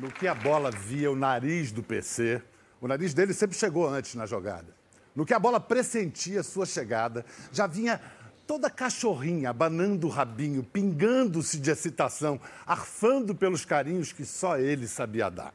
No 0.00 0.10
que 0.10 0.26
a 0.26 0.34
bola 0.34 0.70
via 0.70 1.12
o 1.12 1.14
nariz 1.14 1.70
do 1.70 1.82
PC, 1.82 2.40
o 2.80 2.88
nariz 2.88 3.12
dele 3.12 3.34
sempre 3.34 3.54
chegou 3.54 3.86
antes 3.86 4.14
na 4.14 4.24
jogada. 4.24 4.74
No 5.14 5.26
que 5.26 5.34
a 5.34 5.38
bola 5.38 5.60
pressentia 5.60 6.42
sua 6.42 6.64
chegada, 6.64 7.22
já 7.52 7.66
vinha 7.66 8.00
toda 8.46 8.70
cachorrinha, 8.70 9.50
abanando 9.50 10.06
o 10.06 10.10
rabinho, 10.10 10.62
pingando-se 10.62 11.58
de 11.58 11.70
excitação, 11.70 12.40
arfando 12.66 13.34
pelos 13.34 13.66
carinhos 13.66 14.10
que 14.10 14.24
só 14.24 14.56
ele 14.56 14.88
sabia 14.88 15.28
dar. 15.28 15.52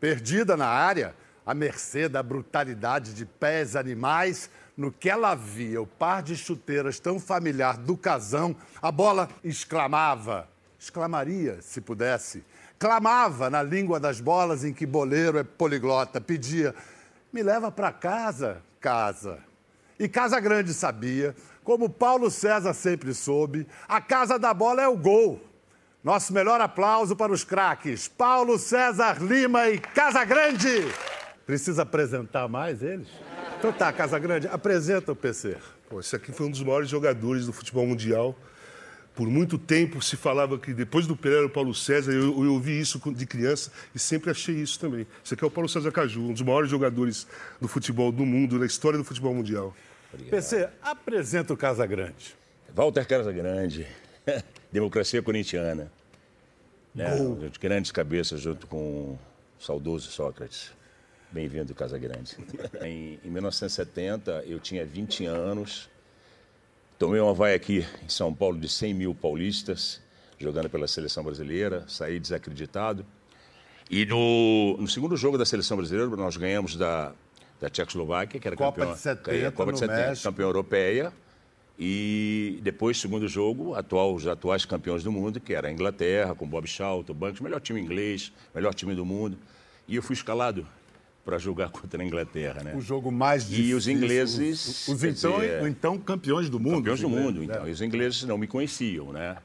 Perdida 0.00 0.56
na 0.56 0.66
área, 0.66 1.14
à 1.46 1.54
mercê 1.54 2.08
da 2.08 2.24
brutalidade 2.24 3.14
de 3.14 3.24
pés 3.24 3.76
animais, 3.76 4.50
no 4.76 4.90
que 4.90 5.08
ela 5.08 5.36
via 5.36 5.80
o 5.80 5.86
par 5.86 6.24
de 6.24 6.36
chuteiras 6.36 6.98
tão 6.98 7.20
familiar 7.20 7.76
do 7.76 7.96
casão, 7.96 8.56
a 8.82 8.90
bola 8.90 9.28
exclamava, 9.44 10.48
exclamaria 10.76 11.62
se 11.62 11.80
pudesse, 11.80 12.42
clamava 12.78 13.48
na 13.48 13.62
língua 13.62 13.98
das 13.98 14.20
bolas 14.20 14.64
em 14.64 14.72
que 14.72 14.86
boleiro 14.86 15.38
é 15.38 15.44
poliglota, 15.44 16.20
pedia: 16.20 16.74
me 17.32 17.42
leva 17.42 17.70
para 17.70 17.92
casa, 17.92 18.62
casa. 18.80 19.38
E 19.98 20.08
Casa 20.08 20.40
Grande 20.40 20.74
sabia, 20.74 21.34
como 21.62 21.88
Paulo 21.88 22.30
César 22.30 22.74
sempre 22.74 23.14
soube, 23.14 23.66
a 23.88 24.00
casa 24.00 24.38
da 24.38 24.52
bola 24.52 24.82
é 24.82 24.88
o 24.88 24.96
gol. 24.96 25.40
Nosso 26.02 26.34
melhor 26.34 26.60
aplauso 26.60 27.16
para 27.16 27.32
os 27.32 27.44
craques, 27.44 28.08
Paulo 28.08 28.58
César 28.58 29.22
Lima 29.22 29.70
e 29.70 29.78
Casa 29.78 30.24
Grande. 30.24 30.86
Precisa 31.46 31.82
apresentar 31.82 32.48
mais 32.48 32.82
eles? 32.82 33.08
Então 33.58 33.72
tá, 33.72 33.92
Casa 33.92 34.18
Grande, 34.18 34.48
apresenta 34.48 35.12
o 35.12 35.16
PC. 35.16 35.56
Pô, 35.88 36.00
esse 36.00 36.14
aqui 36.14 36.32
foi 36.32 36.46
um 36.46 36.50
dos 36.50 36.62
maiores 36.62 36.90
jogadores 36.90 37.46
do 37.46 37.52
futebol 37.52 37.86
mundial. 37.86 38.36
Por 39.14 39.28
muito 39.28 39.56
tempo 39.56 40.02
se 40.02 40.16
falava 40.16 40.58
que 40.58 40.74
depois 40.74 41.06
do 41.06 41.16
Pelé 41.16 41.36
era 41.36 41.46
o 41.46 41.50
Paulo 41.50 41.72
César, 41.72 42.12
eu, 42.12 42.44
eu 42.44 42.52
ouvi 42.52 42.80
isso 42.80 43.00
de 43.12 43.24
criança 43.24 43.70
e 43.94 43.98
sempre 43.98 44.30
achei 44.30 44.56
isso 44.56 44.78
também. 44.80 45.06
Esse 45.24 45.34
aqui 45.34 45.44
é 45.44 45.46
o 45.46 45.50
Paulo 45.50 45.68
César 45.68 45.92
Caju, 45.92 46.20
um 46.20 46.32
dos 46.32 46.42
maiores 46.42 46.68
jogadores 46.68 47.26
do 47.60 47.68
futebol 47.68 48.10
do 48.10 48.26
mundo, 48.26 48.58
da 48.58 48.66
história 48.66 48.98
do 48.98 49.04
futebol 49.04 49.32
mundial. 49.32 49.74
Obrigado. 50.12 50.30
PC, 50.30 50.68
apresenta 50.82 51.54
o 51.54 51.56
Casa 51.56 51.86
Grande. 51.86 52.34
Walter 52.74 53.06
Casa 53.06 53.32
Grande, 53.32 53.86
democracia 54.72 55.22
corintiana. 55.22 55.92
Né? 56.92 57.06
Grandes 57.60 57.92
cabeças 57.92 58.40
junto 58.40 58.66
com 58.66 58.78
o 58.78 59.18
saudoso 59.60 60.10
Sócrates. 60.10 60.72
Bem-vindo, 61.30 61.72
Casa 61.72 61.98
Grande. 61.98 62.36
em, 62.82 63.18
em 63.24 63.30
1970, 63.30 64.44
eu 64.46 64.58
tinha 64.58 64.84
20 64.84 65.26
anos 65.26 65.88
Tomei 66.98 67.20
uma 67.20 67.34
vai 67.34 67.54
aqui 67.54 67.84
em 68.04 68.08
São 68.08 68.32
Paulo 68.32 68.58
de 68.58 68.68
100 68.68 68.94
mil 68.94 69.14
paulistas, 69.14 70.00
jogando 70.38 70.70
pela 70.70 70.86
seleção 70.86 71.24
brasileira, 71.24 71.84
saí 71.88 72.20
desacreditado. 72.20 73.04
E 73.90 74.06
no, 74.06 74.76
no 74.78 74.88
segundo 74.88 75.16
jogo 75.16 75.36
da 75.36 75.44
seleção 75.44 75.76
brasileira, 75.76 76.08
nós 76.16 76.36
ganhamos 76.36 76.76
da, 76.76 77.12
da 77.60 77.68
Tchecoslováquia, 77.68 78.38
que 78.38 78.46
era 78.46 78.56
Copa 78.56 78.80
campeão, 78.80 78.94
de 78.94 79.00
70, 79.00 79.52
Copa 79.52 79.72
de 79.72 79.78
70, 79.80 80.08
México. 80.08 80.28
campeã 80.28 80.44
europeia. 80.44 81.12
E 81.76 82.60
depois, 82.62 83.00
segundo 83.00 83.26
jogo, 83.26 83.74
atual, 83.74 84.14
os 84.14 84.28
atuais 84.28 84.64
campeões 84.64 85.02
do 85.02 85.10
mundo, 85.10 85.40
que 85.40 85.52
era 85.52 85.66
a 85.66 85.72
Inglaterra, 85.72 86.32
com 86.32 86.46
Bob 86.46 86.68
Charlton, 86.68 87.12
Banks, 87.12 87.40
melhor 87.40 87.60
time 87.60 87.80
inglês, 87.80 88.32
melhor 88.54 88.72
time 88.72 88.94
do 88.94 89.04
mundo. 89.04 89.36
E 89.88 89.96
eu 89.96 90.02
fui 90.02 90.14
escalado 90.14 90.64
para 91.24 91.38
jogar 91.38 91.70
contra 91.72 92.02
a 92.02 92.04
Inglaterra, 92.04 92.62
né? 92.62 92.74
O 92.74 92.80
jogo 92.80 93.10
mais 93.10 93.48
difícil. 93.48 93.70
E 93.70 93.74
os 93.74 93.88
ingleses, 93.88 94.88
Os, 94.88 94.88
os 94.88 95.04
então, 95.04 95.40
dizer, 95.40 95.66
então 95.68 95.98
campeões 95.98 96.48
do 96.50 96.60
mundo. 96.60 96.76
campeões 96.76 97.00
do 97.00 97.06
os 97.06 97.12
ingleses, 97.12 97.32
mundo, 97.34 97.44
então. 97.44 97.62
né? 97.62 97.68
E 97.68 97.72
os 97.72 97.80
ingleses 97.80 98.22
não 98.24 98.38
me 98.38 98.46
conheciam, 98.46 99.12
né? 99.12 99.36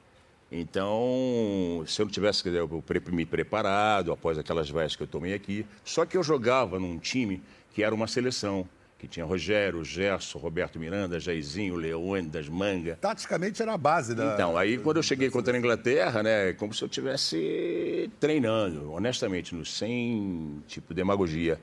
Então, 0.52 1.84
se 1.86 2.02
eu 2.02 2.06
não 2.06 2.12
tivesse 2.12 2.42
quer 2.42 2.50
dizer, 2.50 2.62
eu 2.62 2.84
me 3.12 3.26
preparado 3.26 4.12
após 4.12 4.38
aquelas 4.38 4.70
vaias 4.70 4.96
que 4.96 5.04
eu 5.04 5.08
tomei 5.08 5.34
aqui, 5.34 5.66
só 5.84 6.06
que 6.06 6.18
eu 6.18 6.24
jogava 6.24 6.80
num 6.80 6.98
time 6.98 7.42
que 7.72 7.84
era 7.84 7.94
uma 7.94 8.08
seleção, 8.08 8.68
que 9.00 9.08
tinha 9.08 9.26
Rogério, 9.26 9.84
Gerson, 9.84 10.38
Roberto 10.38 10.78
Miranda, 10.78 11.20
Jairzinho, 11.20 11.76
Leônidas, 11.76 12.50
Manga. 12.50 12.98
Taticamente 13.00 13.62
era 13.62 13.74
a 13.74 13.78
base 13.78 14.14
da. 14.14 14.34
Então, 14.34 14.58
aí 14.58 14.78
quando 14.78 14.98
eu 14.98 15.04
cheguei 15.04 15.30
contra 15.30 15.56
a 15.56 15.58
Inglaterra, 15.58 16.22
né, 16.22 16.50
é 16.50 16.54
como 16.54 16.74
se 16.74 16.84
eu 16.84 16.88
estivesse 16.88 18.12
treinando, 18.20 18.92
honestamente, 18.92 19.56
no, 19.56 19.66
sem, 19.66 20.62
tipo, 20.68 20.94
demagogia. 20.94 21.60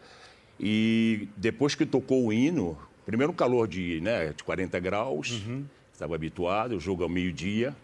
E 0.59 1.29
depois 1.37 1.75
que 1.75 1.85
tocou 1.85 2.25
o 2.25 2.33
hino, 2.33 2.79
primeiro 3.05 3.33
um 3.33 3.37
calor 3.37 3.69
de, 3.69 4.01
né, 4.01 4.33
de 4.35 4.43
40 4.43 4.81
graus, 4.81 5.43
estava 5.93 6.15
habituado, 6.15 6.75
o 6.75 6.81
jogo 6.81 7.03
ao 7.03 7.09
meio-dia, 7.09 7.77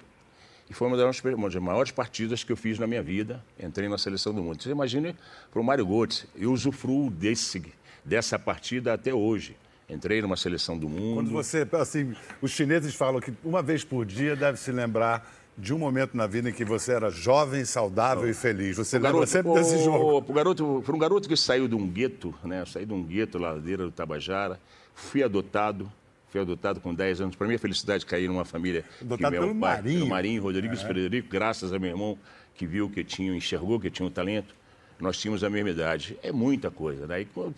e 0.71 0.73
foi 0.73 0.89
uma 0.89 0.97
das, 0.97 1.21
uma 1.21 1.51
das 1.51 1.63
maiores 1.63 1.93
partidas 1.93 2.43
que 2.43 2.51
eu 2.51 2.57
fiz 2.57 2.79
na 2.79 2.87
minha 2.87 3.03
vida. 3.03 3.45
Entrei 3.63 3.91
na 3.91 3.99
seleção 3.99 4.33
do 4.33 4.43
mundo. 4.43 4.63
Você 4.63 4.71
imagina 4.71 5.15
para 5.51 5.61
o 5.61 5.65
Mário 5.65 5.85
Götze, 5.85 6.25
eu 6.35 6.51
usufruo 6.51 7.11
desse, 7.11 7.63
dessa 8.05 8.39
partida 8.39 8.95
até 8.95 9.13
hoje. 9.13 9.57
Entrei 9.89 10.23
numa 10.23 10.37
seleção 10.37 10.79
do 10.79 10.89
mundo. 10.89 11.17
Quando 11.17 11.31
você, 11.31 11.67
assim, 11.73 12.15
os 12.41 12.51
chineses 12.51 12.95
falam 12.95 13.21
que 13.21 13.33
uma 13.45 13.63
vez 13.63 13.85
por 13.85 14.07
dia 14.07 14.35
deve 14.35 14.59
se 14.59 14.73
lembrar 14.73 15.31
de 15.57 15.75
um 15.75 15.79
momento 15.79 16.17
na 16.17 16.27
vida 16.27 16.49
em 16.49 16.53
que 16.53 16.65
você 16.65 16.93
era 16.93 17.11
jovem, 17.11 17.65
saudável 17.65 18.29
e 18.29 18.33
feliz. 18.33 18.77
Você 18.79 18.99
lembra 18.99 19.27
sempre 19.27 19.53
desse 19.53 19.79
jogo. 19.85 20.23
Pro 20.23 20.35
garoto, 20.35 20.83
para 20.85 20.97
um 20.97 20.99
garoto 20.99 21.29
que 21.29 21.37
saiu 21.37 21.69
de 21.69 21.75
um 21.75 21.87
gueto, 21.87 22.35
né? 22.43 22.63
Eu 22.63 22.67
saí 22.67 22.87
de 22.87 22.93
um 22.93 23.03
gueto, 23.03 23.39
ladeira 23.39 23.85
do 23.85 23.91
Tabajara, 23.91 24.59
fui 24.95 25.23
adotado, 25.23 25.93
fui 26.31 26.41
adotado 26.41 26.81
com 26.81 26.95
10 26.95 27.21
anos. 27.21 27.37
Para 27.37 27.47
mim, 27.47 27.55
a 27.55 27.59
felicidade 27.59 28.01
de 28.01 28.07
cair 28.07 28.29
numa 28.29 28.47
família 28.47 28.85
Adotado 29.01 29.19
que 29.19 29.31
meu 29.31 29.49
pelo 29.49 29.61
pai, 29.61 29.77
Marinho. 29.77 29.99
pelo 29.99 30.11
Marinho, 30.11 30.43
Rodrigues 30.43 30.83
Frederico, 30.83 31.29
graças 31.29 31.73
a 31.73 31.79
meu 31.79 31.91
irmão 31.91 32.19
que 32.55 32.67
viu 32.67 32.89
que 32.89 33.01
eu 33.01 33.05
tinha, 33.05 33.35
enxergou 33.35 33.79
que 33.79 33.89
eu 33.89 33.91
tinha 33.91 34.07
um 34.07 34.11
talento. 34.11 34.55
Nós 35.03 35.19
tínhamos 35.19 35.43
a 35.43 35.51
mesma 35.51 35.71
idade. 35.71 36.17
É 36.23 36.31
muita 36.31 36.71
coisa. 36.71 37.07
Daí, 37.09 37.25
com- 37.25 37.53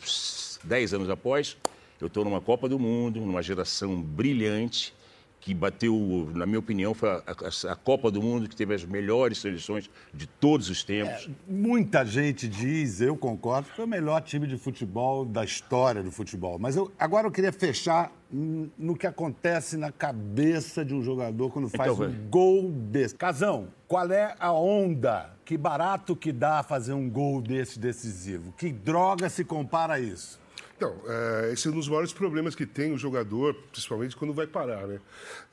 10 0.64 0.94
anos 0.94 1.10
após, 1.10 1.58
eu 2.00 2.06
estou 2.06 2.24
numa 2.24 2.40
Copa 2.40 2.68
do 2.70 2.78
Mundo, 2.78 3.20
numa 3.20 3.42
geração 3.42 4.00
brilhante 4.00 4.94
que 5.42 5.52
bateu, 5.52 6.30
na 6.34 6.46
minha 6.46 6.58
opinião, 6.58 6.94
foi 6.94 7.10
a, 7.10 7.16
a- 7.26 7.72
a 7.72 7.76
Copa 7.76 8.10
do 8.10 8.22
Mundo 8.22 8.48
que 8.48 8.56
teve 8.56 8.72
as 8.72 8.82
melhores 8.82 9.36
seleções 9.36 9.90
de 10.14 10.26
todos 10.26 10.70
os 10.70 10.82
tempos. 10.82 11.28
Muita 11.46 12.02
gente 12.06 12.48
diz, 12.48 13.02
eu 13.02 13.14
concordo, 13.14 13.68
que 13.68 13.76
foi 13.76 13.84
o 13.84 13.88
melhor 13.88 14.22
time 14.22 14.46
de 14.46 14.56
futebol 14.56 15.22
da 15.26 15.44
história 15.44 16.02
do 16.02 16.10
futebol. 16.10 16.58
Mas 16.58 16.76
eu, 16.76 16.90
agora 16.98 17.26
eu 17.26 17.30
queria 17.30 17.52
fechar 17.52 18.10
no 18.36 18.96
que 18.96 19.06
acontece 19.06 19.76
na 19.76 19.92
cabeça 19.92 20.84
de 20.84 20.92
um 20.92 21.02
jogador 21.02 21.50
quando 21.50 21.68
faz 21.68 21.92
Então, 21.92 22.06
um 22.06 22.10
vai. 22.10 22.20
gol 22.28 22.70
desse. 22.72 23.14
Casão, 23.14 23.68
qual 23.86 24.10
é 24.10 24.34
a 24.40 24.52
onda? 24.52 25.30
Que 25.44 25.56
barato 25.56 26.16
que 26.16 26.32
dá 26.32 26.62
fazer 26.64 26.94
um 26.94 27.08
gol 27.08 27.40
desse 27.40 27.78
decisivo? 27.78 28.52
Que 28.58 28.72
droga 28.72 29.28
se 29.28 29.44
compara 29.44 29.94
a 29.94 30.00
isso? 30.00 30.40
Então, 30.76 30.92
é, 31.06 31.52
esse 31.52 31.68
é 31.68 31.70
um 31.70 31.74
dos 31.74 31.88
maiores 31.88 32.12
problemas 32.12 32.56
que 32.56 32.66
tem 32.66 32.92
o 32.92 32.98
jogador, 32.98 33.54
principalmente 33.70 34.16
quando 34.16 34.34
vai 34.34 34.48
parar, 34.48 34.86
né? 34.88 34.98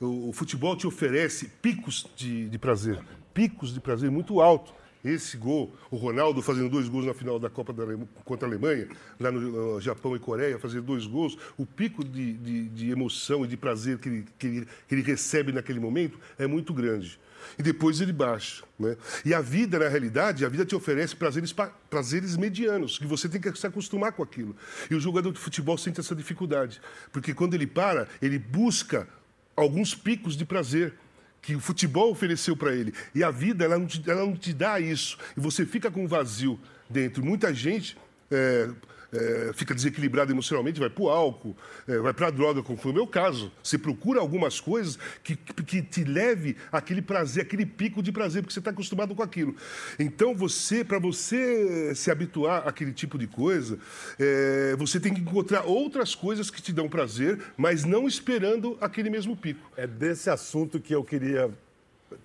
O, 0.00 0.30
o 0.30 0.32
futebol 0.32 0.74
te 0.76 0.84
oferece 0.84 1.46
picos 1.62 2.08
de, 2.16 2.48
de 2.48 2.58
prazer, 2.58 2.98
picos 3.32 3.72
de 3.72 3.80
prazer 3.80 4.10
muito 4.10 4.40
alto. 4.40 4.74
Esse 5.04 5.36
gol, 5.36 5.74
o 5.90 5.96
Ronaldo 5.96 6.40
fazendo 6.40 6.68
dois 6.68 6.88
gols 6.88 7.04
na 7.04 7.12
final 7.12 7.38
da 7.38 7.50
Copa 7.50 7.72
da 7.72 7.84
contra 8.24 8.46
a 8.46 8.50
Alemanha, 8.50 8.88
lá 9.18 9.32
no, 9.32 9.80
Japão 9.80 10.14
e 10.14 10.18
Coreia, 10.18 10.58
fazendo 10.58 10.84
dois 10.84 11.06
gols, 11.06 11.36
o 11.56 11.66
pico 11.66 12.04
de, 12.04 12.34
de- 12.34 12.68
de 12.68 12.90
emoção 12.90 13.44
e 13.44 13.48
de 13.48 13.56
prazer 13.56 13.98
que 13.98 14.08
ele, 14.08 14.24
que, 14.38 14.46
ele, 14.46 14.68
que 14.88 14.94
ele 14.94 15.02
recebe 15.02 15.50
naquele 15.50 15.80
momento 15.80 16.18
é 16.38 16.46
muito 16.46 16.72
grande. 16.72 17.18
E 17.58 17.62
depois 17.64 18.00
ele 18.00 18.12
baixa. 18.12 18.62
Né? 18.78 18.96
E 19.24 19.34
a 19.34 19.40
vida, 19.40 19.76
na 19.76 19.88
realidade, 19.88 20.44
a 20.44 20.48
vida 20.48 20.64
te 20.64 20.76
oferece 20.76 21.16
prazeres, 21.16 21.52
prazeres 21.90 22.36
medianos, 22.36 22.96
que 22.98 23.06
você 23.06 23.28
tem 23.28 23.40
que 23.40 23.52
se 23.58 23.66
acostumar 23.66 24.12
com 24.12 24.22
aquilo. 24.22 24.54
E 24.88 24.94
o 24.94 25.00
jogador 25.00 25.32
de 25.32 25.40
futebol 25.40 25.76
sente 25.76 25.98
essa 25.98 26.14
dificuldade, 26.14 26.80
porque 27.10 27.34
quando 27.34 27.54
ele 27.54 27.66
para, 27.66 28.06
ele 28.20 28.38
busca 28.38 29.08
alguns 29.56 29.94
picos 29.94 30.36
de 30.36 30.44
prazer 30.44 30.94
que 31.42 31.56
o 31.56 31.60
futebol 31.60 32.10
ofereceu 32.10 32.56
para 32.56 32.72
ele. 32.72 32.94
E 33.12 33.22
a 33.22 33.30
vida, 33.30 33.64
ela 33.64 33.76
não, 33.76 33.86
te, 33.86 34.02
ela 34.08 34.24
não 34.24 34.36
te 34.36 34.52
dá 34.52 34.78
isso. 34.78 35.18
E 35.36 35.40
você 35.40 35.66
fica 35.66 35.90
com 35.90 36.04
um 36.04 36.06
vazio 36.06 36.58
dentro. 36.88 37.24
Muita 37.24 37.52
gente 37.52 37.98
é, 38.32 38.70
é, 39.12 39.52
fica 39.52 39.74
desequilibrada 39.74 40.32
emocionalmente, 40.32 40.80
vai 40.80 40.88
para 40.88 41.02
o 41.02 41.10
álcool, 41.10 41.54
é, 41.86 41.98
vai 41.98 42.14
para 42.14 42.28
a 42.28 42.30
droga, 42.30 42.62
como 42.62 42.78
foi 42.78 42.90
o 42.92 42.94
meu 42.94 43.06
caso. 43.06 43.52
Você 43.62 43.76
procura 43.76 44.20
algumas 44.20 44.58
coisas 44.58 44.98
que, 45.22 45.36
que 45.36 45.82
te 45.82 46.02
leve 46.02 46.56
aquele 46.70 47.02
prazer, 47.02 47.42
aquele 47.42 47.66
pico 47.66 48.02
de 48.02 48.10
prazer, 48.10 48.42
porque 48.42 48.54
você 48.54 48.60
está 48.60 48.70
acostumado 48.70 49.14
com 49.14 49.22
aquilo. 49.22 49.54
Então, 49.98 50.34
você, 50.34 50.82
para 50.82 50.98
você 50.98 51.94
se 51.94 52.10
habituar 52.10 52.66
àquele 52.66 52.92
tipo 52.92 53.18
de 53.18 53.26
coisa, 53.26 53.78
é, 54.18 54.74
você 54.78 54.98
tem 54.98 55.12
que 55.12 55.20
encontrar 55.20 55.64
outras 55.64 56.14
coisas 56.14 56.50
que 56.50 56.62
te 56.62 56.72
dão 56.72 56.88
prazer, 56.88 57.38
mas 57.56 57.84
não 57.84 58.08
esperando 58.08 58.78
aquele 58.80 59.10
mesmo 59.10 59.36
pico. 59.36 59.70
É 59.76 59.86
desse 59.86 60.30
assunto 60.30 60.80
que 60.80 60.94
eu 60.94 61.04
queria 61.04 61.50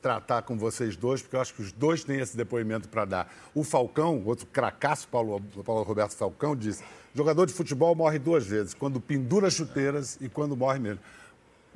tratar 0.01 0.41
com 0.43 0.57
vocês 0.57 0.95
dois, 0.95 1.21
porque 1.21 1.35
eu 1.35 1.41
acho 1.41 1.53
que 1.53 1.61
os 1.61 1.71
dois 1.71 2.03
têm 2.03 2.19
esse 2.19 2.35
depoimento 2.35 2.89
para 2.89 3.05
dar. 3.05 3.33
O 3.53 3.63
Falcão, 3.63 4.21
outro 4.25 4.45
cracaço, 4.47 5.07
Paulo, 5.07 5.41
Paulo 5.65 5.83
Roberto 5.83 6.15
Falcão, 6.15 6.55
disse: 6.55 6.83
jogador 7.13 7.45
de 7.45 7.53
futebol 7.53 7.95
morre 7.95 8.19
duas 8.19 8.45
vezes, 8.45 8.73
quando 8.73 8.99
pendura 8.99 9.49
chuteiras 9.49 10.17
e 10.21 10.29
quando 10.29 10.55
morre 10.55 10.79
mesmo. 10.79 10.99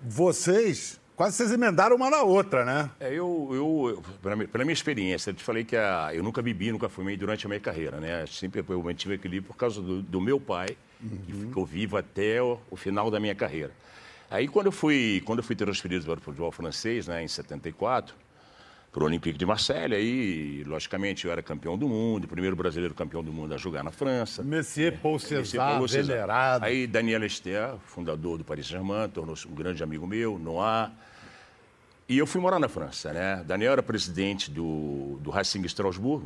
Vocês 0.03 0.99
quase 1.21 1.37
vocês 1.37 1.51
emendaram 1.51 1.95
uma 1.95 2.09
na 2.09 2.23
outra, 2.23 2.65
né? 2.65 2.89
É, 2.99 3.13
eu, 3.13 3.49
eu, 3.51 4.03
pela, 4.23 4.35
minha, 4.35 4.47
pela 4.47 4.63
minha 4.63 4.73
experiência, 4.73 5.29
eu 5.29 5.35
te 5.35 5.43
falei 5.43 5.63
que 5.63 5.75
a, 5.75 6.09
eu 6.13 6.23
nunca 6.23 6.41
bebi, 6.41 6.71
nunca 6.71 6.89
fumei 6.89 7.15
durante 7.15 7.45
a 7.45 7.49
minha 7.49 7.59
carreira, 7.59 7.99
né? 7.99 8.25
Sempre 8.25 8.65
eu 8.67 8.81
mantive 8.81 9.13
equilíbrio 9.13 9.53
por 9.53 9.55
causa 9.55 9.79
do, 9.81 10.01
do 10.01 10.19
meu 10.19 10.39
pai, 10.39 10.75
uhum. 10.99 11.17
que 11.25 11.33
ficou 11.33 11.63
vivo 11.63 11.95
até 11.95 12.41
o, 12.41 12.57
o, 12.71 12.75
final 12.75 13.11
da 13.11 13.19
minha 13.19 13.35
carreira. 13.35 13.71
Aí, 14.31 14.47
quando 14.47 14.67
eu 14.67 14.71
fui, 14.71 15.21
quando 15.25 15.39
eu 15.39 15.43
fui 15.43 15.57
transferido 15.57 16.05
para 16.05 16.17
o 16.17 16.21
futebol 16.21 16.51
francês, 16.53 17.05
né, 17.05 17.21
em 17.21 17.27
74, 17.27 18.15
para 18.91 19.03
o 19.03 19.05
Olympique 19.05 19.37
de 19.37 19.45
Marseille. 19.45 19.93
Aí, 19.93 20.63
logicamente, 20.63 21.25
eu 21.25 21.31
era 21.31 21.43
campeão 21.43 21.77
do 21.77 21.87
mundo, 21.87 22.29
primeiro 22.29 22.55
brasileiro 22.55 22.93
campeão 22.93 23.21
do 23.21 23.31
mundo 23.31 23.53
a 23.53 23.57
jogar 23.57 23.83
na 23.83 23.91
França. 23.91 24.41
Messier 24.41 24.97
Paul 24.99 25.19
César, 25.19 25.77
venerado. 26.03 26.65
Aí, 26.65 26.87
Daniel 26.87 27.25
Esther, 27.25 27.75
fundador 27.85 28.37
do 28.37 28.45
Paris 28.45 28.67
Saint-Germain, 28.67 29.09
tornou-se 29.09 29.45
um 29.45 29.53
grande 29.53 29.83
amigo 29.83 30.07
meu, 30.07 30.39
Noah. 30.39 30.91
E 32.07 32.17
eu 32.17 32.27
fui 32.27 32.41
morar 32.41 32.59
na 32.59 32.67
França, 32.67 33.13
né? 33.13 33.43
Daniel 33.45 33.73
era 33.73 33.83
presidente 33.83 34.49
do, 34.49 35.17
do 35.21 35.29
Racing 35.29 35.61
Strasbourg. 35.63 36.25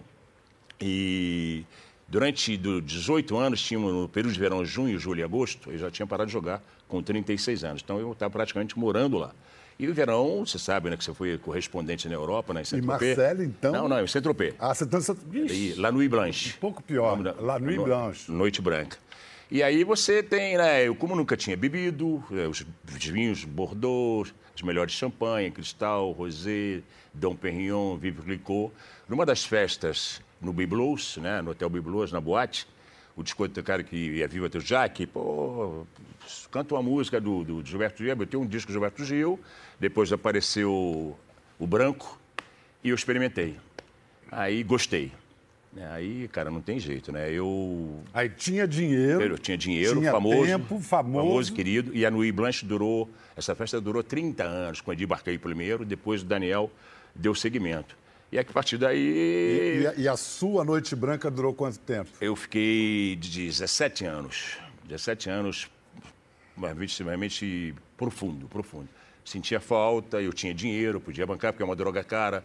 E 0.79 1.63
durante 2.07 2.55
do 2.57 2.81
18 2.81 3.37
anos, 3.37 3.61
tínhamos 3.61 3.93
no 3.93 4.07
período 4.07 4.33
de 4.33 4.39
verão, 4.39 4.63
junho, 4.65 4.97
julho 4.99 5.19
e 5.19 5.23
agosto, 5.23 5.71
eu 5.71 5.77
já 5.77 5.91
tinha 5.91 6.05
parado 6.05 6.27
de 6.27 6.33
jogar 6.33 6.61
com 6.87 7.01
36 7.01 7.63
anos. 7.63 7.81
Então, 7.83 7.99
eu 7.99 8.11
estava 8.11 8.31
praticamente 8.31 8.77
morando 8.77 9.17
lá. 9.17 9.33
E 9.77 9.87
o 9.89 9.93
verão, 9.93 10.45
você 10.45 10.57
sabe, 10.57 10.89
né, 10.89 10.95
que 10.95 11.03
você 11.03 11.13
foi 11.13 11.37
correspondente 11.37 12.07
na 12.07 12.15
Europa, 12.15 12.53
né, 12.53 12.61
em 12.61 12.65
Saint-Tropez. 12.65 13.17
E 13.17 13.21
Marcelo, 13.21 13.43
então? 13.43 13.71
Não, 13.73 13.89
não, 13.89 14.01
em 14.01 14.07
Saint-Tropez. 14.07 14.55
Ah, 14.57 14.73
você 14.73 14.85
está 14.85 14.99
em 15.33 15.73
La 15.75 15.91
Nuit 15.91 16.07
Blanche. 16.07 16.53
Um 16.55 16.59
pouco 16.61 16.81
pior, 16.81 17.21
da... 17.21 17.33
La 17.33 17.59
Nuit 17.59 17.79
Blanche. 17.79 18.31
Noite 18.31 18.61
Branca. 18.61 18.97
E 19.51 19.61
aí 19.61 19.83
você 19.83 20.23
tem, 20.23 20.57
né, 20.57 20.87
eu 20.87 20.95
como 20.95 21.15
nunca 21.15 21.35
tinha 21.35 21.57
bebido, 21.57 22.23
é, 22.31 22.47
os 22.47 22.65
vinhos 22.89 23.43
Bordeaux, 23.43 24.33
as 24.55 24.61
melhores 24.61 24.93
champanhe, 24.93 25.51
Cristal, 25.51 26.11
Rosé, 26.13 26.81
Dom 27.13 27.35
Perignon, 27.35 27.97
Vive 27.97 28.21
Clicquot. 28.21 28.71
Numa 29.09 29.25
das 29.25 29.43
festas 29.43 30.21
no 30.45 30.53
Biblos, 30.53 31.17
né, 31.17 31.41
no 31.41 31.51
Hotel 31.51 31.69
Biblos, 31.69 32.11
na 32.11 32.21
boate, 32.21 32.67
o 33.15 33.23
discotekário 33.23 33.83
que 33.83 33.95
ia 33.95 34.27
viva 34.27 34.49
teu 34.49 34.61
Jack, 34.61 35.05
pô, 35.07 35.85
canta 36.51 36.75
uma 36.75 36.83
música 36.83 37.19
do, 37.19 37.43
do 37.43 37.65
Gilberto 37.65 38.03
Gil, 38.03 38.15
eu 38.15 38.27
tenho 38.27 38.43
um 38.43 38.47
disco 38.47 38.67
do 38.67 38.73
Gilberto 38.73 39.03
Gil, 39.03 39.39
depois 39.79 40.11
apareceu 40.13 41.17
o 41.59 41.67
Branco 41.67 42.19
e 42.83 42.89
eu 42.89 42.95
experimentei. 42.95 43.57
Aí 44.31 44.63
gostei. 44.63 45.11
Aí, 45.91 46.29
cara, 46.29 46.49
não 46.49 46.61
tem 46.61 46.79
jeito, 46.79 47.11
né? 47.11 47.29
Eu. 47.29 48.01
Aí 48.13 48.29
tinha 48.29 48.65
dinheiro. 48.65 49.21
Eu 49.21 49.37
tinha 49.37 49.57
dinheiro, 49.57 49.99
tinha 49.99 50.11
famoso. 50.11 50.45
Tempo, 50.45 50.79
famoso. 50.79 51.27
Famoso, 51.27 51.53
querido. 51.53 51.91
E 51.93 52.05
a 52.05 52.11
Nui 52.11 52.31
Blanche 52.31 52.65
durou. 52.65 53.09
Essa 53.35 53.53
festa 53.53 53.81
durou 53.81 54.01
30 54.01 54.43
anos, 54.43 54.79
com 54.79 54.91
o 54.91 54.93
Edir 54.93 55.05
Barquei 55.05 55.37
primeiro, 55.37 55.83
depois 55.83 56.21
o 56.21 56.25
Daniel 56.25 56.71
deu 57.13 57.35
seguimento. 57.35 57.97
E 58.35 58.39
a 58.39 58.43
partir 58.43 58.77
daí. 58.77 58.99
E, 58.99 59.81
e, 59.81 59.87
a, 59.87 59.93
e, 59.95 60.07
a, 60.09 60.17
sua 60.17 60.65
Noite 60.65 60.93
Branca 60.93 61.31
durou 61.31 61.53
quanto 61.53 61.79
tempo? 61.79 62.09
Eu 62.19 62.35
fiquei 62.35 63.15
de 63.15 63.45
17 63.45 64.03
anos. 64.03 64.57
17 64.83 65.29
anos, 65.29 65.69
realmente 66.99 67.73
profundo, 67.95 68.45
profundo. 68.49 68.89
Sentia 69.23 69.61
falta, 69.61 70.21
eu 70.21 70.33
tinha 70.33 70.53
dinheiro, 70.53 70.99
podia 70.99 71.25
bancar, 71.25 71.53
porque 71.53 71.63
é 71.63 71.65
uma 71.65 71.77
droga 71.77 72.03
cara. 72.03 72.43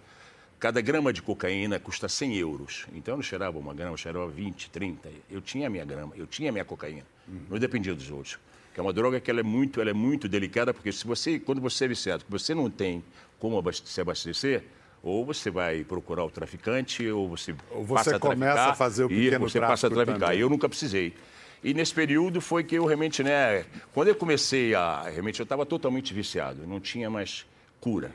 Cada 0.60 0.80
grama 0.80 1.12
de 1.12 1.22
cocaína 1.22 1.80
custa 1.80 2.08
100 2.08 2.36
euros. 2.36 2.86
Então 2.92 3.14
eu 3.14 3.16
não 3.16 3.22
cheirava 3.24 3.58
uma 3.58 3.74
grama, 3.74 3.94
eu 3.94 3.96
cheirava 3.96 4.28
20, 4.28 4.70
30. 4.70 5.08
Eu 5.28 5.40
tinha 5.40 5.66
a 5.66 5.70
minha 5.70 5.84
grama, 5.84 6.12
eu 6.16 6.26
tinha 6.26 6.50
a 6.50 6.52
minha 6.52 6.64
cocaína. 6.64 7.06
Uhum. 7.26 7.40
Não 7.50 7.58
dependia 7.58 7.96
dos 7.96 8.08
outros. 8.12 8.38
Que 8.72 8.78
é 8.78 8.82
uma 8.82 8.92
droga 8.92 9.18
que 9.18 9.28
ela 9.28 9.40
é 9.40 9.42
muito, 9.42 9.80
ela 9.80 9.90
é 9.90 9.94
muito 9.94 10.28
delicada, 10.28 10.72
porque 10.72 10.92
se 10.92 11.04
você, 11.04 11.40
quando 11.40 11.60
você 11.60 11.86
é 11.86 11.88
viciado, 11.88 12.24
que 12.24 12.30
você 12.30 12.54
não 12.54 12.70
tem 12.70 13.02
como 13.40 13.60
se 13.72 14.00
abastecer, 14.00 14.62
ou 15.02 15.24
você 15.24 15.50
vai 15.50 15.84
procurar 15.84 16.24
o 16.24 16.30
traficante, 16.30 17.08
ou 17.08 17.28
você, 17.28 17.54
ou 17.70 17.84
você 17.84 17.94
passa 17.94 18.16
a 18.16 18.20
começa 18.20 18.62
a 18.62 18.74
fazer 18.74 19.04
o 19.04 19.08
pequeno 19.08 19.46
e 19.46 19.50
você 19.50 19.60
passa 19.60 19.86
a 19.86 19.90
traficar. 19.90 20.18
Também. 20.18 20.40
Eu 20.40 20.48
nunca 20.48 20.68
precisei. 20.68 21.14
E 21.62 21.74
nesse 21.74 21.94
período 21.94 22.40
foi 22.40 22.64
que 22.64 22.74
eu 22.74 22.86
realmente, 22.86 23.22
né, 23.22 23.64
quando 23.92 24.08
eu 24.08 24.14
comecei 24.14 24.74
a, 24.74 25.02
realmente 25.02 25.40
eu 25.40 25.44
estava 25.44 25.66
totalmente 25.66 26.14
viciado, 26.14 26.66
não 26.66 26.80
tinha 26.80 27.10
mais 27.10 27.46
cura. 27.80 28.10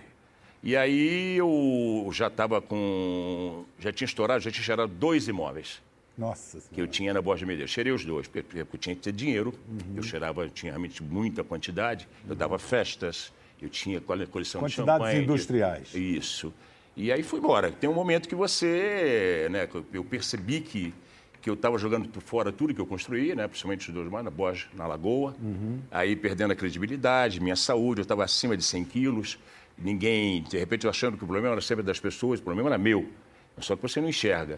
E 0.64 0.76
aí 0.76 1.38
eu 1.38 2.10
já 2.12 2.26
estava 2.26 2.60
com, 2.60 3.66
já 3.80 3.92
tinha 3.92 4.08
estourado, 4.08 4.42
já 4.42 4.50
tinha 4.50 4.64
cheirado 4.64 4.92
dois 4.92 5.28
imóveis. 5.28 5.80
Nossa 6.18 6.60
Que 6.74 6.82
eu 6.82 6.88
tinha 6.88 7.14
na 7.14 7.22
Borja 7.22 7.40
de 7.40 7.46
Medeiros. 7.46 7.72
Cheirei 7.72 7.92
os 7.92 8.06
dois, 8.06 8.28
porque 8.28 8.60
eu 8.60 8.80
tinha 8.80 8.96
que 8.96 9.02
ter 9.02 9.12
dinheiro. 9.12 9.54
Uhum. 9.68 9.98
Eu 9.98 10.04
cheirava, 10.04 10.48
tinha 10.50 10.72
realmente 10.72 11.04
muita 11.04 11.44
quantidade. 11.44 12.08
Eu 12.28 12.34
dava 12.36 12.58
festas, 12.58 13.34
eu 13.62 13.70
tinha 13.70 14.00
coleção 14.02 14.62
Quantidades 14.62 14.70
de 14.70 14.76
champanhe. 14.76 15.00
Quantidades 15.00 15.24
industriais. 15.24 15.94
Isso. 15.94 16.54
E 16.96 17.12
aí 17.12 17.24
fui 17.24 17.40
embora. 17.40 17.72
Tem 17.72 17.90
um 17.90 17.94
momento 17.94 18.30
que 18.30 18.36
você, 18.36 19.48
né, 19.52 19.68
eu 19.94 20.04
percebi 20.04 20.62
que 20.62 20.94
que 21.46 21.50
eu 21.52 21.54
estava 21.54 21.78
jogando 21.78 22.10
por 22.10 22.24
fora 22.24 22.52
tudo 22.52 22.74
que 22.74 22.82
eu 22.82 22.88
construí, 22.88 23.36
né? 23.36 23.48
principalmente 23.48 23.88
os 23.88 23.94
dois 23.94 24.12
na 24.12 24.32
Borja, 24.32 24.66
na 24.74 24.88
Lagoa. 24.88 25.36
Uhum. 25.40 25.80
Aí 25.92 26.16
perdendo 26.16 26.50
a 26.50 26.56
credibilidade, 26.56 27.40
minha 27.40 27.56
saúde, 27.56 28.02
eu 28.02 28.02
estava 28.02 28.24
acima 28.24 28.58
de 28.58 28.64
100 28.64 28.84
quilos. 28.86 29.38
Ninguém, 29.78 30.42
de 30.42 30.58
repente, 30.58 30.88
achando 30.88 31.16
que 31.18 31.24
o 31.24 31.28
problema 31.28 31.50
era 31.50 31.62
sempre 31.62 31.84
das 31.84 32.00
pessoas, 32.00 32.40
o 32.40 32.44
problema 32.44 32.70
era 32.70 32.80
meu. 32.80 33.08
Só 33.60 33.76
que 33.76 33.82
você 33.84 34.02
não 34.02 34.10
enxerga. 34.10 34.58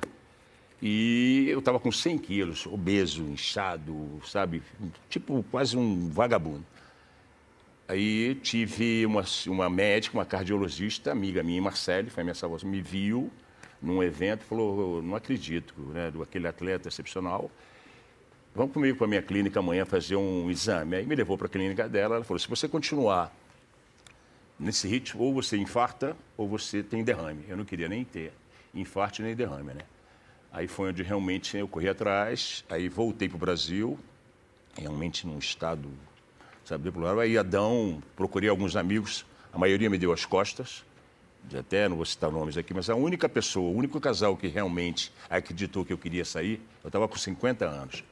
E 0.82 1.48
eu 1.50 1.60
estava 1.60 1.78
com 1.78 1.92
100 1.92 2.20
quilos, 2.20 2.66
obeso, 2.66 3.22
inchado, 3.24 4.22
sabe? 4.26 4.64
Tipo 5.10 5.44
quase 5.52 5.76
um 5.76 6.10
vagabundo. 6.10 6.64
Aí 7.88 8.36
tive 8.36 9.06
uma, 9.06 9.24
uma 9.48 9.70
médica, 9.70 10.18
uma 10.18 10.26
cardiologista, 10.26 11.12
amiga 11.12 11.42
minha, 11.42 11.62
Marcele, 11.62 12.10
foi 12.10 12.24
minha 12.24 12.34
salvação, 12.34 12.70
me 12.70 12.82
viu 12.82 13.32
num 13.82 14.04
evento, 14.04 14.44
falou, 14.44 15.02
não 15.02 15.16
acredito, 15.16 15.74
né, 15.94 16.12
do 16.12 16.22
aquele 16.22 16.48
atleta 16.48 16.90
excepcional. 16.90 17.50
Vamos 18.54 18.74
comigo 18.74 18.98
para 18.98 19.06
a 19.06 19.08
minha 19.08 19.22
clínica 19.22 19.60
amanhã 19.60 19.86
fazer 19.86 20.16
um 20.16 20.50
exame. 20.50 20.98
Aí 20.98 21.06
me 21.06 21.16
levou 21.16 21.38
para 21.38 21.48
a 21.48 21.50
clínica 21.50 21.88
dela, 21.88 22.16
ela 22.16 22.26
falou, 22.26 22.40
se 22.40 22.48
você 22.50 22.68
continuar 22.68 23.32
nesse 24.60 24.88
ritmo, 24.88 25.22
ou 25.22 25.34
você 25.34 25.56
infarta 25.58 26.18
ou 26.36 26.48
você 26.48 26.82
tem 26.82 27.04
derrame. 27.04 27.46
Eu 27.48 27.56
não 27.56 27.64
queria 27.66 27.88
nem 27.88 28.04
ter 28.04 28.34
infarto 28.74 29.22
nem 29.22 29.36
derrame, 29.36 29.74
né? 29.74 29.82
Aí 30.52 30.68
foi 30.68 30.90
onde 30.90 31.04
realmente 31.04 31.56
eu 31.56 31.68
corri 31.68 31.88
atrás, 31.88 32.66
aí 32.70 32.90
voltei 32.90 33.30
para 33.30 33.36
o 33.36 33.40
Brasil, 33.40 34.00
realmente 34.76 35.28
num 35.28 35.38
estado, 35.38 35.90
sabe, 36.68 36.84
deplorável. 36.84 37.22
Aí 37.22 37.38
Adão, 37.38 38.04
procurei 38.16 38.50
alguns 38.50 38.76
amigos, 38.76 39.26
a 39.54 39.58
maioria 39.58 39.90
me 39.90 39.98
deu 39.98 40.12
as 40.12 40.26
costas, 40.26 40.84
até 41.58 41.88
não 41.88 41.96
vou 41.96 42.06
citar 42.06 42.30
nomes 42.30 42.58
aqui, 42.58 42.74
mas 42.74 42.90
a 42.90 42.96
única 42.96 43.30
pessoa, 43.30 43.72
o 43.72 43.76
único 43.76 44.02
casal 44.02 44.36
que 44.36 44.48
realmente 44.48 45.14
acreditou 45.30 45.86
que 45.86 45.94
eu 45.94 45.98
queria 45.98 46.26
sair, 46.26 46.62
eu 46.84 46.90
estava 46.90 47.08
com 47.08 47.18
50 47.18 47.66
anos, 47.66 48.04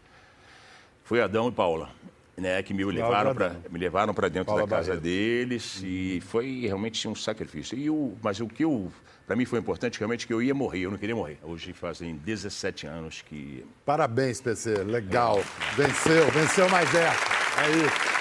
foi 1.03 1.21
Adão 1.21 1.50
e 1.50 1.51
Paula, 1.51 1.89
né, 2.38 2.63
que 2.63 2.74
me 2.74 2.83
levaram 2.85 3.35
para 3.35 3.55
me 3.69 3.79
levaram 3.79 4.13
para 4.13 4.29
dentro 4.29 4.47
Paula 4.47 4.62
da 4.62 4.67
casa 4.67 4.89
Barreto. 4.89 5.03
deles 5.03 5.81
uhum. 5.81 5.88
e 5.88 6.21
foi 6.21 6.62
realmente 6.65 7.07
um 7.07 7.15
sacrifício. 7.15 7.77
E 7.77 7.89
o, 7.89 8.13
mas 8.21 8.39
o 8.39 8.47
que 8.47 8.63
eu 8.63 8.91
para 9.25 9.35
mim 9.35 9.45
foi 9.45 9.59
importante 9.59 9.97
realmente 10.00 10.27
que 10.27 10.33
eu 10.33 10.41
ia 10.41 10.53
morrer, 10.53 10.81
eu 10.81 10.91
não 10.91 10.97
queria 10.97 11.15
morrer. 11.15 11.39
Hoje 11.43 11.74
fazem 11.74 12.15
17 12.15 12.88
anos 12.88 13.21
que 13.21 13.65
Parabéns, 13.85 14.41
PC, 14.41 14.83
legal. 14.83 15.39
É. 15.39 15.75
Venceu, 15.75 16.31
venceu 16.31 16.69
mais 16.69 16.93
é. 16.93 17.07
É 17.07 17.85
isso. 17.85 18.14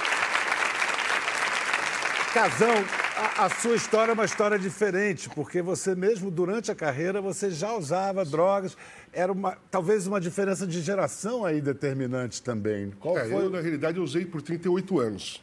Casão, 2.34 2.74
a, 3.16 3.44
a, 3.44 3.48
sua 3.48 3.76
história 3.76 4.10
é 4.10 4.12
uma 4.12 4.24
história 4.24 4.58
diferente, 4.58 5.30
porque 5.30 5.62
você 5.62 5.94
mesmo, 5.94 6.32
durante 6.32 6.68
a 6.68 6.74
carreira, 6.74 7.20
você 7.20 7.48
já 7.48 7.72
usava 7.72 8.24
drogas. 8.24 8.76
Era 9.12 9.30
uma, 9.30 9.56
talvez 9.70 10.08
uma 10.08 10.20
diferença 10.20 10.66
de 10.66 10.80
geração 10.80 11.44
aí 11.44 11.60
determinante 11.60 12.42
também. 12.42 12.90
Qual 12.98 13.16
é, 13.16 13.28
foi? 13.28 13.44
Eu, 13.44 13.50
na 13.50 13.60
realidade, 13.60 14.00
usei 14.00 14.24
por 14.24 14.42
38 14.42 14.98
anos. 14.98 15.40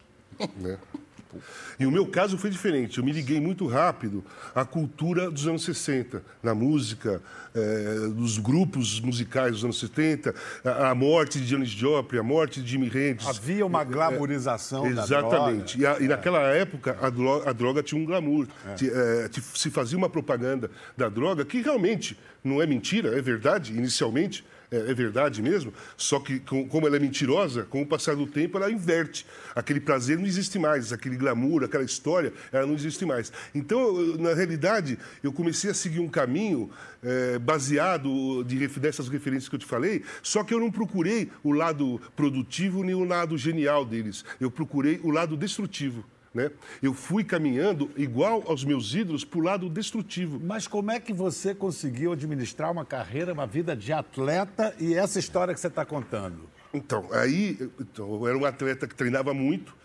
né? 0.57 0.77
E 1.79 1.85
o 1.85 1.91
meu 1.91 2.05
caso 2.05 2.37
foi 2.37 2.49
diferente. 2.49 2.97
Eu 2.97 3.03
me 3.03 3.11
liguei 3.11 3.39
muito 3.39 3.67
rápido 3.67 4.23
à 4.53 4.65
cultura 4.65 5.29
dos 5.29 5.47
anos 5.47 5.63
60, 5.63 6.23
na 6.41 6.53
música, 6.53 7.21
é, 7.53 8.07
dos 8.09 8.37
grupos 8.37 8.99
musicais 8.99 9.51
dos 9.51 9.63
anos 9.63 9.79
70, 9.79 10.33
a, 10.63 10.89
a, 10.89 10.95
morte 10.95 11.39
de 11.39 11.47
Janis 11.47 11.69
Joplin, 11.69 12.19
a 12.19 12.23
morte 12.23 12.61
de 12.61 12.69
Jimi 12.69 12.87
Hendrix. 12.87 13.27
Havia 13.27 13.65
uma 13.65 13.83
glamorização 13.83 14.85
é, 14.85 14.93
da 14.93 15.03
Exatamente. 15.03 15.77
droga. 15.77 16.01
E, 16.01 16.05
e, 16.05 16.07
naquela 16.07 16.41
época, 16.41 16.97
a 17.01 17.09
droga, 17.09 17.49
a 17.49 17.53
droga, 17.53 17.83
tinha 17.83 18.01
um 18.01 18.05
glamour. 18.05 18.47
É. 18.65 19.29
se 19.55 19.69
fazia 19.69 19.97
uma 19.97 20.09
propaganda 20.09 20.69
da 20.95 21.09
droga 21.09 21.43
que 21.45 21.61
realmente 21.61 22.17
não 22.43 22.61
é 22.61 22.65
mentira, 22.65 23.17
é 23.17 23.21
verdade, 23.21 23.73
inicialmente, 23.73 24.43
é, 24.71 24.91
é 24.91 24.93
verdade 24.93 25.41
mesmo, 25.41 25.73
só 25.97 26.19
que 26.19 26.39
com, 26.39 26.67
como 26.67 26.87
ela 26.87 26.95
é 26.95 26.99
mentirosa, 26.99 27.63
com 27.63 27.81
o 27.81 27.85
passar 27.85 28.15
do 28.15 28.25
tempo 28.25 28.57
ela 28.57 28.71
inverte. 28.71 29.25
Aquele 29.53 29.81
prazer 29.81 30.17
não 30.17 30.25
existe 30.25 30.57
mais, 30.57 30.93
aquele 30.93 31.17
glamour, 31.17 31.63
aquela 31.63 31.83
história, 31.83 32.31
ela 32.51 32.65
não 32.65 32.73
existe 32.73 33.05
mais. 33.05 33.33
Então, 33.53 34.17
na 34.17 34.33
realidade, 34.33 34.97
eu 35.21 35.33
comecei 35.33 35.71
a 35.71 35.73
seguir 35.73 35.99
um 35.99 36.07
caminho 36.07 36.71
é, 37.03 37.37
baseado 37.37 38.43
de, 38.45 38.65
dessas 38.67 39.09
referências 39.09 39.49
que 39.49 39.55
eu 39.55 39.59
te 39.59 39.65
falei, 39.65 40.03
só 40.23 40.43
que 40.43 40.53
eu 40.53 40.59
não 40.59 40.71
procurei 40.71 41.29
o 41.43 41.51
lado 41.51 41.99
produtivo 42.15 42.83
nem 42.83 42.95
o 42.95 43.03
lado 43.03 43.37
genial 43.37 43.83
deles. 43.83 44.23
Eu 44.39 44.49
procurei 44.49 45.01
o 45.03 45.11
lado 45.11 45.35
destrutivo 45.35 46.05
Né? 46.33 46.49
Eu 46.81 46.93
fui 46.93 47.23
caminhando 47.23 47.91
igual 47.97 48.43
aos 48.47 48.63
meus 48.63 48.95
ídolos 48.95 49.25
para 49.25 49.39
o 49.39 49.43
lado 49.43 49.69
destrutivo. 49.69 50.39
Mas 50.41 50.65
como 50.65 50.89
é 50.89 50.99
que 50.99 51.11
você 51.11 51.53
conseguiu 51.53 52.13
administrar 52.13 52.71
uma 52.71 52.85
carreira, 52.85 53.33
uma 53.33 53.45
vida 53.45 53.75
de 53.75 53.91
atleta 53.91 54.73
e 54.79 54.93
essa 54.93 55.19
história 55.19 55.53
que 55.53 55.59
você 55.59 55.67
está 55.67 55.85
contando? 55.85 56.49
Então, 56.73 57.09
aí 57.11 57.57
então, 57.79 58.13
eu 58.13 58.27
era 58.27 58.37
um 58.37 58.45
atleta 58.45 58.87
que 58.87 58.95
treinava 58.95 59.33
muito. 59.33 59.75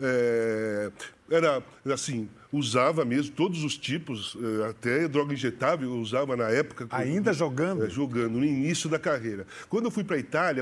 É, 0.00 0.90
era 1.30 1.62
assim, 1.92 2.28
usava 2.52 3.04
mesmo 3.04 3.32
todos 3.34 3.64
os 3.64 3.78
tipos, 3.78 4.36
eh, 4.36 4.68
até 4.68 5.08
droga 5.08 5.32
injetável 5.32 5.88
eu 5.88 5.96
usava 5.96 6.36
na 6.36 6.50
época. 6.50 6.86
Ainda 6.90 7.32
jogando? 7.32 7.84
É, 7.84 7.88
jogando, 7.88 8.38
no 8.38 8.44
início 8.44 8.90
da 8.90 8.98
carreira. 8.98 9.46
Quando 9.70 9.86
eu 9.86 9.90
fui 9.90 10.04
para 10.04 10.16
a 10.16 10.18
Itália, 10.18 10.60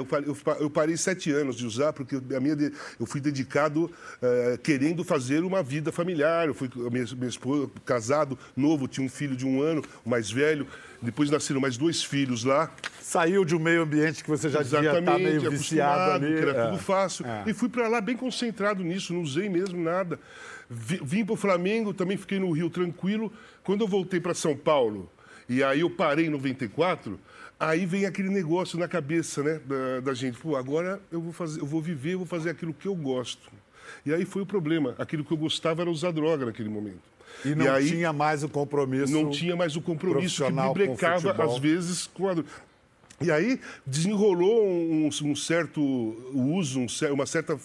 eu 0.60 0.70
parei 0.70 0.96
sete 0.96 1.32
anos 1.32 1.56
de 1.56 1.66
usar, 1.66 1.92
porque 1.92 2.16
a 2.16 2.40
minha, 2.40 2.56
eu 2.98 3.06
fui 3.06 3.20
dedicado 3.20 3.90
é, 4.22 4.58
querendo 4.62 5.02
fazer 5.02 5.42
uma 5.42 5.62
vida 5.62 5.90
familiar. 5.90 6.46
Eu 6.46 6.54
fui 6.54 6.70
minha, 6.74 7.04
minha 7.16 7.28
esposa, 7.28 7.68
casado, 7.84 8.38
novo, 8.56 8.86
tinha 8.86 9.04
um 9.04 9.10
filho 9.10 9.34
de 9.34 9.44
um 9.44 9.60
ano, 9.60 9.82
o 10.04 10.08
mais 10.08 10.30
velho. 10.30 10.66
Depois 11.02 11.30
nasceram 11.30 11.60
mais 11.60 11.76
dois 11.76 12.04
filhos 12.04 12.44
lá. 12.44 12.70
Saiu 13.00 13.44
de 13.44 13.56
um 13.56 13.58
meio 13.58 13.82
ambiente 13.82 14.22
que 14.22 14.28
você 14.28 14.48
já 14.48 14.60
Exatamente, 14.60 15.00
devia 15.00 15.00
estar 15.00 15.18
meio 15.18 15.50
viciado 15.50 16.12
ali. 16.12 16.34
Que 16.34 16.42
era 16.42 16.50
é. 16.50 16.66
tudo 16.66 16.78
fácil. 16.78 17.26
É. 17.26 17.44
E 17.46 17.54
fui 17.54 17.68
para 17.68 17.88
lá 17.88 18.00
bem 18.00 18.16
concentrado 18.16 18.84
nisso, 18.84 19.14
não 19.14 19.22
usei 19.22 19.48
mesmo 19.48 19.82
nada. 19.82 20.20
Vim 20.70 21.24
para 21.24 21.32
o 21.32 21.36
Flamengo, 21.36 21.92
também 21.92 22.16
fiquei 22.16 22.38
no 22.38 22.52
Rio 22.52 22.70
tranquilo. 22.70 23.32
Quando 23.64 23.80
eu 23.80 23.88
voltei 23.88 24.20
para 24.20 24.32
São 24.34 24.56
Paulo, 24.56 25.10
e 25.48 25.64
aí 25.64 25.80
eu 25.80 25.90
parei 25.90 26.26
em 26.26 26.30
94, 26.30 27.18
aí 27.58 27.84
vem 27.84 28.06
aquele 28.06 28.28
negócio 28.28 28.78
na 28.78 28.86
cabeça 28.86 29.42
né, 29.42 29.60
da, 29.66 29.98
da 29.98 30.14
gente. 30.14 30.38
Pô, 30.38 30.54
agora 30.54 31.00
eu 31.10 31.20
vou, 31.20 31.32
fazer, 31.32 31.60
eu 31.60 31.66
vou 31.66 31.82
viver, 31.82 32.12
eu 32.12 32.18
vou 32.18 32.26
fazer 32.26 32.50
aquilo 32.50 32.72
que 32.72 32.86
eu 32.86 32.94
gosto. 32.94 33.50
E 34.06 34.14
aí 34.14 34.24
foi 34.24 34.42
o 34.42 34.46
problema. 34.46 34.94
Aquilo 34.96 35.24
que 35.24 35.32
eu 35.32 35.36
gostava 35.36 35.82
era 35.82 35.90
usar 35.90 36.12
droga 36.12 36.46
naquele 36.46 36.68
momento. 36.68 37.00
E 37.44 37.52
não 37.52 37.64
e 37.64 37.68
aí, 37.68 37.88
tinha 37.88 38.12
mais 38.12 38.44
o 38.44 38.48
compromisso. 38.48 39.12
Não 39.12 39.28
tinha 39.28 39.56
mais 39.56 39.74
o 39.74 39.80
compromisso 39.80 40.44
que 40.44 40.52
me 40.52 40.72
brecava, 40.72 41.32
às 41.44 41.58
vezes, 41.58 42.06
com 42.06 42.28
a. 42.28 42.36
E 43.20 43.30
aí 43.30 43.60
desenrolou 43.84 44.64
um, 44.64 45.08
um 45.08 45.36
certo 45.36 45.82
uso, 46.32 46.80
um, 46.80 46.86
uma 47.12 47.26
certa 47.26 47.58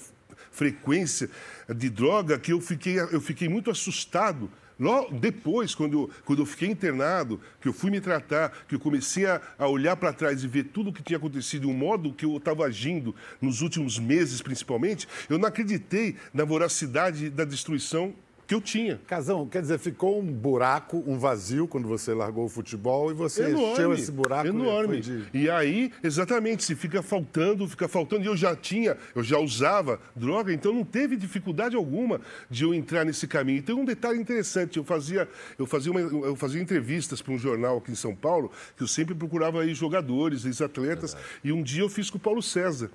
frequência 0.56 1.30
de 1.70 1.90
droga 1.90 2.40
que 2.40 2.54
eu 2.54 2.62
fiquei, 2.62 3.00
eu 3.00 3.20
fiquei 3.20 3.50
muito 3.50 3.70
assustado. 3.70 4.50
Logo 4.78 5.18
depois, 5.18 5.74
quando 5.74 5.94
eu, 5.94 6.10
quando 6.26 6.42
eu 6.42 6.46
fiquei 6.46 6.70
internado, 6.70 7.40
que 7.62 7.68
eu 7.68 7.74
fui 7.74 7.90
me 7.90 8.02
tratar, 8.02 8.52
que 8.68 8.76
eu 8.76 8.80
comecei 8.80 9.26
a, 9.26 9.42
a 9.58 9.68
olhar 9.68 9.96
para 9.96 10.12
trás 10.12 10.44
e 10.44 10.48
ver 10.48 10.66
tudo 10.66 10.90
o 10.90 10.94
que 10.94 11.04
tinha 11.04 11.18
acontecido, 11.18 11.70
o 11.70 11.74
modo 11.74 12.14
que 12.14 12.26
eu 12.26 12.36
estava 12.36 12.66
agindo 12.66 13.16
nos 13.42 13.62
últimos 13.62 13.98
meses, 14.00 14.42
principalmente, 14.42 15.08
eu 15.30 15.38
não 15.38 15.48
acreditei 15.48 16.18
na 16.34 16.44
voracidade 16.44 17.30
da 17.30 17.46
destruição 17.46 18.14
que 18.48 18.54
eu 18.54 18.62
tinha. 18.62 19.00
Casão, 19.08 19.48
quer 19.48 19.62
dizer, 19.62 19.80
ficou 19.80 20.20
um 20.20 20.26
buraco, 20.26 21.04
um 21.08 21.18
vazio 21.18 21.68
quando 21.68 21.88
você 21.88 22.14
largou 22.14 22.46
o 22.46 22.50
futebol 22.50 23.12
e 23.12 23.14
você 23.14 23.46
enorme, 23.46 23.72
encheu 23.72 23.94
esse 23.94 24.12
buraco. 24.12 24.48
Enorme. 24.48 25.02
De... 25.02 25.26
E 25.34 25.50
aí, 25.50 25.92
exatamente, 26.04 26.64
se 26.64 26.76
fica 26.76 27.02
faltando, 27.02 27.68
fica 27.68 27.88
faltando. 27.88 28.24
E 28.24 28.28
eu 28.28 28.38
já 28.38 28.56
tinha, 28.56 28.98
eu 29.16 29.24
já 29.24 29.40
usava 29.40 30.00
droga, 30.16 30.54
então 30.54 30.74
não 30.74 30.84
teve 30.84 31.16
dificuldade 31.16 31.76
alguma 31.76 32.22
de 32.50 32.64
eu 32.64 32.74
entrar 32.74 33.04
nesse 33.06 33.28
caminho. 33.28 33.60
E 33.60 33.62
tem 33.62 33.76
um 33.76 33.86
detalhe 33.86 34.20
interessante, 34.20 34.78
eu 34.78 34.84
fazia, 34.84 35.28
eu 35.58 35.66
fazia, 35.66 35.92
uma, 35.92 36.02
eu 36.02 36.36
fazia 36.36 36.62
entrevistas 36.62 37.22
para 37.22 37.34
um 37.34 37.38
jornal 37.38 37.78
aqui 37.78 37.92
em 37.92 37.96
São 37.96 38.16
Paulo, 38.16 38.52
que 38.78 38.84
eu 38.84 38.88
sempre 38.88 39.16
procurava 39.16 39.62
aí 39.62 39.74
jogadores, 39.74 40.46
ex-atletas, 40.46 41.16
e 41.44 41.52
um 41.52 41.64
dia 41.64 41.82
eu 41.82 41.90
fiz 41.90 42.10
com 42.10 42.18
o 42.18 42.22
Paulo 42.22 42.42
César. 42.42 42.92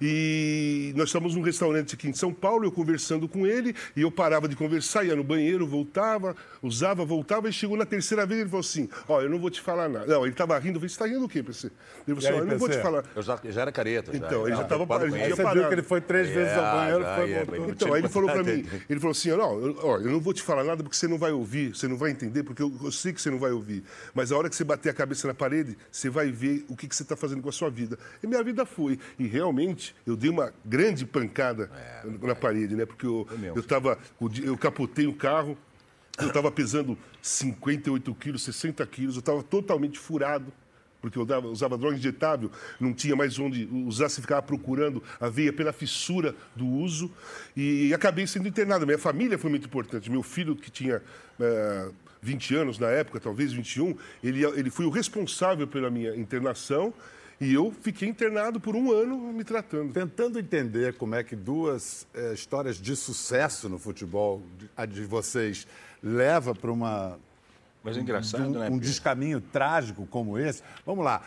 E 0.00 0.92
nós 0.96 1.08
estávamos 1.08 1.34
num 1.34 1.42
restaurante 1.42 1.94
aqui 1.94 2.08
em 2.08 2.12
São 2.12 2.32
Paulo, 2.32 2.64
eu 2.64 2.72
conversando 2.72 3.28
com 3.28 3.46
ele, 3.46 3.74
e 3.94 4.00
eu 4.00 4.10
parava 4.10 4.48
de 4.48 4.56
conversar, 4.56 4.89
ia 4.98 5.16
no 5.16 5.24
banheiro, 5.24 5.66
voltava, 5.66 6.36
usava, 6.62 7.04
voltava, 7.04 7.48
e 7.48 7.52
chegou 7.52 7.76
na 7.76 7.86
terceira 7.86 8.26
vez 8.26 8.40
ele 8.40 8.50
falou 8.50 8.60
assim: 8.60 8.88
Ó, 9.08 9.16
oh, 9.16 9.20
eu 9.22 9.30
não 9.30 9.38
vou 9.38 9.50
te 9.50 9.60
falar 9.60 9.88
nada. 9.88 10.06
Não, 10.06 10.22
ele 10.22 10.32
estava 10.32 10.58
rindo, 10.58 10.76
eu 10.76 10.80
falei: 10.80 10.88
Você 10.88 10.94
está 10.94 11.06
rindo 11.06 11.24
o 11.24 11.28
quê, 11.28 11.42
PC? 11.42 11.70
Ele 12.06 12.16
falou 12.16 12.18
assim: 12.18 12.28
Ó, 12.28 12.38
eu 12.38 12.46
não 12.46 12.58
vou 12.58 12.68
te 12.68 12.78
falar. 12.78 13.04
Eu 13.14 13.22
já, 13.22 13.38
já 13.44 13.62
era 13.62 13.72
careta. 13.72 14.12
Já. 14.12 14.18
Então, 14.18 14.46
ele 14.46 14.56
já 14.56 14.62
estava 14.62 14.86
parado. 14.86 15.10
Você 15.10 15.54
viu 15.54 15.68
que 15.68 15.74
ele 15.74 15.82
foi 15.82 16.00
três 16.00 16.28
vezes 16.28 16.52
ao 16.52 16.76
banheiro 16.76 17.02
já, 17.02 17.16
foi 17.16 17.32
é, 17.32 17.44
voltou. 17.44 17.68
Então, 17.70 17.94
aí 17.94 18.00
ele 18.00 18.08
falou 18.08 18.30
para 18.30 18.42
mim, 18.42 18.66
ele 18.88 19.00
falou 19.00 19.12
assim, 19.12 19.30
ó, 19.30 19.58
eu, 19.58 19.78
ó, 19.82 19.96
eu 19.98 20.10
não 20.10 20.20
vou 20.20 20.32
te 20.32 20.42
falar 20.42 20.64
nada 20.64 20.82
porque 20.82 20.96
você 20.96 21.08
não 21.08 21.18
vai 21.18 21.32
ouvir, 21.32 21.74
você 21.74 21.88
não 21.88 21.96
vai 21.96 22.10
entender, 22.10 22.42
porque 22.42 22.62
eu, 22.62 22.72
eu, 22.82 22.92
sei 22.92 23.12
que 23.12 23.20
você 23.20 23.30
não 23.30 23.38
vai 23.38 23.52
ouvir. 23.52 23.84
Mas 24.14 24.32
a 24.32 24.36
hora 24.36 24.48
que 24.48 24.56
você 24.56 24.64
bater 24.64 24.90
a 24.90 24.94
cabeça 24.94 25.26
na 25.26 25.34
parede, 25.34 25.76
você 25.90 26.08
vai 26.08 26.30
ver 26.30 26.64
o 26.68 26.76
que, 26.76 26.88
que 26.88 26.96
você 26.96 27.02
está 27.02 27.16
fazendo 27.16 27.42
com 27.42 27.48
a 27.48 27.52
sua 27.52 27.70
vida. 27.70 27.98
E 28.22 28.26
minha 28.26 28.42
vida 28.42 28.64
foi. 28.64 28.98
E 29.18 29.26
realmente, 29.26 29.94
eu 30.06 30.16
dei 30.16 30.30
uma 30.30 30.52
grande 30.64 31.04
pancada 31.06 31.70
é, 31.74 32.26
na 32.26 32.34
parede, 32.34 32.74
né? 32.74 32.86
Porque 32.86 33.06
eu, 33.06 33.26
eu, 33.54 33.62
tava, 33.62 33.98
eu 34.42 34.56
capotei 34.80 35.06
o 35.06 35.14
carro, 35.14 35.58
eu 36.18 36.28
estava 36.28 36.50
pesando 36.50 36.96
58 37.20 38.14
quilos, 38.14 38.42
60 38.44 38.86
quilos, 38.86 39.16
eu 39.16 39.20
estava 39.20 39.42
totalmente 39.42 39.98
furado 39.98 40.52
porque 41.02 41.16
eu 41.16 41.22
usava, 41.22 41.46
usava 41.48 41.78
droga 41.78 41.96
injetável, 41.96 42.50
não 42.78 42.92
tinha 42.92 43.16
mais 43.16 43.38
onde 43.38 43.66
usar, 43.86 44.10
se 44.10 44.20
ficava 44.20 44.42
procurando 44.42 45.02
a 45.18 45.30
veia 45.30 45.50
pela 45.50 45.72
fissura 45.72 46.34
do 46.54 46.66
uso 46.66 47.10
e 47.56 47.94
acabei 47.94 48.26
sendo 48.26 48.46
internado. 48.46 48.84
Minha 48.84 48.98
família 48.98 49.38
foi 49.38 49.48
muito 49.48 49.64
importante. 49.64 50.10
Meu 50.10 50.22
filho, 50.22 50.54
que 50.54 50.70
tinha 50.70 51.00
é, 51.40 51.88
20 52.20 52.54
anos 52.54 52.78
na 52.78 52.88
época, 52.88 53.18
talvez 53.18 53.50
21, 53.50 53.96
ele, 54.22 54.44
ele 54.44 54.68
foi 54.68 54.84
o 54.84 54.90
responsável 54.90 55.66
pela 55.66 55.88
minha 55.88 56.14
internação 56.14 56.92
e 57.40 57.54
eu 57.54 57.72
fiquei 57.72 58.08
internado 58.08 58.60
por 58.60 58.76
um 58.76 58.92
ano 58.92 59.16
me 59.32 59.42
tratando. 59.42 59.92
Tentando 59.92 60.38
entender 60.38 60.94
como 60.94 61.14
é 61.14 61.24
que 61.24 61.34
duas 61.34 62.06
é, 62.14 62.34
histórias 62.34 62.76
de 62.76 62.94
sucesso 62.94 63.68
no 63.68 63.78
futebol, 63.78 64.42
a 64.76 64.84
de 64.84 65.04
vocês, 65.04 65.66
leva 66.02 66.54
para 66.54 66.70
uma 66.70 67.18
mas 67.82 67.96
é 67.96 68.00
engraçado, 68.00 68.44
um, 68.44 68.58
né? 68.58 68.68
Um 68.68 68.78
descaminho 68.78 69.40
trágico 69.40 70.06
como 70.06 70.38
esse. 70.38 70.62
Vamos 70.84 71.04
lá. 71.04 71.22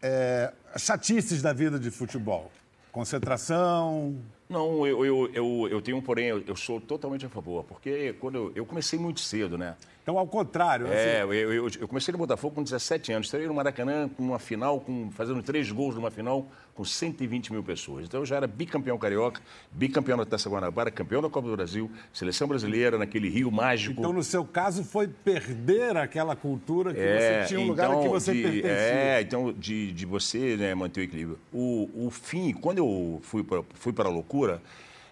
É, 0.00 0.52
chatices 0.76 1.42
da 1.42 1.52
vida 1.52 1.78
de 1.78 1.90
futebol. 1.90 2.50
Concentração. 2.92 4.16
Não, 4.48 4.86
eu, 4.86 5.04
eu, 5.04 5.30
eu, 5.34 5.68
eu 5.68 5.82
tenho 5.82 5.96
um 5.96 6.00
porém, 6.00 6.26
eu, 6.26 6.42
eu 6.46 6.54
sou 6.54 6.80
totalmente 6.80 7.26
a 7.26 7.28
favor, 7.28 7.64
porque 7.64 8.14
quando 8.20 8.36
eu, 8.36 8.52
eu 8.54 8.66
comecei 8.66 8.98
muito 8.98 9.20
cedo, 9.20 9.58
né? 9.58 9.74
Então, 10.06 10.18
ao 10.18 10.26
contrário. 10.28 10.86
É, 10.86 11.22
assim... 11.22 11.32
eu, 11.32 11.52
eu, 11.52 11.70
eu, 11.80 11.88
comecei 11.88 12.12
no 12.12 12.18
Botafogo 12.18 12.54
com 12.54 12.62
17 12.62 13.12
anos. 13.12 13.26
Estreei 13.26 13.48
no 13.48 13.54
Maracanã 13.54 14.08
com 14.08 14.22
uma 14.22 14.38
final, 14.38 14.78
com, 14.78 15.10
fazendo 15.10 15.42
três 15.42 15.72
gols 15.72 15.96
numa 15.96 16.12
final 16.12 16.46
com 16.76 16.84
120 16.84 17.52
mil 17.52 17.64
pessoas. 17.64 18.04
Então, 18.06 18.20
eu 18.20 18.26
já 18.26 18.36
era 18.36 18.46
bicampeão 18.46 18.96
carioca, 18.98 19.42
bicampeão 19.72 20.16
da 20.16 20.24
Taça 20.24 20.48
Guanabara, 20.48 20.92
campeão 20.92 21.20
da 21.20 21.28
Copa 21.28 21.48
do 21.48 21.56
Brasil, 21.56 21.90
seleção 22.12 22.46
brasileira, 22.46 22.96
naquele 22.96 23.28
Rio 23.28 23.50
mágico. 23.50 23.98
Então, 23.98 24.12
no 24.12 24.22
seu 24.22 24.44
caso, 24.44 24.84
foi 24.84 25.08
perder 25.08 25.96
aquela 25.96 26.36
cultura 26.36 26.94
que 26.94 27.00
é, 27.00 27.42
você 27.42 27.48
tinha 27.48 27.58
um 27.58 27.66
lugar 27.66 27.88
então, 27.88 28.02
que 28.02 28.08
você 28.08 28.32
de, 28.32 28.42
pertencia. 28.42 28.70
É, 28.70 29.20
então, 29.22 29.52
de, 29.52 29.90
de 29.90 30.06
você 30.06 30.56
né, 30.56 30.72
manter 30.72 31.00
o 31.00 31.02
equilíbrio. 31.02 31.38
O, 31.52 32.06
o 32.06 32.10
fim, 32.12 32.52
quando 32.52 32.78
eu 32.78 33.18
fui 33.24 33.42
para 33.42 33.64
fui 33.74 33.92
a 33.98 34.02
loucura, 34.08 34.62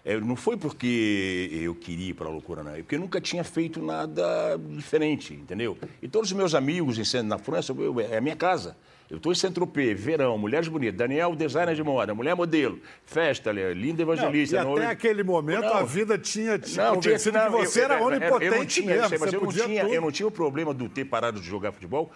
é, 0.05 0.19
não 0.19 0.35
foi 0.35 0.55
porque 0.55 1.49
eu 1.51 1.73
queria 1.73 2.11
ir 2.11 2.13
para 2.13 2.27
a 2.27 2.29
loucura, 2.29 2.63
não. 2.63 2.75
É 2.75 2.77
porque 2.77 2.93
eu 2.93 2.99
nunca 2.99 3.19
tinha 3.19 3.43
feito 3.43 3.81
nada 3.81 4.55
diferente, 4.69 5.33
entendeu? 5.33 5.75
E 5.99 6.07
todos 6.07 6.29
os 6.29 6.37
meus 6.37 6.53
amigos 6.53 6.99
na 7.23 7.39
França, 7.39 7.73
eu, 7.73 7.99
é 7.99 8.17
a 8.17 8.21
minha 8.21 8.35
casa. 8.35 8.77
Eu 9.09 9.17
estou 9.17 9.31
em 9.31 9.35
Saint-Tropez, 9.35 9.99
verão, 9.99 10.37
mulheres 10.37 10.67
bonitas, 10.67 10.95
Daniel, 10.95 11.35
designer 11.35 11.75
de 11.75 11.83
moda, 11.83 12.13
mulher 12.13 12.35
modelo, 12.35 12.79
festa, 13.05 13.51
linda 13.51 14.01
evangelista. 14.01 14.63
Não, 14.63 14.77
e 14.77 14.79
até 14.79 14.87
aquele 14.87 15.23
momento 15.23 15.61
não, 15.61 15.77
a 15.77 15.83
vida 15.83 16.17
tinha 16.17 16.57
te 16.57 16.75
não, 16.77 16.99
tinha, 16.99 17.13
que 17.13 17.19
você 17.19 17.81
eu, 17.81 17.83
era 17.83 18.03
onipotente 18.03 18.45
eu, 18.45 18.57
não 18.57 18.65
tinha, 18.65 18.95
mesmo, 18.95 19.19
mas 19.19 19.33
eu 19.33 19.41
não, 19.41 19.51
tinha, 19.51 19.81
tudo. 19.83 19.93
eu 19.93 20.01
não 20.01 20.11
tinha 20.11 20.27
o 20.27 20.31
problema 20.31 20.73
de 20.73 20.89
ter 20.89 21.05
parado 21.05 21.39
de 21.39 21.47
jogar 21.47 21.71
futebol, 21.71 22.11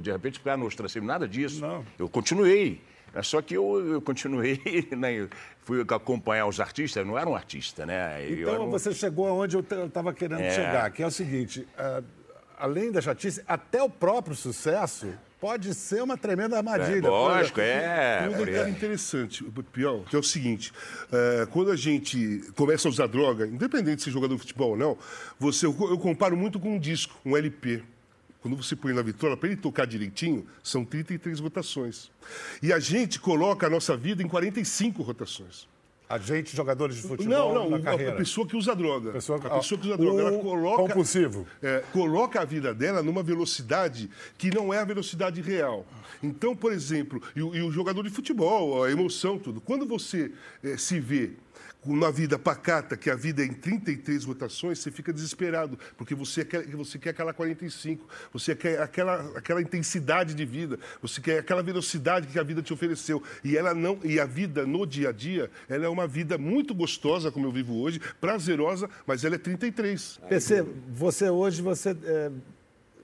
de 0.00 0.10
repente 0.10 0.38
ficar 0.38 0.58
no 0.58 0.66
ostracismo, 0.66 1.06
nada 1.06 1.26
disso. 1.26 1.60
Não. 1.60 1.84
Eu 1.98 2.08
continuei. 2.08 2.80
Só 3.22 3.40
que 3.42 3.54
eu, 3.56 3.94
eu 3.94 4.00
continuei, 4.00 4.60
né, 4.96 5.28
fui 5.62 5.84
acompanhar 5.88 6.46
os 6.46 6.60
artistas, 6.60 7.00
eu 7.00 7.06
não 7.06 7.18
era 7.18 7.28
um 7.28 7.34
artista, 7.34 7.84
né? 7.86 8.30
Então 8.30 8.66
um... 8.66 8.70
você 8.70 8.92
chegou 8.92 9.26
aonde 9.26 9.56
eu 9.56 9.60
estava 9.60 10.12
querendo 10.12 10.40
É. 10.40 10.50
chegar, 10.50 10.90
que 10.90 11.02
é 11.02 11.06
o 11.06 11.10
seguinte, 11.10 11.66
uh, 11.78 12.04
além 12.58 12.90
da 12.90 13.00
chatice, 13.00 13.42
até 13.46 13.82
o 13.82 13.90
próprio 13.90 14.34
sucesso 14.34 15.12
pode 15.40 15.74
ser 15.74 16.02
uma 16.02 16.16
tremenda 16.16 16.56
armadilha. 16.56 17.06
É, 17.06 17.10
lógico, 17.10 17.60
é. 17.60 18.18
Tem 18.20 18.28
um 18.28 18.44
detalhe 18.44 18.70
interessante, 18.70 19.44
pior, 19.72 20.04
que 20.04 20.16
é 20.16 20.18
o 20.18 20.22
seguinte: 20.22 20.72
é, 21.12 21.46
quando 21.46 21.70
a 21.70 21.76
gente 21.76 22.42
começa 22.54 22.88
a 22.88 22.90
usar 22.90 23.06
droga, 23.06 23.46
independente 23.46 23.96
de 23.96 24.02
ser 24.02 24.10
jogador 24.10 24.34
de 24.34 24.40
futebol 24.40 24.70
ou 24.70 24.76
não, 24.76 24.98
você, 25.38 25.66
eu, 25.66 25.76
eu 25.90 25.98
comparo 25.98 26.36
muito 26.36 26.58
com 26.58 26.74
um 26.74 26.78
disco, 26.78 27.16
um 27.24 27.36
LP. 27.36 27.82
Quando 28.40 28.56
você 28.56 28.76
põe 28.76 28.92
na 28.92 29.02
vitrola, 29.02 29.36
para 29.36 29.48
ele 29.48 29.56
tocar 29.56 29.86
direitinho, 29.86 30.46
são 30.62 30.84
33 30.84 31.40
rotações. 31.40 32.10
E 32.62 32.72
a 32.72 32.78
gente 32.78 33.18
coloca 33.18 33.66
a 33.66 33.70
nossa 33.70 33.96
vida 33.96 34.22
em 34.22 34.28
45 34.28 35.02
rotações. 35.02 35.66
A 36.08 36.18
gente, 36.18 36.54
jogadores 36.54 36.94
de 36.94 37.02
futebol, 37.02 37.52
Não, 37.52 37.64
não, 37.64 37.70
na 37.70 37.76
a 37.78 37.80
carreira. 37.80 38.12
pessoa 38.14 38.46
que 38.46 38.56
usa 38.56 38.76
droga. 38.76 39.10
Pessoa- 39.10 39.40
a 39.44 39.50
pessoa 39.58 39.80
que 39.80 39.88
usa 39.88 39.96
droga, 39.98 40.22
ela 40.22 40.38
coloca. 40.38 40.82
compulsivo. 40.84 41.44
é, 41.60 41.82
coloca 41.92 42.40
a 42.40 42.44
vida 42.44 42.72
dela 42.72 43.02
numa 43.02 43.24
velocidade 43.24 44.08
que 44.38 44.54
não 44.54 44.72
é 44.72 44.78
a 44.78 44.84
velocidade 44.84 45.40
real. 45.40 45.84
Então, 46.22 46.54
por 46.54 46.72
exemplo, 46.72 47.20
e, 47.34 47.42
o- 47.42 47.52
e 47.56 47.60
o 47.60 47.72
jogador 47.72 48.04
de 48.04 48.10
futebol, 48.10 48.84
a 48.84 48.90
emoção, 48.92 49.36
tudo. 49.36 49.60
Quando 49.60 49.84
você 49.84 50.30
eh, 50.62 50.76
se 50.76 51.00
vê 51.00 51.32
uma 51.92 52.10
vida 52.10 52.38
pacata, 52.38 52.96
que 52.96 53.10
a 53.10 53.14
vida 53.14 53.42
é 53.42 53.46
em 53.46 53.52
33 53.52 54.24
rotações, 54.24 54.78
você 54.78 54.90
fica 54.90 55.12
desesperado, 55.12 55.78
porque 55.96 56.14
você 56.14 56.44
quer, 56.44 56.66
você 56.68 56.98
quer 56.98 57.10
aquela 57.10 57.32
45, 57.32 58.06
você 58.32 58.54
quer 58.54 58.80
aquela, 58.80 59.36
aquela 59.36 59.62
intensidade 59.62 60.34
de 60.34 60.44
vida, 60.44 60.78
você 61.00 61.20
quer 61.20 61.38
aquela 61.38 61.62
velocidade 61.62 62.26
que 62.26 62.38
a 62.38 62.42
vida 62.42 62.62
te 62.62 62.72
ofereceu. 62.72 63.22
E 63.44 63.56
ela 63.56 63.74
não, 63.74 63.98
e 64.04 64.18
a 64.18 64.26
vida 64.26 64.66
no 64.66 64.86
dia 64.86 65.10
a 65.10 65.12
dia, 65.12 65.50
ela 65.68 65.84
é 65.84 65.88
uma 65.88 66.06
vida 66.06 66.38
muito 66.38 66.74
gostosa, 66.74 67.30
como 67.30 67.46
eu 67.46 67.52
vivo 67.52 67.80
hoje, 67.80 68.00
prazerosa, 68.20 68.88
mas 69.06 69.24
ela 69.24 69.34
é 69.34 69.38
33. 69.38 70.20
PC, 70.28 70.64
você 70.88 71.30
hoje 71.30 71.62
você 71.62 71.90
é 72.04 72.30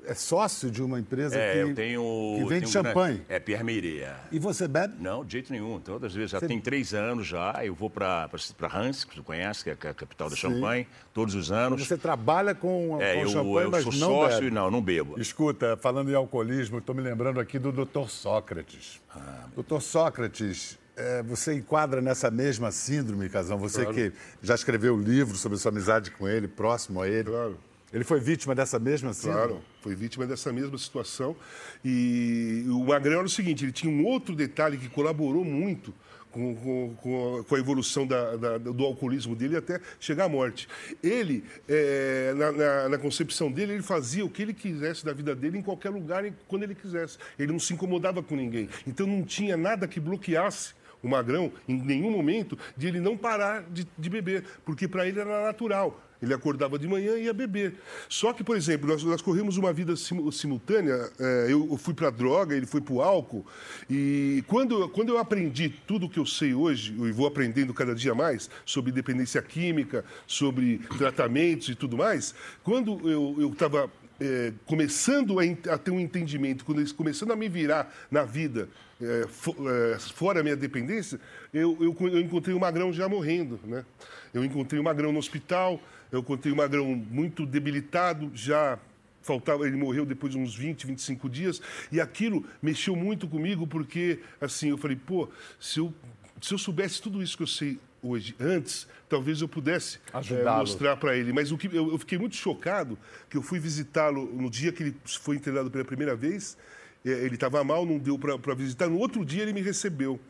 é 0.06 0.14
sócio 0.14 0.70
de 0.70 0.82
uma 0.82 0.98
empresa 0.98 1.36
é, 1.36 1.52
que, 1.52 1.58
eu 1.58 1.74
tenho, 1.74 2.34
que 2.38 2.44
vende 2.44 2.60
tenho 2.60 2.68
champanhe. 2.68 3.16
Grande, 3.16 3.32
é, 3.32 3.40
Pierre 3.40 3.64
Meireia. 3.64 4.16
E 4.30 4.38
você 4.38 4.66
bebe? 4.66 4.94
Não, 4.98 5.24
de 5.24 5.32
jeito 5.32 5.52
nenhum. 5.52 5.80
Todas 5.80 6.10
as 6.10 6.14
vezes. 6.14 6.30
Já 6.30 6.40
você... 6.40 6.48
tem 6.48 6.60
três 6.60 6.94
anos 6.94 7.26
já. 7.26 7.64
Eu 7.64 7.74
vou 7.74 7.88
para 7.88 8.28
Hans, 8.72 9.04
que 9.04 9.16
você 9.16 9.22
conhece, 9.22 9.64
que 9.64 9.70
é 9.70 9.72
a 9.72 9.94
capital 9.94 10.28
da 10.28 10.36
Sim. 10.36 10.42
champanhe, 10.42 10.86
todos 11.12 11.34
os 11.34 11.52
anos. 11.52 11.86
Você 11.86 11.96
trabalha 11.96 12.54
com, 12.54 12.98
é, 13.00 13.14
com 13.14 13.20
eu, 13.20 13.28
champanhe, 13.28 13.66
eu 13.66 13.70
mas 13.70 13.82
sou 13.82 13.92
não 13.92 14.08
sócio 14.08 14.40
bebe. 14.40 14.46
e 14.46 14.50
não, 14.50 14.70
não 14.70 14.82
bebo. 14.82 15.20
Escuta, 15.20 15.76
falando 15.76 16.10
em 16.10 16.14
alcoolismo, 16.14 16.78
estou 16.78 16.94
me 16.94 17.02
lembrando 17.02 17.40
aqui 17.40 17.58
do 17.58 17.72
Dr. 17.72 18.08
Sócrates. 18.08 19.00
Ah, 19.14 19.46
Dr. 19.56 19.80
Sócrates, 19.80 20.78
é, 20.96 21.22
você 21.22 21.54
enquadra 21.54 22.00
nessa 22.00 22.30
mesma 22.30 22.70
síndrome, 22.70 23.28
Casão? 23.28 23.58
Você 23.58 23.82
claro. 23.82 23.94
que 23.94 24.12
já 24.42 24.54
escreveu 24.54 24.96
livro 24.96 25.36
sobre 25.36 25.58
sua 25.58 25.70
amizade 25.70 26.10
com 26.10 26.28
ele, 26.28 26.48
próximo 26.48 27.00
a 27.00 27.08
ele. 27.08 27.30
Claro. 27.30 27.58
Ele 27.92 28.04
foi 28.04 28.20
vítima 28.20 28.54
dessa 28.54 28.78
mesma 28.78 29.12
síndrome? 29.12 29.38
Claro, 29.38 29.62
foi 29.80 29.94
vítima 29.94 30.26
dessa 30.26 30.52
mesma 30.52 30.78
situação. 30.78 31.36
E 31.84 32.64
o 32.68 32.84
Magrão 32.84 33.18
era 33.18 33.26
o 33.26 33.30
seguinte, 33.30 33.64
ele 33.64 33.72
tinha 33.72 33.92
um 33.92 34.04
outro 34.04 34.34
detalhe 34.34 34.78
que 34.78 34.88
colaborou 34.88 35.44
muito 35.44 35.92
com, 36.32 36.96
com, 36.96 37.44
com, 37.46 37.54
a 37.54 37.58
evolução 37.58 38.06
da, 38.06 38.36
da, 38.36 38.58
do 38.58 38.84
alcoolismo 38.84 39.36
dele 39.36 39.56
até 39.56 39.80
chegar 40.00 40.24
à 40.24 40.28
morte. 40.28 40.66
Ele, 41.02 41.44
é, 41.68 42.32
na, 42.34 42.52
na, 42.52 42.88
na, 42.88 42.98
concepção 42.98 43.52
dele, 43.52 43.74
ele 43.74 43.82
fazia 43.82 44.24
o 44.24 44.30
que 44.30 44.42
ele 44.42 44.54
quisesse 44.54 45.04
da 45.04 45.12
vida 45.12 45.34
dele 45.34 45.58
em 45.58 45.62
qualquer 45.62 45.90
lugar, 45.90 46.24
quando 46.48 46.62
ele 46.62 46.74
quisesse. 46.74 47.18
Ele 47.38 47.52
não 47.52 47.60
se 47.60 47.74
incomodava 47.74 48.22
com 48.22 48.34
ninguém. 48.34 48.68
Então 48.86 49.06
não 49.06 49.22
tinha 49.22 49.56
nada 49.56 49.86
que 49.86 50.00
bloqueasse 50.00 50.74
o 51.02 51.08
Magrão, 51.08 51.52
em 51.68 51.76
nenhum 51.82 52.10
momento, 52.10 52.56
de 52.76 52.86
ele 52.86 53.00
não 53.00 53.16
parar 53.16 53.64
de, 53.70 53.86
de 53.98 54.08
beber, 54.08 54.44
porque 54.64 54.88
para 54.88 55.06
ele 55.06 55.20
era 55.20 55.44
natural. 55.44 56.00
Ele 56.22 56.32
acordava 56.32 56.78
de 56.78 56.86
manhã 56.86 57.16
e 57.16 57.24
ia 57.24 57.34
beber. 57.34 57.74
Só 58.08 58.32
que, 58.32 58.44
por 58.44 58.56
exemplo, 58.56 58.88
nós, 58.88 59.02
nós 59.02 59.20
corremos 59.20 59.56
uma 59.56 59.72
vida 59.72 59.96
sim, 59.96 60.30
simultânea. 60.30 61.10
É, 61.18 61.46
eu, 61.50 61.76
fui 61.76 61.92
para 61.92 62.10
droga, 62.10 62.56
ele 62.56 62.66
foi 62.66 62.80
para 62.80 62.94
o 62.94 63.02
álcool. 63.02 63.44
E 63.90 64.44
quando, 64.46 64.88
quando 64.90 65.08
eu 65.08 65.18
aprendi 65.18 65.68
tudo 65.68 66.06
o 66.06 66.08
que 66.08 66.18
eu 66.18 66.26
sei 66.26 66.54
hoje, 66.54 66.92
e 66.92 67.10
vou 67.10 67.26
aprendendo 67.26 67.74
cada 67.74 67.94
dia 67.94 68.14
mais, 68.14 68.48
sobre 68.64 68.92
dependência 68.92 69.42
química, 69.42 70.04
sobre 70.26 70.78
tratamentos 70.96 71.68
e 71.68 71.74
tudo 71.74 71.96
mais, 71.96 72.34
quando 72.62 73.10
eu 73.10 73.50
estava 73.52 73.90
é, 74.22 74.52
começando 74.66 75.40
a, 75.40 75.42
a, 75.72 75.76
ter 75.76 75.90
um 75.90 75.98
entendimento, 75.98 76.64
quando 76.64 76.94
começando 76.94 77.32
a 77.32 77.36
me 77.36 77.48
virar 77.48 77.92
na 78.08 78.24
vida, 78.24 78.68
é, 79.00 79.26
for, 79.26 79.56
é, 79.68 79.98
fora 79.98 80.40
a 80.40 80.42
minha 80.44 80.54
dependência, 80.54 81.18
eu, 81.52 81.76
eu, 81.80 81.96
eu 82.08 82.20
encontrei 82.20 82.54
o 82.54 82.60
Magrão 82.60 82.92
já 82.92 83.08
morrendo. 83.08 83.58
Né? 83.64 83.84
Eu 84.32 84.44
encontrei 84.44 84.80
o 84.80 84.84
Magrão 84.84 85.12
no 85.12 85.18
hospital, 85.18 85.80
eu 86.12 86.20
encontrei 86.20 86.52
o 86.52 86.56
Magrão 86.56 86.94
muito 86.94 87.44
debilitado, 87.44 88.30
já 88.32 88.78
faltava, 89.22 89.66
ele 89.66 89.76
morreu 89.76 90.06
depois 90.06 90.32
de 90.32 90.38
uns 90.38 90.54
20, 90.54 90.86
25 90.86 91.28
dias, 91.28 91.60
e 91.90 92.00
aquilo 92.00 92.44
mexeu 92.60 92.94
muito 92.94 93.26
comigo, 93.26 93.66
porque, 93.66 94.20
assim, 94.40 94.70
eu 94.70 94.78
falei, 94.78 94.96
pô, 94.96 95.28
se 95.58 95.80
eu, 95.80 95.92
se 96.40 96.54
eu 96.54 96.58
soubesse 96.58 97.02
tudo 97.02 97.22
isso 97.22 97.36
que 97.36 97.42
eu 97.42 97.48
sei 97.48 97.78
hoje, 98.02 98.34
antes, 98.40 98.86
talvez 99.08 99.40
eu 99.40 99.48
pudesse 99.48 99.98
é, 100.12 100.44
mostrar 100.58 100.96
para 100.96 101.16
ele. 101.16 101.32
Mas 101.32 101.52
o 101.52 101.56
que, 101.56 101.68
eu, 101.68 101.92
eu, 101.92 101.98
fiquei 101.98 102.18
muito 102.18 102.34
chocado 102.34 102.98
que 103.30 103.36
eu 103.36 103.42
fui 103.42 103.58
visitá-lo 103.58 104.26
no 104.32 104.50
dia 104.50 104.72
que 104.72 104.82
ele 104.82 104.96
foi 105.04 105.36
internado 105.36 105.70
pela 105.70 105.84
primeira 105.84 106.16
vez. 106.16 106.56
É, 107.04 107.10
ele 107.10 107.34
estava 107.34 107.62
mal, 107.62 107.86
não 107.86 107.98
deu 107.98 108.18
para 108.18 108.54
visitar. 108.54 108.88
No 108.88 108.98
outro 108.98 109.24
dia 109.24 109.42
ele 109.42 109.52
me 109.52 109.60
recebeu. 109.60 110.20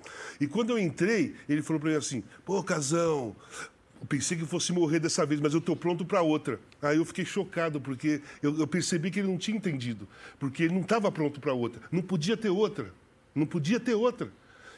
E 0.41 0.47
quando 0.47 0.71
eu 0.71 0.79
entrei, 0.79 1.35
ele 1.49 1.63
falou 1.63 1.81
para 1.81 1.91
mim 1.91 1.97
assim: 1.97 2.23
pô, 2.45 2.63
Casão, 2.63 3.35
pensei 4.09 4.37
que 4.37 4.45
fosse 4.45 4.73
morrer 4.73 4.99
dessa 4.99 5.25
vez, 5.25 5.41
mas 5.41 5.53
eu 5.53 5.59
estou 5.59 5.77
pronto 5.77 6.05
para 6.05 6.23
outra. 6.23 6.61
Aí 6.81 6.97
eu 6.97 7.05
fiquei 7.05 7.25
chocado, 7.25 7.81
porque 7.81 8.21
eu, 8.43 8.59
eu, 8.59 8.67
percebi 8.67 9.11
que 9.11 9.21
ele 9.21 9.29
não 9.29 9.39
tinha 9.39 9.57
entendido. 9.57 10.09
Porque 10.39 10.65
ele 10.65 10.75
não 10.75 10.83
estava 10.83 11.11
pronto 11.11 11.41
para 11.41 11.53
outra. 11.53 11.83
Não 11.91 12.03
podia 12.03 12.37
ter 12.37 12.51
outra. 12.51 12.93
Não 13.35 13.47
podia 13.47 13.81
ter 13.81 13.95
outra. 13.95 14.31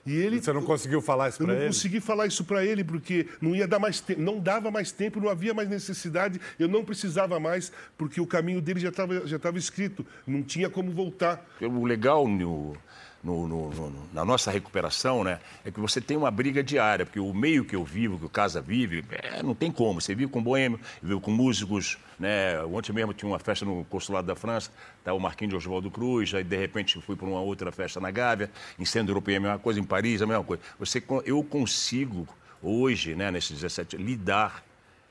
E 0.06 0.14
ele, 0.14 0.42
Você 0.42 0.52
não 0.52 0.62
conseguiu 0.62 1.00
falar 1.00 1.30
isso 1.30 1.38
para 1.38 1.46
ele? 1.46 1.56
Eu 1.56 1.60
não 1.60 1.66
consegui 1.68 2.00
falar 2.00 2.26
isso 2.26 2.44
para 2.44 2.64
ele 2.64 2.84
porque 2.84 3.26
não 3.40 3.54
ia 3.54 3.66
dar 3.66 3.78
mais 3.78 4.00
tempo, 4.00 4.20
não 4.20 4.38
dava 4.38 4.70
mais 4.70 4.92
tempo, 4.92 5.20
não 5.20 5.28
havia 5.28 5.54
mais 5.54 5.68
necessidade, 5.68 6.40
eu 6.58 6.68
não 6.68 6.84
precisava 6.84 7.40
mais 7.40 7.72
porque 7.96 8.20
o 8.20 8.26
caminho 8.26 8.60
dele 8.60 8.80
já 8.80 8.90
estava 8.90 9.26
já 9.26 9.36
estava 9.36 9.58
escrito, 9.58 10.04
não 10.26 10.42
tinha 10.42 10.68
como 10.68 10.90
voltar. 10.90 11.44
O 11.60 11.84
legal 11.84 12.28
no 12.28 12.76
no, 13.24 13.48
no, 13.48 13.70
no, 13.70 13.92
na 14.12 14.24
nossa 14.24 14.50
recuperação, 14.50 15.24
né, 15.24 15.40
é 15.64 15.70
que 15.70 15.80
você 15.80 16.00
tem 16.00 16.16
uma 16.16 16.30
briga 16.30 16.62
diária, 16.62 17.06
porque 17.06 17.18
o 17.18 17.32
meio 17.32 17.64
que 17.64 17.74
eu 17.74 17.82
vivo, 17.82 18.18
que 18.18 18.26
o 18.26 18.28
Casa 18.28 18.60
vive, 18.60 19.02
é, 19.10 19.42
não 19.42 19.54
tem 19.54 19.72
como. 19.72 20.00
Você 20.00 20.14
vive 20.14 20.30
com 20.30 20.42
boêmio, 20.42 20.78
vive 21.02 21.20
com 21.20 21.30
músicos, 21.30 21.98
né? 22.18 22.62
Ontem 22.64 22.92
mesmo 22.92 23.14
tinha 23.14 23.28
uma 23.28 23.38
festa 23.38 23.64
no 23.64 23.84
Consulado 23.86 24.26
da 24.26 24.36
França, 24.36 24.70
tá 25.02 25.12
o 25.14 25.18
Marquinhos 25.18 25.50
de 25.52 25.56
Oswaldo 25.56 25.90
Cruz, 25.90 26.34
aí 26.34 26.44
de 26.44 26.56
repente 26.56 27.00
fui 27.00 27.16
para 27.16 27.26
uma 27.26 27.40
outra 27.40 27.72
festa 27.72 27.98
na 27.98 28.10
Gávea, 28.10 28.50
em 28.78 28.84
Centro 28.84 29.12
Europeu 29.12 29.36
a 29.36 29.40
mesma 29.40 29.58
coisa, 29.58 29.80
em 29.80 29.84
Paris 29.84 30.20
a 30.20 30.26
mesma 30.26 30.44
coisa. 30.44 30.62
Você, 30.78 31.02
eu 31.24 31.42
consigo 31.42 32.28
hoje, 32.62 33.14
né, 33.14 33.30
nesses 33.30 33.60
17, 33.60 33.96
lidar 33.96 34.62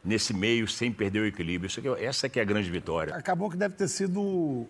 nesse 0.04 0.34
meio 0.34 0.68
sem 0.68 0.92
perder 0.92 1.22
o 1.22 1.26
equilíbrio. 1.26 1.68
Isso 1.68 1.80
aqui, 1.80 1.90
é, 1.90 2.06
essa 2.06 2.30
que 2.30 2.40
é 2.40 2.42
a 2.42 2.46
grande 2.46 2.70
vitória. 2.70 3.16
Acabou 3.16 3.50
que 3.50 3.58
deve 3.58 3.76
ter 3.76 3.88
sido 3.88 4.68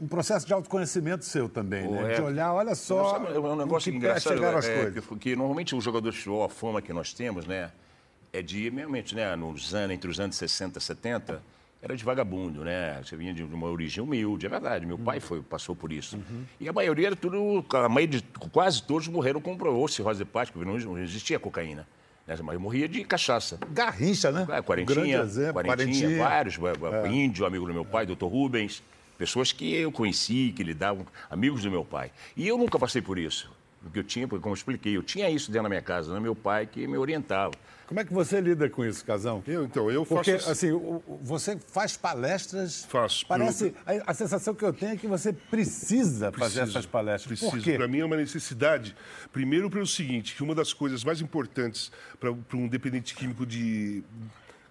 um 0.00 0.08
processo 0.08 0.46
de 0.46 0.52
autoconhecimento 0.52 1.24
seu 1.24 1.48
também, 1.48 1.86
né? 1.86 2.12
É. 2.12 2.14
De 2.16 2.22
olhar, 2.22 2.54
olha 2.54 2.74
só. 2.74 3.16
É 3.16 3.38
um 3.38 3.54
negócio 3.54 3.92
engraçado. 3.92 4.34
Chegaram 4.34 4.58
as 4.58 4.66
é, 4.66 4.82
coisas. 4.82 5.04
Que, 5.04 5.16
que 5.16 5.36
normalmente 5.36 5.74
o 5.76 5.80
jogador 5.80 6.10
de 6.10 6.16
futebol, 6.16 6.42
a 6.42 6.48
fama 6.48 6.80
que 6.80 6.92
nós 6.92 7.12
temos, 7.12 7.46
né? 7.46 7.70
É 8.32 8.40
de, 8.40 8.70
realmente, 8.70 9.14
né? 9.14 9.36
Nos 9.36 9.74
anos, 9.74 9.94
entre 9.94 10.10
os 10.10 10.18
anos 10.18 10.36
60 10.36 10.78
e 10.78 10.82
70, 10.82 11.42
era 11.82 11.94
de 11.94 12.02
vagabundo, 12.02 12.64
né? 12.64 12.98
Você 13.04 13.14
vinha 13.14 13.34
de 13.34 13.42
uma 13.42 13.66
origem 13.66 14.02
humilde, 14.02 14.46
é 14.46 14.48
verdade. 14.48 14.86
Meu 14.86 14.96
uhum. 14.96 15.04
pai 15.04 15.20
foi, 15.20 15.42
passou 15.42 15.76
por 15.76 15.92
isso. 15.92 16.16
Uhum. 16.16 16.44
E 16.58 16.68
a 16.68 16.72
maioria 16.72 17.08
era 17.08 17.16
tudo, 17.16 17.64
a 17.74 17.88
maioria 17.88 18.20
de, 18.20 18.24
quase 18.50 18.82
todos 18.82 19.06
morreram 19.08 19.40
com 19.40 19.56
ou 19.62 19.88
cirrose 19.88 20.22
hepática, 20.22 20.58
porque 20.58 20.86
não 20.86 20.98
existia 20.98 21.38
cocaína. 21.38 21.86
Né? 22.26 22.36
Mas 22.42 22.58
morria 22.58 22.88
de 22.88 23.04
cachaça. 23.04 23.58
Garrincha, 23.70 24.30
né? 24.30 24.46
É, 24.50 24.62
quarentinha, 24.62 25.18
exemplo, 25.20 25.62
quarentinha, 25.62 26.18
quarentinha, 26.18 26.18
vários. 26.18 26.58
É. 27.04 27.08
Índio, 27.08 27.44
amigo 27.44 27.66
do 27.66 27.74
meu 27.74 27.84
pai, 27.84 28.06
doutor 28.06 28.28
Rubens. 28.28 28.82
Pessoas 29.20 29.52
que 29.52 29.74
eu 29.74 29.92
conheci, 29.92 30.50
que 30.56 30.62
lidavam, 30.62 31.04
amigos 31.28 31.62
do 31.62 31.70
meu 31.70 31.84
pai. 31.84 32.10
E 32.34 32.48
eu 32.48 32.56
nunca 32.56 32.78
passei 32.78 33.02
por 33.02 33.18
isso. 33.18 33.52
Porque 33.82 33.98
eu 33.98 34.02
tinha, 34.02 34.26
como 34.26 34.40
eu 34.46 34.54
expliquei, 34.54 34.96
eu 34.96 35.02
tinha 35.02 35.28
isso 35.28 35.50
dentro 35.50 35.64
da 35.64 35.68
minha 35.68 35.82
casa, 35.82 36.14
né? 36.14 36.18
meu 36.18 36.34
pai 36.34 36.64
que 36.64 36.86
me 36.86 36.96
orientava. 36.96 37.52
Como 37.86 38.00
é 38.00 38.04
que 38.04 38.14
você 38.14 38.40
lida 38.40 38.70
com 38.70 38.82
isso, 38.82 39.04
Casão? 39.04 39.44
Eu, 39.46 39.64
então, 39.64 39.90
eu 39.90 40.06
faço... 40.06 40.14
Porque, 40.14 40.50
assim, 40.50 40.70
você 41.20 41.58
faz 41.58 41.98
palestras... 41.98 42.86
Faço. 42.86 43.26
Parece... 43.26 43.74
A, 43.84 44.10
a, 44.10 44.14
sensação 44.14 44.54
que 44.54 44.64
eu 44.64 44.72
tenho 44.72 44.92
é 44.92 44.96
que 44.96 45.06
você 45.06 45.34
precisa 45.34 46.32
Preciso, 46.32 46.58
fazer 46.58 46.70
essas 46.70 46.86
palestras. 46.86 47.40
Preciso. 47.40 47.76
Para 47.76 47.86
mim 47.86 47.98
é 47.98 48.04
uma 48.06 48.16
necessidade. 48.16 48.96
Primeiro 49.30 49.68
pelo 49.68 49.86
seguinte, 49.86 50.34
que 50.34 50.42
uma 50.42 50.54
das 50.54 50.72
coisas 50.72 51.04
mais 51.04 51.20
importantes 51.20 51.92
para 52.18 52.30
um 52.56 52.66
dependente 52.66 53.14
químico 53.14 53.44
de 53.44 54.02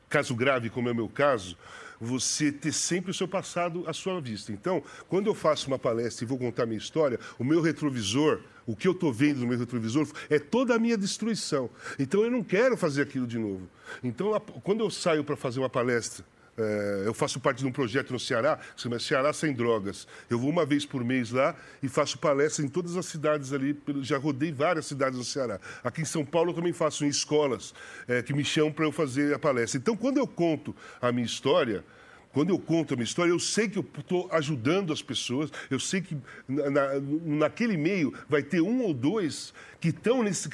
caso 0.10 0.34
grave, 0.34 0.72
como 0.72 0.90
é 0.90 0.92
o 0.92 0.96
meu 0.96 1.08
caso, 1.08 1.56
você 2.00 2.52
ter 2.52 2.72
sempre 2.72 3.12
o 3.12 3.14
seu 3.14 3.28
passado 3.28 3.84
à 3.88 3.94
sua 3.94 4.20
vista. 4.22 4.52
Então, 4.52 4.84
quando 5.08 5.28
eu 5.28 5.36
faço 5.36 5.68
uma 5.68 5.80
palestra 5.80 6.24
e 6.24 6.28
vou 6.28 6.38
contar 6.38 6.66
minha 6.66 6.78
história, 6.78 7.20
o 7.38 7.44
meu 7.44 7.62
retrovisor, 7.62 8.42
o 8.66 8.76
que 8.76 8.88
eu 8.88 8.92
estou 8.94 9.12
vendo 9.12 9.40
no 9.40 9.48
meu 9.48 9.58
retrovisor, 9.58 10.08
é 10.30 10.40
toda 10.40 10.76
a 10.76 10.80
minha 10.80 10.98
destruição. 10.98 11.70
Então, 11.98 12.24
eu 12.24 12.32
não 12.32 12.44
quero 12.44 12.78
fazer 12.78 13.02
aquilo 13.02 13.28
de 13.28 13.38
novo. 13.38 13.68
Então, 14.04 14.40
quando 14.64 14.82
eu 14.82 14.90
saio 14.90 15.24
para 15.24 15.36
fazer 15.36 15.60
uma 15.60 15.70
palestra, 15.70 16.24
é, 16.60 17.04
eu 17.06 17.14
faço 17.14 17.40
parte 17.40 17.60
de 17.60 17.66
um 17.66 17.72
projeto 17.72 18.12
no 18.12 18.20
Ceará, 18.20 18.58
que 18.58 18.82
se 18.82 18.84
chama 18.84 19.00
Ceará 19.00 19.32
Sem 19.32 19.54
Drogas. 19.54 20.06
Eu 20.30 20.38
vou 20.38 20.50
uma 20.50 20.66
vez 20.66 20.86
por 20.86 21.04
mês 21.04 21.32
lá 21.32 21.56
e 21.82 21.88
faço 21.88 22.20
palestra 22.20 22.66
em 22.66 22.68
todas 22.68 22.98
as 22.98 23.06
cidades 23.06 23.54
ali. 23.54 23.80
Já 24.02 24.18
rodei 24.18 24.52
várias 24.52 24.86
cidades 24.86 25.18
no 25.18 25.24
Ceará. 25.24 25.60
Aqui 25.84 26.02
em 26.02 26.06
São 26.06 26.26
Paulo 26.26 26.52
eu 26.52 26.56
também 26.56 26.74
faço 26.74 27.06
em 27.06 27.08
escolas 27.08 27.74
é, 28.08 28.22
que 28.22 28.34
me 28.34 28.44
chamam 28.44 28.74
para 28.74 28.86
eu 28.86 28.92
fazer 28.92 29.34
a 29.34 29.40
palestra. 29.40 29.80
Então, 29.80 29.96
quando 29.96 30.18
eu 30.18 30.28
conto 30.28 30.76
a 31.02 31.12
minha 31.12 31.26
história, 31.26 31.84
quando 32.34 32.50
eu 32.50 32.60
conto 32.60 32.94
a 32.94 32.98
minha 32.98 33.06
história, 33.06 33.32
eu 33.32 33.40
sei 33.40 33.70
que 33.70 33.80
eu 33.80 33.86
estou 33.98 34.30
ajudando 34.32 34.92
as 34.92 35.02
pessoas, 35.02 35.50
eu 35.70 35.80
sei 35.80 36.02
que 36.02 36.18
na, 36.48 37.00
naquele 37.24 37.78
meio 37.78 38.14
vai 38.28 38.44
ter 38.44 38.62
um 38.62 38.82
ou 38.84 38.94
dois 38.94 39.54
que 39.80 39.90
estão 39.90 40.22
nesse, 40.22 40.50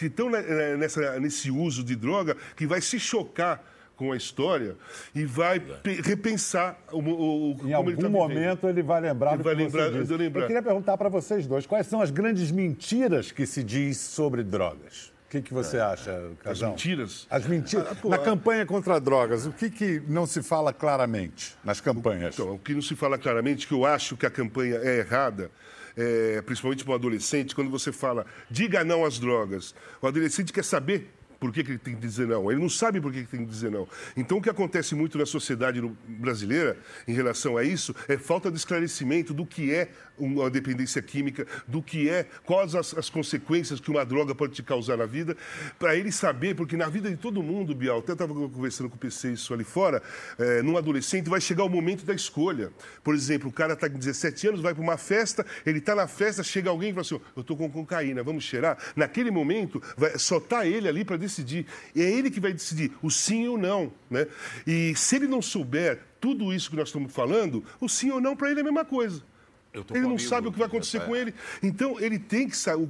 nesse 1.19 1.51
uso 1.51 1.83
de 1.83 1.95
droga 1.95 2.37
que 2.55 2.65
vai 2.65 2.79
se 2.79 2.99
chocar 2.99 3.74
com 3.95 4.11
a 4.11 4.17
história 4.17 4.75
e 5.13 5.25
vai 5.25 5.61
repensar 6.03 6.77
o, 6.91 6.99
o, 6.99 7.57
em 7.63 7.73
algum 7.73 7.91
ele 7.91 8.01
tá 8.01 8.09
momento 8.09 8.67
ele 8.67 8.83
vai 8.83 9.01
lembrar 9.01 9.33
ele 9.33 9.37
do 9.39 9.43
vai 9.43 9.55
que 9.55 9.63
lembrar, 9.63 9.91
você 9.91 9.99
disse. 9.99 10.13
Eu 10.13 10.47
queria 10.47 10.61
perguntar 10.61 10.97
para 10.97 11.09
vocês 11.09 11.47
dois 11.47 11.65
quais 11.65 11.87
são 11.87 12.01
as 12.01 12.11
grandes 12.11 12.51
mentiras 12.51 13.31
que 13.31 13.45
se 13.45 13.63
diz 13.63 13.97
sobre 13.97 14.43
drogas. 14.43 15.13
O 15.27 15.29
que, 15.29 15.41
que 15.41 15.53
você 15.53 15.79
acha, 15.79 16.11
As 16.11 16.37
Casão? 16.39 16.69
mentiras. 16.69 17.27
As 17.29 17.45
mentiras. 17.47 17.87
Ah, 17.91 17.95
pô, 17.95 18.09
Na 18.09 18.17
campanha 18.17 18.65
contra 18.65 18.99
drogas, 19.01 19.45
o 19.45 19.51
que, 19.51 19.69
que 19.69 20.01
não 20.07 20.25
se 20.25 20.41
fala 20.43 20.71
claramente 20.71 21.57
nas 21.63 21.81
campanhas? 21.81 22.35
Então, 22.35 22.53
o 22.53 22.59
que 22.59 22.73
não 22.73 22.81
se 22.81 22.95
fala 22.95 23.17
claramente, 23.17 23.67
que 23.67 23.73
eu 23.73 23.85
acho 23.85 24.15
que 24.15 24.25
a 24.25 24.29
campanha 24.29 24.75
é 24.75 24.99
errada, 24.99 25.49
é, 25.97 26.41
principalmente 26.43 26.83
para 26.83 26.93
um 26.93 26.95
adolescente, 26.95 27.55
quando 27.55 27.71
você 27.71 27.91
fala 27.91 28.25
diga 28.49 28.83
não 28.83 29.03
às 29.03 29.17
drogas, 29.17 29.73
o 30.01 30.07
adolescente 30.07 30.53
quer 30.53 30.63
saber 30.63 31.11
por 31.39 31.51
que, 31.51 31.63
que 31.63 31.71
ele 31.71 31.79
tem 31.79 31.95
que 31.95 32.01
dizer 32.01 32.27
não. 32.27 32.51
Ele 32.51 32.61
não 32.61 32.69
sabe 32.69 32.99
por 32.99 33.11
que, 33.11 33.23
que 33.23 33.29
tem 33.29 33.45
que 33.45 33.51
dizer 33.51 33.71
não. 33.71 33.87
Então, 34.15 34.37
o 34.37 34.41
que 34.41 34.49
acontece 34.49 34.95
muito 34.95 35.17
na 35.17 35.25
sociedade 35.25 35.81
brasileira 36.07 36.77
em 37.07 37.13
relação 37.13 37.57
a 37.57 37.63
isso 37.63 37.95
é 38.07 38.17
falta 38.17 38.49
de 38.49 38.57
esclarecimento 38.57 39.33
do 39.33 39.45
que 39.45 39.73
é 39.73 39.89
uma 40.17 40.49
dependência 40.49 41.01
química, 41.01 41.45
do 41.67 41.81
que 41.81 42.09
é, 42.09 42.25
quais 42.43 42.75
as, 42.75 42.97
as 42.97 43.09
consequências 43.09 43.79
que 43.79 43.89
uma 43.89 44.05
droga 44.05 44.33
pode 44.33 44.53
te 44.53 44.63
causar 44.63 44.97
na 44.97 45.05
vida, 45.05 45.35
para 45.77 45.95
ele 45.95 46.11
saber, 46.11 46.55
porque 46.55 46.77
na 46.77 46.87
vida 46.87 47.09
de 47.09 47.17
todo 47.17 47.41
mundo, 47.41 47.75
Bial, 47.75 47.99
até 47.99 48.13
estava 48.13 48.33
conversando 48.33 48.89
com 48.89 48.95
o 48.95 48.99
PC 48.99 49.33
isso 49.33 49.53
ali 49.53 49.63
fora, 49.63 50.01
é, 50.37 50.61
num 50.61 50.77
adolescente 50.77 51.29
vai 51.29 51.41
chegar 51.41 51.63
o 51.63 51.69
momento 51.69 52.05
da 52.05 52.13
escolha. 52.13 52.71
Por 53.03 53.13
exemplo, 53.13 53.49
o 53.49 53.53
cara 53.53 53.73
está 53.73 53.89
com 53.89 53.97
17 53.97 54.47
anos, 54.47 54.61
vai 54.61 54.73
para 54.73 54.83
uma 54.83 54.97
festa, 54.97 55.45
ele 55.65 55.79
está 55.79 55.95
na 55.95 56.07
festa, 56.07 56.43
chega 56.43 56.69
alguém 56.69 56.89
e 56.89 56.93
fala 56.93 57.01
assim, 57.01 57.15
"Ó, 57.15 57.19
eu 57.35 57.41
estou 57.41 57.57
com 57.57 57.69
cocaína, 57.69 58.23
vamos 58.23 58.43
cheirar? 58.43 58.77
Naquele 58.95 59.31
momento, 59.31 59.81
vai, 59.97 60.17
só 60.17 60.37
está 60.37 60.65
ele 60.65 60.87
ali 60.87 61.03
para 61.03 61.17
decidir. 61.17 61.65
E 61.93 62.01
é 62.01 62.09
ele 62.09 62.29
que 62.31 62.39
vai 62.39 62.53
decidir 62.53 62.91
o 63.01 63.09
sim 63.09 63.47
ou 63.47 63.57
não. 63.57 63.91
Né? 64.09 64.27
E 64.65 64.93
se 64.95 65.15
ele 65.15 65.27
não 65.27 65.41
souber 65.41 65.99
tudo 66.19 66.53
isso 66.53 66.69
que 66.69 66.75
nós 66.75 66.89
estamos 66.89 67.13
falando, 67.13 67.63
o 67.79 67.87
sim 67.87 68.11
ou 68.11 68.21
não 68.21 68.35
para 68.35 68.49
ele 68.49 68.59
é 68.59 68.61
a 68.61 68.65
mesma 68.65 68.85
coisa. 68.85 69.21
Ele 69.91 69.99
não 70.01 70.11
amigo 70.11 70.19
sabe 70.29 70.47
o 70.47 70.51
que 70.51 70.57
vai 70.59 70.67
acontecer 70.67 70.97
já 70.99 71.05
com 71.05 71.11
tá- 71.11 71.17
ele. 71.19 71.33
Então, 71.61 71.99
ele 71.99 72.17
tem 72.19 72.47
que 72.47 72.55
saber, 72.57 72.87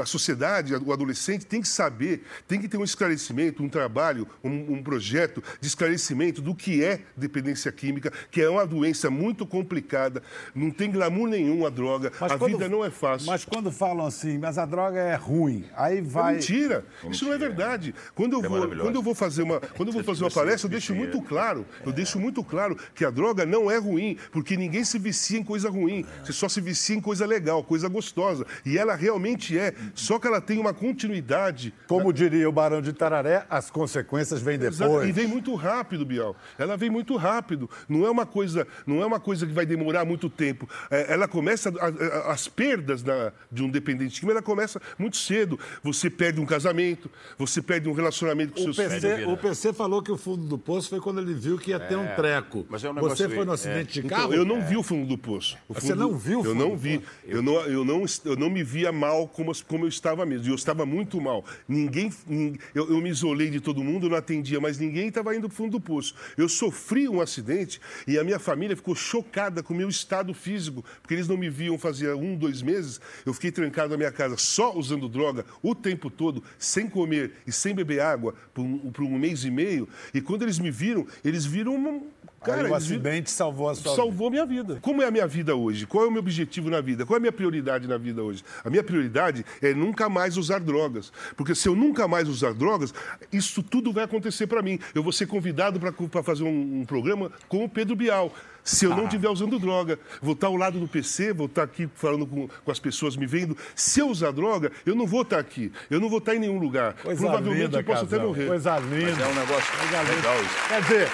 a 0.00 0.06
sociedade, 0.06 0.74
o 0.74 0.92
adolescente 0.92 1.44
tem 1.46 1.60
que 1.60 1.68
saber, 1.68 2.24
tem 2.46 2.60
que 2.60 2.68
ter 2.68 2.76
um 2.76 2.84
esclarecimento, 2.84 3.62
um 3.62 3.68
trabalho, 3.68 4.28
um, 4.42 4.74
um 4.74 4.82
projeto 4.82 5.42
de 5.60 5.66
esclarecimento 5.66 6.40
do 6.40 6.54
que 6.54 6.82
é 6.84 7.00
dependência 7.16 7.70
química, 7.72 8.12
que 8.30 8.40
é 8.40 8.48
uma 8.48 8.66
doença 8.66 9.10
muito 9.10 9.46
complicada, 9.46 10.22
não 10.54 10.70
tem 10.70 10.90
glamour 10.90 11.28
nenhum 11.28 11.66
a 11.66 11.70
droga, 11.70 12.12
a 12.20 12.36
quando- 12.38 12.46
vida 12.46 12.68
não 12.68 12.84
é 12.84 12.90
fácil. 12.90 13.26
Mas 13.26 13.44
quando 13.44 13.70
falam 13.72 14.06
assim, 14.06 14.38
mas 14.38 14.58
a 14.58 14.66
droga 14.66 14.98
é 14.98 15.14
ruim, 15.16 15.64
aí 15.76 15.98
É 15.98 16.02
vai. 16.02 16.34
mentira. 16.34 16.84
Isso 17.10 17.24
não 17.24 17.32
é 17.32 17.38
verdade. 17.38 17.94
Quando 18.14 18.34
eu 18.34 18.44
É 18.44 18.48
vou, 18.48 18.68
quando 18.68 18.94
eu 18.96 19.02
vou 19.02 19.14
fazer 19.14 19.42
uma, 19.42 19.60
quando 19.60 19.88
eu 19.88 19.92
vou 19.92 20.04
fazer 20.04 20.22
uma 20.24 20.30
Você 20.30 20.38
palestra, 20.38 20.66
eu 20.66 20.70
deixo 20.70 20.94
muito 20.94 21.20
claro. 21.22 21.66
Eu 21.84 21.92
deixo 21.92 22.18
muito 22.18 22.42
claro 22.44 22.76
que 22.94 23.04
a 23.04 23.10
droga 23.10 23.44
não 23.46 23.70
é 23.70 23.76
ruim, 23.78 24.16
porque 24.32 24.56
ninguém 24.56 24.84
se 24.84 24.98
vicia 24.98 25.38
em 25.38 25.42
coisa 25.44 25.68
ruim. 25.70 25.95
Você 26.24 26.32
só 26.32 26.48
se 26.48 26.60
vicia 26.60 26.96
em 26.96 27.00
coisa 27.00 27.24
legal, 27.26 27.62
coisa 27.62 27.88
gostosa. 27.88 28.46
E 28.64 28.76
ela 28.78 28.94
realmente 28.94 29.58
é. 29.58 29.74
Só 29.94 30.18
que 30.18 30.26
ela 30.26 30.40
tem 30.40 30.58
uma 30.58 30.72
continuidade. 30.74 31.72
Como 31.86 32.12
diria 32.12 32.48
o 32.48 32.52
Barão 32.52 32.82
de 32.82 32.92
Tararé, 32.92 33.46
as 33.48 33.70
consequências 33.70 34.40
vêm 34.42 34.56
Exato. 34.56 34.90
depois. 34.90 35.08
E 35.08 35.12
vem 35.12 35.26
muito 35.26 35.54
rápido, 35.54 36.04
Bial. 36.04 36.34
Ela 36.58 36.76
vem 36.76 36.90
muito 36.90 37.16
rápido. 37.16 37.68
Não 37.88 38.04
é 38.06 38.10
uma 38.10 38.26
coisa, 38.26 38.66
não 38.86 39.00
é 39.02 39.06
uma 39.06 39.20
coisa 39.20 39.46
que 39.46 39.52
vai 39.52 39.64
demorar 39.66 40.04
muito 40.04 40.28
tempo. 40.28 40.68
É, 40.90 41.12
ela 41.12 41.28
começa 41.28 41.68
a- 41.70 42.28
a- 42.30 42.32
as 42.32 42.48
perdas 42.48 43.02
da- 43.02 43.32
de 43.50 43.62
um 43.62 43.70
dependente 43.70 44.20
químico, 44.20 44.32
ela 44.32 44.42
começa 44.42 44.80
muito 44.98 45.16
cedo. 45.16 45.58
Você 45.82 46.10
perde 46.10 46.40
um 46.40 46.46
casamento, 46.46 47.10
você 47.38 47.62
perde 47.62 47.88
um 47.88 47.92
relacionamento 47.92 48.54
com 48.54 48.60
O 48.60 48.74
seus 48.74 48.76
filhos. 48.76 48.92
PC, 49.02 49.24
o 49.26 49.36
PC 49.36 49.72
falou 49.72 50.02
que 50.02 50.10
o 50.10 50.16
fundo 50.16 50.46
do 50.46 50.58
poço 50.58 50.88
foi 50.88 51.00
quando 51.00 51.20
ele 51.20 51.34
viu 51.34 51.58
que 51.58 51.70
ia 51.70 51.80
ter 51.80 51.96
um 51.96 52.06
treco. 52.14 52.66
mas 52.68 52.82
é 52.84 52.90
um 52.90 52.94
negócio 52.94 53.16
Você 53.16 53.28
foi 53.28 53.44
no 53.44 53.52
aí, 53.52 53.54
acidente 53.54 54.00
de 54.00 54.06
Então, 54.06 54.18
carro? 54.18 54.34
eu 54.34 54.44
não 54.44 54.60
vi 54.64 54.76
o 54.76 54.82
fundo 54.82 55.06
do 55.06 55.18
poço. 55.18 55.56
O 55.68 55.74
Você 55.86 55.94
não 55.94 56.16
viu 56.16 56.40
o 56.40 56.44
Eu 56.44 56.54
não 56.54 56.76
vi. 56.76 57.00
Eu 57.26 57.42
não, 57.42 57.54
eu, 57.62 57.84
não, 57.84 58.04
eu 58.24 58.36
não 58.36 58.50
me 58.50 58.62
via 58.62 58.90
mal 58.92 59.26
como, 59.28 59.52
como 59.64 59.84
eu 59.84 59.88
estava 59.88 60.24
mesmo. 60.26 60.46
E 60.46 60.50
eu 60.50 60.54
estava 60.54 60.84
muito 60.86 61.20
mal. 61.20 61.44
Ninguém. 61.68 62.10
nin- 62.26 62.58
Eu, 62.74 62.90
eu 62.90 63.00
me 63.00 63.10
isolei 63.10 63.50
de 63.50 63.60
todo 63.60 63.82
mundo, 63.82 64.08
não 64.08 64.16
atendia, 64.16 64.60
mas 64.60 64.78
ninguém 64.78 65.08
estava 65.08 65.34
indo 65.34 65.48
para 65.48 65.54
o 65.54 65.56
fundo 65.56 65.72
do 65.72 65.80
poço. 65.80 66.14
Eu 66.36 66.48
sofri 66.48 67.08
um 67.08 67.20
acidente 67.20 67.80
e 68.06 68.18
a 68.18 68.24
minha 68.24 68.38
família 68.38 68.76
ficou 68.76 68.94
chocada 68.94 69.62
com 69.62 69.72
o 69.74 69.76
meu 69.76 69.88
estado 69.88 70.32
físico, 70.34 70.84
porque 71.02 71.14
eles 71.14 71.28
não 71.28 71.36
me 71.36 71.48
viam 71.50 71.78
fazia 71.78 72.16
um, 72.16 72.36
dois 72.36 72.62
meses. 72.62 73.00
Eu 73.24 73.32
fiquei 73.34 73.50
trancado 73.50 73.90
na 73.90 73.96
minha 73.96 74.12
casa 74.12 74.36
só 74.36 74.74
usando 74.76 75.08
droga 75.08 75.44
o 75.62 75.74
tempo 75.74 76.10
todo, 76.10 76.42
sem 76.58 76.88
comer 76.88 77.32
e 77.46 77.52
sem 77.52 77.74
beber 77.74 78.00
água 78.00 78.34
por 78.54 78.62
um, 78.62 78.78
por 78.90 79.02
um 79.04 79.18
mês 79.18 79.44
e 79.44 79.50
meio. 79.50 79.88
E 80.14 80.20
quando 80.20 80.42
eles 80.42 80.58
me 80.58 80.70
viram, 80.70 81.06
eles 81.24 81.44
viram 81.44 81.74
uma. 81.74 82.00
Cara, 82.46 82.64
Aí 82.66 82.70
o 82.70 82.74
acidente 82.74 83.30
salvou 83.30 83.68
a 83.68 83.74
sua 83.74 83.82
vida. 83.92 83.96
salvou 83.96 84.30
minha 84.30 84.46
vida. 84.46 84.78
Como 84.80 85.02
é 85.02 85.06
a 85.06 85.10
minha 85.10 85.26
vida 85.26 85.54
hoje? 85.54 85.86
Qual 85.86 86.04
é 86.04 86.06
o 86.08 86.10
meu 86.10 86.20
objetivo 86.20 86.70
na 86.70 86.80
vida? 86.80 87.04
Qual 87.04 87.16
é 87.16 87.18
a 87.18 87.20
minha 87.20 87.32
prioridade 87.32 87.86
na 87.88 87.98
vida 87.98 88.22
hoje? 88.22 88.44
A 88.64 88.70
minha 88.70 88.82
prioridade 88.84 89.44
é 89.60 89.74
nunca 89.74 90.08
mais 90.08 90.36
usar 90.36 90.60
drogas. 90.60 91.12
Porque 91.36 91.54
se 91.54 91.68
eu 91.68 91.74
nunca 91.74 92.06
mais 92.08 92.28
usar 92.28 92.54
drogas, 92.54 92.94
isso 93.32 93.62
tudo 93.62 93.92
vai 93.92 94.04
acontecer 94.04 94.46
para 94.46 94.62
mim. 94.62 94.78
Eu 94.94 95.02
vou 95.02 95.12
ser 95.12 95.26
convidado 95.26 95.80
para 95.80 96.22
fazer 96.22 96.44
um, 96.44 96.80
um 96.80 96.84
programa 96.84 97.30
com 97.48 97.64
o 97.64 97.68
Pedro 97.68 97.96
Bial. 97.96 98.32
Se 98.64 98.84
eu 98.84 98.92
Ah. 98.92 98.96
não 98.96 99.04
estiver 99.04 99.28
usando 99.28 99.60
droga, 99.60 99.96
vou 100.20 100.32
estar 100.34 100.48
ao 100.48 100.56
lado 100.56 100.80
do 100.80 100.88
PC, 100.88 101.32
vou 101.32 101.46
estar 101.46 101.62
aqui 101.62 101.88
falando 101.94 102.26
com, 102.26 102.48
com 102.48 102.70
as 102.72 102.80
pessoas 102.80 103.16
me 103.16 103.24
vendo. 103.24 103.56
Se 103.76 104.00
eu 104.00 104.08
usar 104.08 104.32
droga, 104.32 104.72
eu 104.84 104.96
não 104.96 105.06
vou 105.06 105.22
estar 105.22 105.38
aqui. 105.38 105.70
Eu 105.88 106.00
não 106.00 106.08
vou 106.08 106.18
estar 106.18 106.34
em 106.34 106.40
nenhum 106.40 106.58
lugar. 106.58 106.94
Coisa 106.94 107.20
Provavelmente 107.20 107.62
linda, 107.62 107.78
eu 107.78 107.84
posso 107.84 108.04
até 108.04 108.18
morrer. 108.18 108.46
Coisa 108.48 108.72
Mas 108.80 108.84
linda. 108.90 109.22
é 109.22 109.26
um 109.28 109.34
negócio 109.34 109.72
legal 109.84 110.42
isso. 110.42 110.68
Quer 110.68 110.82
dizer, 110.82 111.08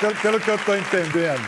pelo, 0.00 0.16
pelo 0.16 0.40
que 0.40 0.50
eu 0.50 0.54
estou 0.54 0.76
entendendo, 0.76 1.46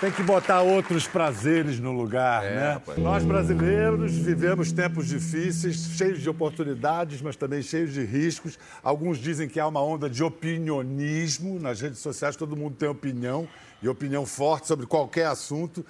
tem 0.00 0.10
que 0.10 0.22
botar 0.22 0.60
outros 0.62 1.06
prazeres 1.06 1.78
no 1.78 1.92
lugar, 1.92 2.42
né? 2.42 2.72
rapaz. 2.74 2.98
Nós 2.98 3.24
brasileiros 3.24 4.12
vivemos 4.12 4.72
tempos 4.72 5.06
difíceis, 5.06 5.76
cheios 5.96 6.20
de 6.20 6.28
oportunidades, 6.28 7.22
mas 7.22 7.36
também 7.36 7.62
cheios 7.62 7.92
de 7.92 8.04
riscos. 8.04 8.58
Alguns 8.82 9.18
dizem 9.18 9.48
que 9.48 9.60
há 9.60 9.66
uma 9.66 9.80
onda 9.80 10.10
de 10.10 10.22
opinionismo 10.22 11.58
nas 11.60 11.80
redes 11.80 12.00
sociais, 12.00 12.36
todo 12.36 12.56
mundo 12.56 12.76
tem 12.76 12.88
opinião 12.88 13.48
e 13.80 13.88
opinião 13.88 14.26
forte 14.26 14.66
sobre 14.66 14.86
qualquer 14.86 15.26
assunto. 15.26 15.86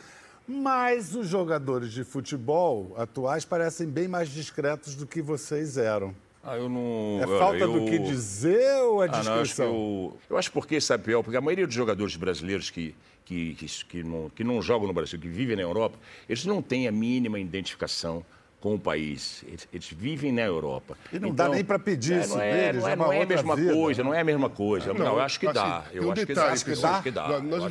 Mas 0.47 1.15
os 1.15 1.27
jogadores 1.27 1.91
de 1.91 2.05
futebol 2.05 2.95
atuais 2.97 3.45
parecem 3.45 3.89
bem 3.89 4.07
mais 4.07 4.29
discretos 4.29 4.95
do 4.95 5.05
que 5.05 5.21
vocês 5.21 5.77
eram. 5.77 6.15
Ah, 6.49 6.57
eu 6.57 6.69
não. 6.69 7.19
É 7.21 7.27
falta 7.39 7.59
eu- 7.59 7.73
do 7.73 7.85
que 7.91 7.99
dizer 7.99 8.81
ou 8.83 9.03
é 9.03 9.09
Ah, 9.11 9.23
não, 9.25 9.41
acho 9.41 9.61
eu, 9.63 10.17
eu 10.31 10.37
acho 10.39 10.53
porque, 10.53 10.81
sabe, 10.81 11.03
Pior? 11.03 11.21
Porque 11.25 11.37
a 11.37 11.41
maioria 11.41 11.67
dos 11.67 11.75
jogadores 11.75 12.15
brasileiros 12.15 12.71
que, 12.71 12.95
que, 13.25 13.55
que, 13.57 13.67
que 13.87 14.03
não, 14.05 14.31
que 14.31 14.45
não 14.45 14.63
jogam 14.63 14.87
no 14.87 14.95
Brasil, 14.95 15.19
que 15.19 15.27
vivem 15.27 15.57
na 15.57 15.63
Europa, 15.63 15.99
eles 16.29 16.45
não 16.47 16.63
têm 16.63 16.87
a 16.87 16.93
mínima 16.93 17.41
identificação 17.41 18.25
com 18.61 18.75
o 18.75 18.79
país. 18.79 19.45
Eles, 19.47 19.69
eles 19.73 19.91
vivem 19.93 20.33
na 20.33 20.43
Europa. 20.43 20.97
E 21.13 21.19
não 21.19 21.31
dá 21.33 21.49
nem 21.49 21.65
pra 21.65 21.79
pedir 21.79 22.21
isso 22.21 22.35
não 22.35 22.41
é, 22.41 22.53
deles, 22.73 22.83
não 22.83 22.89
é 22.89 22.93
é, 22.93 22.97
não 22.97 23.13
é 23.13 23.23
a 23.23 23.27
mesma 23.27 23.55
vida. 23.57 23.73
coisa, 23.73 24.03
não 24.05 24.15
é 24.15 24.21
a 24.21 24.25
mesma 24.25 24.51
coisa. 24.51 24.93
Não, 24.95 25.05
eu 25.07 25.21
acho 25.21 25.39
que 25.39 25.53
dá. 25.53 25.79
assim, 25.79 25.89
tem 25.91 25.97
Eu 26.03 26.09
um 26.09 26.13
acho 26.13 26.21
que 26.23 26.27
detalhe, 26.35 26.47
dá. 26.49 26.49
Eu 26.49 26.55
acho 26.57 26.65
que 26.65 26.81
dá. 26.81 26.91
Acho 26.91 27.03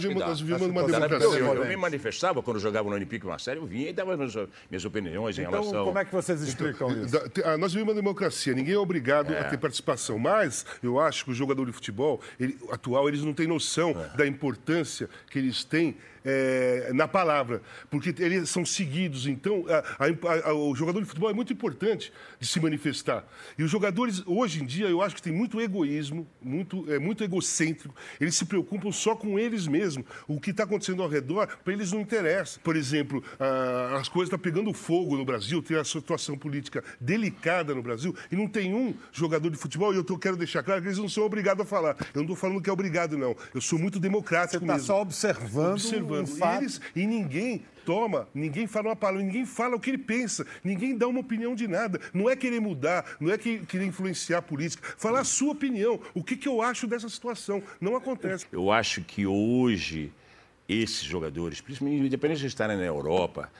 que 0.07 0.13
dá. 0.15 0.27
nós 0.27 0.39
vivemos 0.41 0.67
numa 0.67 0.83
democracia. 0.83 1.39
Eu, 1.39 1.53
eu 1.55 1.65
me 1.65 1.75
manifestava 1.75 2.41
quando 2.41 2.57
eu 2.57 2.61
jogava 2.61 2.87
no 2.89 2.95
Olympique 2.95 3.25
Marseille, 3.25 3.59
eu 3.59 3.65
vinha 3.67 3.89
e 3.89 3.93
dava 3.93 4.15
minhas, 4.15 4.33
minhas 4.69 4.85
opiniões 4.85 5.37
em 5.37 5.41
Então, 5.41 5.59
relação. 5.59 5.85
como 5.85 5.99
é 5.99 6.05
que 6.05 6.13
vocês 6.13 6.41
explicam 6.41 6.89
isso? 7.03 7.11
Da- 7.11 7.27
te- 7.29 7.43
ah, 7.43 7.57
Nós 7.57 7.73
vivemos 7.73 7.93
uma 7.93 8.01
democracia, 8.01 8.53
ninguém 8.53 8.75
é 8.75 8.77
obrigado 8.79 9.35
a 9.35 9.43
ter 9.45 9.57
participação. 9.57 10.17
Mas 10.19 10.65
eu 10.83 10.99
acho 10.99 11.25
que 11.25 11.31
o 11.31 11.33
jogador 11.33 11.65
de 11.65 11.71
futebol 11.71 12.21
ele- 12.39 12.57
atual, 12.71 13.07
eles 13.09 13.21
não 13.21 13.33
têm 13.33 13.47
noção 13.47 13.93
da 14.15 14.25
importância 14.25 15.09
que 15.29 15.39
eles 15.39 15.63
têm 15.63 15.97
eh, 16.25 16.91
na 16.93 17.07
palavra. 17.07 17.61
Porque 17.89 18.13
eles 18.19 18.49
são 18.49 18.65
seguidos. 18.65 19.27
Então, 19.27 19.65
a- 19.69 20.05
a- 20.05 20.49
a- 20.49 20.53
o 20.53 20.75
jogador 20.75 20.99
de 21.01 21.05
futebol 21.05 21.29
é 21.29 21.33
muito 21.33 21.53
importante 21.53 22.11
de 22.39 22.47
se 22.47 22.59
manifestar. 22.59 23.23
E 23.57 23.63
os 23.63 23.69
jogadores, 23.71 24.23
hoje 24.25 24.61
em 24.61 24.65
dia, 24.65 24.87
eu 24.87 25.01
acho 25.01 25.15
que 25.15 25.21
tem 25.21 25.31
muito 25.33 25.61
egoísmo, 25.61 26.27
muito, 26.41 26.91
é 26.91 26.97
muito 26.99 27.23
egocêntrico. 27.23 27.95
Eles 28.19 28.35
se 28.35 28.45
preocupam 28.45 28.91
só 28.91 29.15
com 29.15 29.37
eles 29.37 29.67
mesmos. 29.67 30.05
O 30.27 30.39
que 30.41 30.49
está 30.51 30.63
acontecendo 30.63 31.03
ao 31.03 31.09
redor, 31.09 31.47
para 31.63 31.73
eles 31.73 31.91
não 31.91 32.01
interessa. 32.01 32.59
Por 32.63 32.75
exemplo, 32.75 33.23
as 33.99 34.09
coisas 34.09 34.27
estão 34.27 34.39
pegando 34.39 34.73
fogo 34.73 35.15
no 35.17 35.23
Brasil, 35.25 35.61
tem 35.61 35.77
a 35.77 35.83
situação 35.83 36.37
política 36.37 36.83
delicada 36.99 37.73
no 37.75 37.81
Brasil, 37.83 38.15
e 38.31 38.35
não 38.35 38.47
tem 38.47 38.73
um 38.73 38.93
jogador 39.11 39.49
de 39.49 39.57
futebol, 39.57 39.93
e 39.93 39.97
eu 39.97 40.03
tô- 40.03 40.17
quero 40.17 40.35
deixar 40.37 40.63
claro 40.63 40.81
que 40.81 40.87
eles 40.87 40.97
não 40.97 41.07
são 41.09 41.23
obrigados 41.23 41.63
a 41.63 41.65
falar. 41.67 41.95
Eu 42.13 42.15
não 42.15 42.21
estou 42.23 42.35
falando 42.35 42.61
que 42.61 42.69
é 42.69 42.73
obrigado, 42.73 43.17
não. 43.17 43.35
Eu 43.53 43.61
sou 43.61 43.77
muito 43.77 43.99
democrático 43.99 44.51
Você 44.59 44.63
está 44.63 44.73
mesmo. 44.73 44.87
só 44.87 45.01
observando, 45.01 45.73
Observando. 45.73 46.14
Um 46.21 46.25
E, 46.25 46.57
eles, 46.57 46.81
e 46.95 47.05
ninguém 47.05 47.63
toma, 47.85 48.27
ninguém 48.33 48.65
fala 48.67 48.89
uma 48.89 48.95
palavra, 48.95 49.23
ninguém 49.23 49.45
fala 49.45 49.75
o 49.75 49.79
que 49.79 49.91
ele 49.91 49.97
pensa, 49.99 50.45
ninguém 50.63 50.97
dá 50.97 51.07
uma 51.07 51.19
opinião 51.19 51.53
de 51.55 51.67
nada. 51.67 51.99
Não 52.13 52.29
é 52.29 52.35
querer 52.35 52.59
mudar, 52.59 53.05
não 53.19 53.31
é 53.31 53.37
que- 53.37 53.59
querer 53.59 53.85
influenciar 53.85 54.39
a 54.39 54.41
política. 54.41 54.87
Falar 54.97 55.19
a 55.19 55.23
sua 55.23 55.51
opinião, 55.51 55.99
o 56.13 56.23
que, 56.23 56.35
que 56.35 56.47
eu 56.47 56.61
acho 56.61 56.87
dessa 56.87 57.07
situação. 57.09 57.61
Não 57.79 57.95
acontece. 57.95 58.45
Eu 58.51 58.71
acho 58.71 59.01
que 59.01 59.25
hoje 59.27 60.11
esses 60.67 61.03
jogadores, 61.03 61.61
principalmente 61.61 62.05
independente 62.07 62.39
de 62.41 62.47
estarem 62.47 62.75
na 62.75 62.83
Europa, 62.83 63.51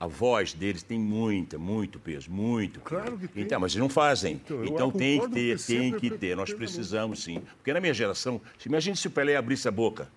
a 0.00 0.06
voz 0.06 0.52
deles 0.54 0.82
tem 0.82 0.98
muita, 0.98 1.58
muito 1.58 1.98
peso, 1.98 2.30
muito. 2.30 2.80
Claro 2.80 3.18
que 3.18 3.28
tem. 3.28 3.42
Então, 3.42 3.60
mas 3.60 3.72
eles 3.72 3.80
não 3.80 3.88
fazem. 3.88 4.34
Então, 4.44 4.64
Então, 4.64 4.90
tem 4.90 5.20
que 5.20 5.28
ter, 5.28 5.58
tem 5.66 5.92
que 5.94 6.10
ter. 6.10 6.36
Nós 6.36 6.52
precisamos 6.52 7.22
sim. 7.22 7.42
Porque 7.58 7.72
na 7.72 7.80
minha 7.80 7.92
geração, 7.94 8.40
se- 8.58 8.68
imagine 8.68 8.96
se 8.96 9.06
o 9.06 9.10
Pelé 9.10 9.36
abrisse 9.36 9.66
a 9.68 9.70
boca, 9.70 10.08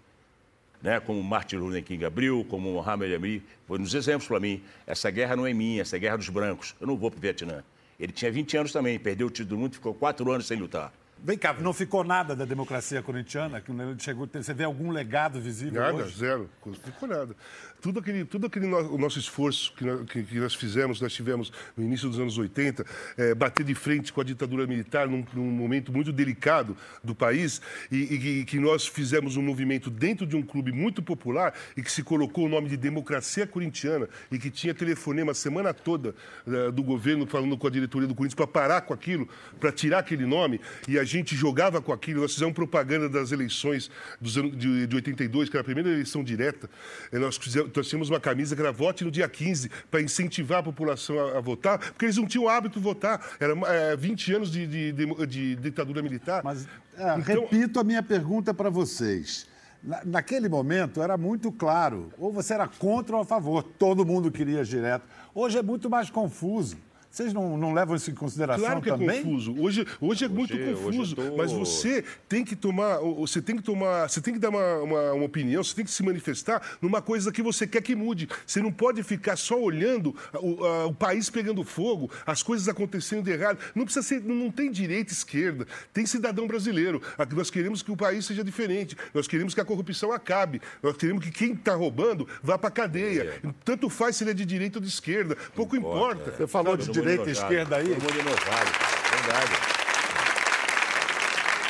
né? 0.82 1.00
como 1.00 1.22
Martin 1.24 1.58
Luther 1.58 1.84
King 1.84 2.06
abriu, 2.06 2.46
como 2.50 2.72
Muhammad 2.72 3.12
Ali, 3.14 3.44
foi 3.68 3.80
nos 3.80 3.94
exemplos 3.94 4.28
para 4.28 4.40
mim. 4.40 4.62
Essa 4.86 5.10
guerra 5.10 5.36
não 5.36 5.46
é 5.46 5.54
minha, 5.54 5.82
essa 5.82 5.96
é 5.96 6.00
guerra 6.00 6.18
dos 6.18 6.30
brancos. 6.30 6.76
Eu 6.80 6.88
não 6.88 6.98
vou 6.98 7.10
para 7.12 7.18
o 7.18 7.22
Vietnã. 7.22 7.64
Ele 8.00 8.14
tinha 8.14 8.32
20 8.32 8.58
anos 8.58 8.72
também, 8.72 8.98
perdeu 8.98 9.28
o 9.28 9.30
título 9.30 9.50
do 9.50 9.58
mundo, 9.58 9.74
ficou 9.74 9.94
quatro 9.94 10.32
anos 10.32 10.48
sem 10.48 10.58
lutar. 10.58 10.94
Vem 11.22 11.38
cá, 11.38 11.54
não 11.54 11.74
ficou 11.74 12.04
nada 12.04 12.34
da 12.34 12.46
democracia 12.46 13.02
corintiana? 13.02 13.60
Que 13.60 13.74
chegou, 14.00 14.28
você 14.32 14.54
vê 14.54 14.64
algum 14.64 14.90
legado 14.90 15.40
visível 15.40 15.82
Nada, 15.82 15.98
hoje? 15.98 16.18
zero. 16.18 16.50
Não 16.66 16.74
ficou 16.74 17.10
nada. 17.10 17.36
Tudo 17.82 18.00
aquele, 18.00 18.26
tudo 18.26 18.48
aquele 18.48 18.68
no, 18.68 18.78
o 18.94 18.98
nosso 18.98 19.20
esforço 19.20 19.74
que 19.76 19.86
nós, 19.86 20.10
que, 20.10 20.24
que 20.24 20.40
nós 20.40 20.54
fizemos, 20.54 21.02
nós 21.02 21.14
tivemos 21.14 21.52
no 21.76 21.84
início 21.84 22.10
dos 22.10 22.20
anos 22.20 22.38
80, 22.38 22.86
é, 23.18 23.36
bater 23.36 23.66
de 23.66 23.76
frente 23.76 24.14
com 24.14 24.22
a 24.22 24.24
ditadura 24.24 24.66
militar 24.66 25.08
num, 25.08 25.26
num 25.34 25.52
momento 25.52 25.92
muito 25.92 26.12
delicado 26.12 26.76
do 27.04 27.14
país 27.14 27.62
e, 27.92 27.98
e, 27.98 28.40
e, 28.40 28.46
que 28.46 28.60
nós 28.60 28.88
fizemos 28.88 29.36
um 29.36 29.42
movimento 29.42 29.90
dentro 29.90 30.26
de 30.26 30.36
um 30.36 30.42
clube 30.42 30.72
muito 30.72 31.02
popular 31.02 31.54
e 31.76 31.84
que 31.84 31.92
se 31.92 32.04
colocou 32.04 32.46
o 32.46 32.50
nome 32.50 32.70
de 32.70 32.78
Democracia 32.78 33.46
Corintiana 33.46 34.08
e 34.32 34.38
que 34.38 34.50
tinha 34.50 34.74
telefonema 34.74 35.32
a 35.32 35.36
semana 35.36 35.74
toda 35.74 36.16
é, 36.48 36.72
do 36.72 36.84
governo 36.84 37.26
falando 37.28 37.58
com 37.58 37.68
a 37.68 37.72
diretoria 37.72 38.08
do 38.08 38.16
Corinthians 38.16 38.36
para 38.36 38.48
parar 38.48 38.82
com 38.82 38.94
aquilo, 38.94 39.28
para 39.60 39.72
tirar 39.72 40.00
aquele 40.00 40.26
nome 40.26 40.62
e 40.88 40.98
a 41.00 41.09
gente 41.10 41.36
jogava 41.36 41.82
com 41.82 41.92
aquilo. 41.92 42.22
Nós 42.22 42.34
fizemos 42.34 42.54
propaganda 42.54 43.10
das 43.10 43.32
eleições 43.32 43.90
dos 44.20 44.38
anos 44.38 44.58
de, 44.58 44.88
de 44.88 44.96
82, 44.96 45.50
que 45.50 45.58
era 45.58 45.62
a 45.62 45.64
primeira 45.64 45.90
eleição 45.90 46.24
direta. 46.24 46.70
Nós 47.12 47.38
fizemos 47.38 47.70
nós 47.76 47.88
tínhamos 47.88 48.10
uma 48.10 48.20
camisa 48.20 48.56
que 48.56 48.62
era 48.62 48.72
vote 48.72 49.04
no 49.04 49.12
dia 49.12 49.28
15, 49.28 49.70
para 49.90 50.02
incentivar 50.02 50.60
a 50.60 50.64
população 50.64 51.20
a, 51.20 51.38
a, 51.38 51.42
votar, 51.42 51.80
porque 51.80 52.06
eles 52.06 52.18
não 52.18 52.26
tinham 52.26 52.46
o 52.46 52.50
hábito 52.50 52.80
de 52.80 52.84
votar. 52.84 53.36
Era 53.40 53.54
é, 53.68 53.96
20 53.96 54.34
anos 54.34 54.52
de, 54.52 54.68
de, 54.68 54.92
de, 54.92 55.26
de 55.26 55.56
ditadura 55.56 56.02
militar. 56.02 56.44
Mas, 56.44 56.68
é, 56.98 57.18
então... 57.18 57.22
repito 57.22 57.80
a 57.80 57.84
minha 57.84 58.04
pergunta 58.04 58.54
para 58.54 58.70
vocês. 58.70 59.48
Na, 59.82 60.02
naquele 60.04 60.50
momento 60.50 61.02
era 61.02 61.18
muito 61.18 61.52
claro, 61.52 62.12
ou 62.18 62.34
você 62.34 62.54
era 62.54 62.68
contra 62.68 63.16
ou 63.16 63.22
a 63.22 63.26
favor, 63.26 63.64
todo 63.64 64.06
mundo 64.06 64.30
queria 64.30 64.64
direto. 64.64 65.06
Hoje 65.34 65.58
é 65.58 65.64
muito 65.64 65.90
mais 65.90 66.10
confuso. 66.10 66.78
Vocês 67.10 67.34
não, 67.34 67.58
não 67.58 67.74
levam 67.74 67.96
isso 67.96 68.12
em 68.12 68.14
consideração 68.14 68.64
claro 68.64 68.82
que 68.82 68.90
também? 68.90 69.10
é 69.10 69.24
confuso. 69.24 69.56
Hoje, 69.60 69.86
hoje 70.00 70.26
é 70.26 70.28
hoje, 70.28 70.36
muito 70.36 70.58
confuso. 70.58 71.16
Tô... 71.16 71.36
Mas 71.36 71.52
você 71.52 72.04
tem 72.28 72.46
que 72.46 72.56
tomar, 72.56 73.00
você 73.00 73.42
tem 73.42 73.56
que 73.56 73.64
tomar, 73.64 74.08
você 74.08 74.22
tem 74.22 74.34
que 74.34 74.40
dar 74.40 74.50
uma, 74.50 74.76
uma, 74.78 75.14
uma, 75.14 75.26
opinião, 75.26 75.64
você 75.64 75.76
tem 75.76 75.84
que 75.84 75.92
se 75.92 76.04
manifestar 76.04 76.62
numa 76.80 77.02
coisa 77.02 77.32
que 77.32 77.42
você 77.42 77.66
quer 77.66 77.82
que 77.82 77.96
mude. 77.96 78.30
Você 78.46 78.62
não 78.62 78.72
pode 78.72 79.02
ficar 79.02 79.36
só 79.38 79.60
olhando 79.60 80.16
o, 80.36 80.64
a, 80.64 80.86
o 80.86 80.94
país 80.94 81.32
pegando 81.32 81.64
fogo, 81.64 82.12
as 82.28 82.44
coisas 82.44 82.70
acontecendo 82.70 83.24
de 83.24 83.32
errado. 83.32 83.58
Não 83.74 83.86
precisa 83.86 84.06
ser, 84.06 84.22
não 84.22 84.52
tem 84.52 84.72
direita, 84.72 85.12
esquerda, 85.12 85.66
tem 85.92 86.06
cidadão 86.06 86.46
brasileiro. 86.46 87.02
Nós 87.36 87.50
queremos 87.50 87.82
que 87.82 87.92
o 87.92 87.98
país 87.98 88.26
seja 88.26 88.44
diferente. 88.44 88.96
Nós 89.16 89.28
queremos 89.28 89.56
que 89.56 89.62
a 89.62 89.66
corrupção 89.66 90.12
acabe. 90.12 90.62
Nós 90.84 90.96
queremos 90.96 91.26
que 91.26 91.32
quem 91.32 91.54
está 91.54 91.74
roubando 91.74 92.28
vá 92.44 92.58
para 92.58 92.70
a 92.70 92.72
cadeia. 92.72 93.40
É. 93.44 93.50
Tanto 93.66 93.90
faz 93.90 94.16
se 94.16 94.24
ele 94.24 94.32
é 94.32 94.34
de 94.34 94.46
direita 94.46 94.78
ou 94.78 94.82
de 94.84 94.90
esquerda. 94.90 95.36
Pouco 95.56 95.76
importa. 95.76 96.22
importa. 96.22 96.38
Você 96.38 96.48
falou 96.48 96.78
de 96.78 96.99
direita 97.02 97.30
e 97.30 97.32
esquerda 97.32 97.78
aí. 97.78 97.90
Todo 97.90 98.02
mundo 98.04 98.20
inovado. 98.20 98.72
Verdade. 99.12 99.80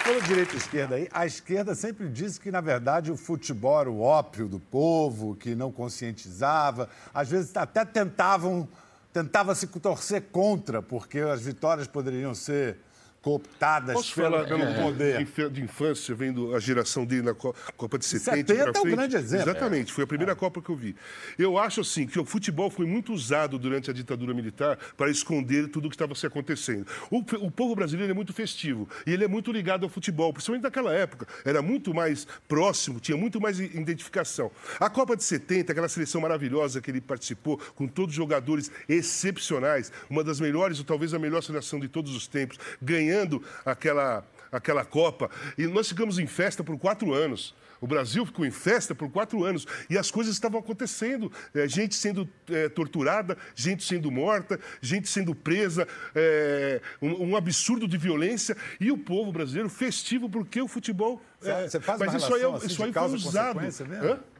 Pelo 0.04 0.22
direita 0.24 0.56
e 0.56 0.58
esquerda 0.58 0.96
aí, 0.96 1.08
a 1.14 1.26
esquerda 1.26 1.76
sempre 1.76 2.10
disse 2.10 2.40
que, 2.40 2.50
na 2.50 2.62
verdade, 2.62 3.12
o 3.12 3.18
futebol 3.18 3.80
era 3.80 3.92
o 3.92 4.02
ópio 4.02 4.48
do 4.48 4.60
povo, 4.60 5.36
que 5.36 5.54
não 5.54 5.72
conscientizava. 5.72 6.90
Às 7.14 7.30
vezes 7.30 7.56
até 7.56 7.86
tentavam, 7.86 8.68
tentava 9.14 9.54
se 9.54 9.68
torcer 9.68 10.24
contra, 10.32 10.82
porque 10.82 11.20
as 11.20 11.42
vitórias 11.42 11.86
poderiam 11.86 12.34
ser 12.34 12.78
cooptadas 13.22 13.94
Posso 13.94 14.14
falar 14.14 14.46
pelo 14.46 14.64
é, 14.64 14.82
poder. 14.82 15.26
De 15.52 15.62
infância, 15.62 16.16
vendo 16.16 16.56
a 16.56 16.60
geração 16.60 17.06
dele 17.06 17.24
na 17.24 17.34
Copa 17.34 17.98
de 17.98 18.06
70. 18.06 18.54
70 18.56 18.78
é 18.78 18.82
um 18.82 18.84
grande 18.84 19.16
exemplo. 19.16 19.50
Exatamente, 19.50 19.94
foi 19.94 20.04
a 20.04 20.08
primeira 20.08 20.32
é. 20.32 20.36
Copa 20.36 20.62
que 20.62 20.70
eu 20.70 20.76
vi. 20.76 20.96
Eu 21.38 21.58
acho 21.58 21.82
assim 21.82 22.08
que 22.08 22.20
o 22.20 22.26
futebol 22.26 22.70
foi 22.70 22.86
muito 22.86 23.14
usado 23.14 23.60
durante 23.60 23.90
a 23.90 23.94
ditadura 23.94 24.34
militar 24.34 24.78
para 24.96 25.12
esconder 25.12 25.68
tudo 25.68 25.86
o 25.86 25.90
que 25.90 25.96
estava 25.96 26.16
se 26.16 26.26
acontecendo. 26.26 26.88
O, 27.12 27.20
o 27.46 27.52
povo 27.52 27.76
brasileiro 27.76 28.12
é 28.12 28.16
muito 28.16 28.34
festivo 28.34 28.88
e 29.06 29.12
ele 29.12 29.24
é 29.24 29.28
muito 29.28 29.52
ligado 29.52 29.84
ao 29.84 29.90
futebol, 29.90 30.32
principalmente 30.32 30.64
naquela 30.64 30.94
época. 30.94 31.28
Era 31.44 31.62
muito 31.62 31.94
mais 31.94 32.26
próximo, 32.48 33.00
tinha 33.00 33.18
muito 33.18 33.42
mais 33.42 33.60
identificação. 33.60 34.52
A 34.80 34.90
Copa 34.90 35.16
de 35.16 35.24
70, 35.24 35.72
aquela 35.72 35.90
seleção 35.90 36.22
maravilhosa 36.22 36.82
que 36.82 36.90
ele 36.90 37.02
participou, 37.02 37.60
com 37.76 37.88
todos 37.88 38.12
os 38.12 38.16
jogadores 38.16 38.72
excepcionais, 38.88 39.92
uma 40.10 40.24
das 40.24 40.40
melhores, 40.40 40.80
ou 40.80 40.86
talvez 40.86 41.14
a 41.14 41.20
melhor 41.20 41.42
seleção 41.42 41.80
de 41.80 41.88
todos 41.88 42.16
os 42.16 42.28
tempos, 42.28 42.58
ganhando 42.82 43.09
ganhando 43.10 43.44
aquela, 43.66 44.24
aquela 44.52 44.86
Copa. 44.86 45.30
E 45.58 45.66
nós 45.66 45.88
ficamos 45.90 46.20
em 46.20 46.28
festa 46.28 46.64
por 46.64 46.78
quatro 46.78 47.14
anos. 47.14 47.56
O 47.82 47.88
Brasil 47.88 48.26
ficou 48.26 48.46
em 48.46 48.52
festa 48.52 48.94
por 48.94 49.10
quatro 49.10 49.46
anos 49.46 49.66
e 49.90 49.98
as 49.98 50.12
coisas 50.12 50.34
estavam 50.34 50.60
acontecendo. 50.60 51.32
É, 51.54 51.66
gente 51.66 51.96
sendo 51.96 52.28
é, 52.50 52.68
torturada, 52.68 53.38
gente 53.56 53.86
sendo 53.86 54.12
morta, 54.12 54.60
gente 54.82 55.08
sendo 55.08 55.34
presa, 55.34 55.88
é, 56.14 56.82
um, 57.02 57.30
um, 57.30 57.38
absurdo 57.38 57.88
de 57.88 57.98
violência 57.98 58.58
e 58.82 58.92
o 58.92 58.98
povo 58.98 59.32
brasileiro 59.32 59.70
festivo 59.70 60.30
porque 60.30 60.62
o 60.62 60.68
futebol. 60.68 61.22
Você 61.40 61.80
faz 61.80 62.00
mas 62.00 62.14
isso 62.16 62.36
aí, 62.36 62.44
assim, 62.44 62.68
isso 62.68 62.84
aí 62.84 62.92
foi 62.92 63.14
usado. 63.14 63.62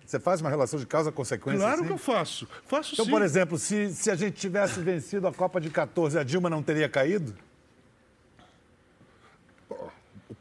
Você 0.06 0.20
faz 0.20 0.42
uma 0.42 0.50
relação 0.50 0.80
de 0.80 0.88
causa-consequência? 0.88 1.60
Claro 1.60 1.76
assim? 1.76 1.86
que 1.86 1.94
eu 1.94 1.98
faço. 1.98 2.48
Faço 2.66 2.94
então, 2.94 3.06
sim. 3.06 3.12
por 3.12 3.22
exemplo, 3.22 3.60
se, 3.60 3.94
se 3.94 4.10
a 4.10 4.16
gente 4.16 4.34
tivesse 4.38 4.82
vencido 4.82 5.28
a 5.28 5.34
Copa 5.34 5.62
de 5.62 5.70
14, 5.70 6.18
a 6.18 6.24
Dilma 6.24 6.50
não 6.50 6.64
teria 6.64 6.90
caído? 6.90 7.36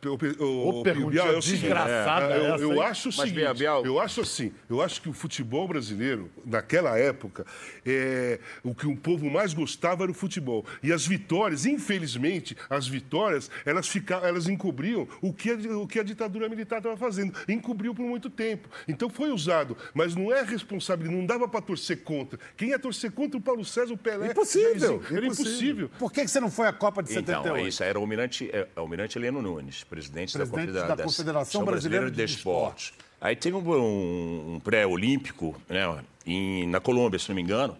O, 0.06 0.44
o, 0.44 0.80
o 0.80 1.10
Bial 1.10 1.32
é 1.32 1.36
o 1.36 1.42
seguinte, 1.42 1.62
desgraçada 1.62 2.34
é, 2.34 2.50
eu, 2.50 2.72
eu 2.72 2.82
acho 2.82 3.08
o 3.08 3.12
seguinte, 3.12 3.54
Bial... 3.54 3.84
eu 3.84 3.98
acho 3.98 4.20
assim, 4.20 4.52
eu 4.70 4.80
acho 4.80 5.02
que 5.02 5.08
o 5.08 5.12
futebol 5.12 5.66
brasileiro 5.66 6.30
naquela 6.46 6.96
época 6.96 7.44
é, 7.84 8.38
o 8.62 8.74
que 8.74 8.86
o 8.86 8.96
povo 8.96 9.28
mais 9.28 9.52
gostava 9.52 10.04
era 10.04 10.12
o 10.12 10.14
futebol 10.14 10.64
e 10.84 10.92
as 10.92 11.04
vitórias, 11.04 11.66
infelizmente, 11.66 12.56
as 12.70 12.86
vitórias 12.86 13.50
elas 13.66 13.88
ficavam, 13.88 14.28
elas 14.28 14.46
encobriam 14.46 15.08
o 15.20 15.32
que 15.32 15.50
a, 15.50 15.54
o 15.76 15.86
que 15.86 15.98
a 15.98 16.04
ditadura 16.04 16.48
militar 16.48 16.78
estava 16.78 16.96
fazendo, 16.96 17.34
encobriu 17.48 17.92
por 17.92 18.06
muito 18.06 18.30
tempo. 18.30 18.68
Então 18.86 19.10
foi 19.10 19.30
usado, 19.30 19.76
mas 19.92 20.14
não 20.14 20.32
é 20.32 20.42
responsável, 20.42 21.10
não 21.10 21.26
dava 21.26 21.48
para 21.48 21.60
torcer 21.60 22.04
contra. 22.04 22.38
Quem 22.56 22.68
ia 22.68 22.78
torcer 22.78 23.10
contra 23.10 23.36
o 23.36 23.40
Paulo 23.40 23.64
César, 23.64 23.92
o 23.92 23.98
Pelé, 23.98 24.30
impossível, 24.30 25.02
era 25.10 25.26
impossível. 25.26 25.26
impossível. 25.26 25.90
Por 25.98 26.12
que, 26.12 26.22
que 26.22 26.28
você 26.28 26.38
não 26.38 26.50
foi 26.50 26.68
à 26.68 26.72
Copa 26.72 27.02
de 27.02 27.10
então, 27.10 27.22
78? 27.24 27.48
Então, 27.48 27.68
isso 27.68 27.82
era 27.82 27.98
o 27.98 28.02
Almirante, 28.02 28.48
é, 28.52 28.68
Almirante 28.76 29.18
Heleno 29.18 29.42
Nunes 29.42 29.87
presidente, 29.88 30.36
presidente 30.36 30.72
da, 30.72 30.94
da, 30.94 31.02
Confederação 31.02 31.64
Brasileira 31.64 32.10
de, 32.10 32.22
Esportes. 32.22 32.92
Aí 33.20 33.34
teve 33.34 33.56
um, 33.56 33.68
um, 33.68 34.54
um 34.54 34.60
pré-olímpico 34.60 35.60
né, 35.68 36.04
em, 36.26 36.66
na 36.68 36.80
Colômbia, 36.80 37.18
se 37.18 37.28
não 37.28 37.36
me 37.36 37.42
engano, 37.42 37.76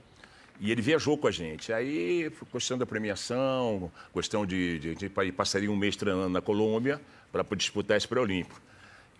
e 0.60 0.72
ele 0.72 0.82
viajou 0.82 1.16
com 1.16 1.28
a 1.28 1.30
gente. 1.30 1.72
Aí, 1.72 2.30
questão 2.50 2.76
da 2.76 2.84
premiação, 2.84 3.90
questão 4.12 4.44
de, 4.44 4.78
de, 4.78 4.94
de 4.94 5.08
passaria 5.32 5.70
um 5.70 5.76
mês 5.76 5.94
treinando 5.94 6.30
na 6.30 6.40
Colômbia 6.40 7.00
para 7.30 7.44
disputar 7.56 7.96
esse 7.96 8.08
pré-olímpico. 8.08 8.60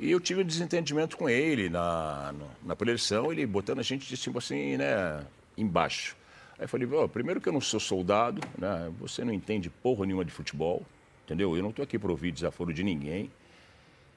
E 0.00 0.10
eu 0.10 0.20
tive 0.20 0.42
um 0.42 0.44
desentendimento 0.44 1.16
com 1.16 1.28
ele 1.28 1.68
na, 1.68 2.32
na, 2.64 2.74
na 2.74 3.30
ele 3.32 3.46
botando 3.46 3.80
a 3.80 3.82
gente 3.82 4.08
de 4.08 4.16
cima 4.16 4.38
assim, 4.38 4.76
né, 4.76 5.24
embaixo. 5.56 6.16
Aí 6.56 6.64
eu 6.64 6.68
falei, 6.68 6.88
oh, 6.92 7.08
primeiro 7.08 7.40
que 7.40 7.48
eu 7.48 7.52
não 7.52 7.60
sou 7.60 7.80
soldado, 7.80 8.40
né, 8.56 8.92
você 8.98 9.24
não 9.24 9.32
entende 9.32 9.70
porra 9.70 10.06
nenhuma 10.06 10.24
de 10.24 10.32
futebol, 10.32 10.84
entendeu? 11.28 11.54
Eu 11.54 11.62
não 11.62 11.70
estou 11.70 11.82
aqui 11.82 11.98
para 11.98 12.10
ouvir 12.10 12.32
desaforo 12.32 12.72
de 12.72 12.82
ninguém. 12.82 13.30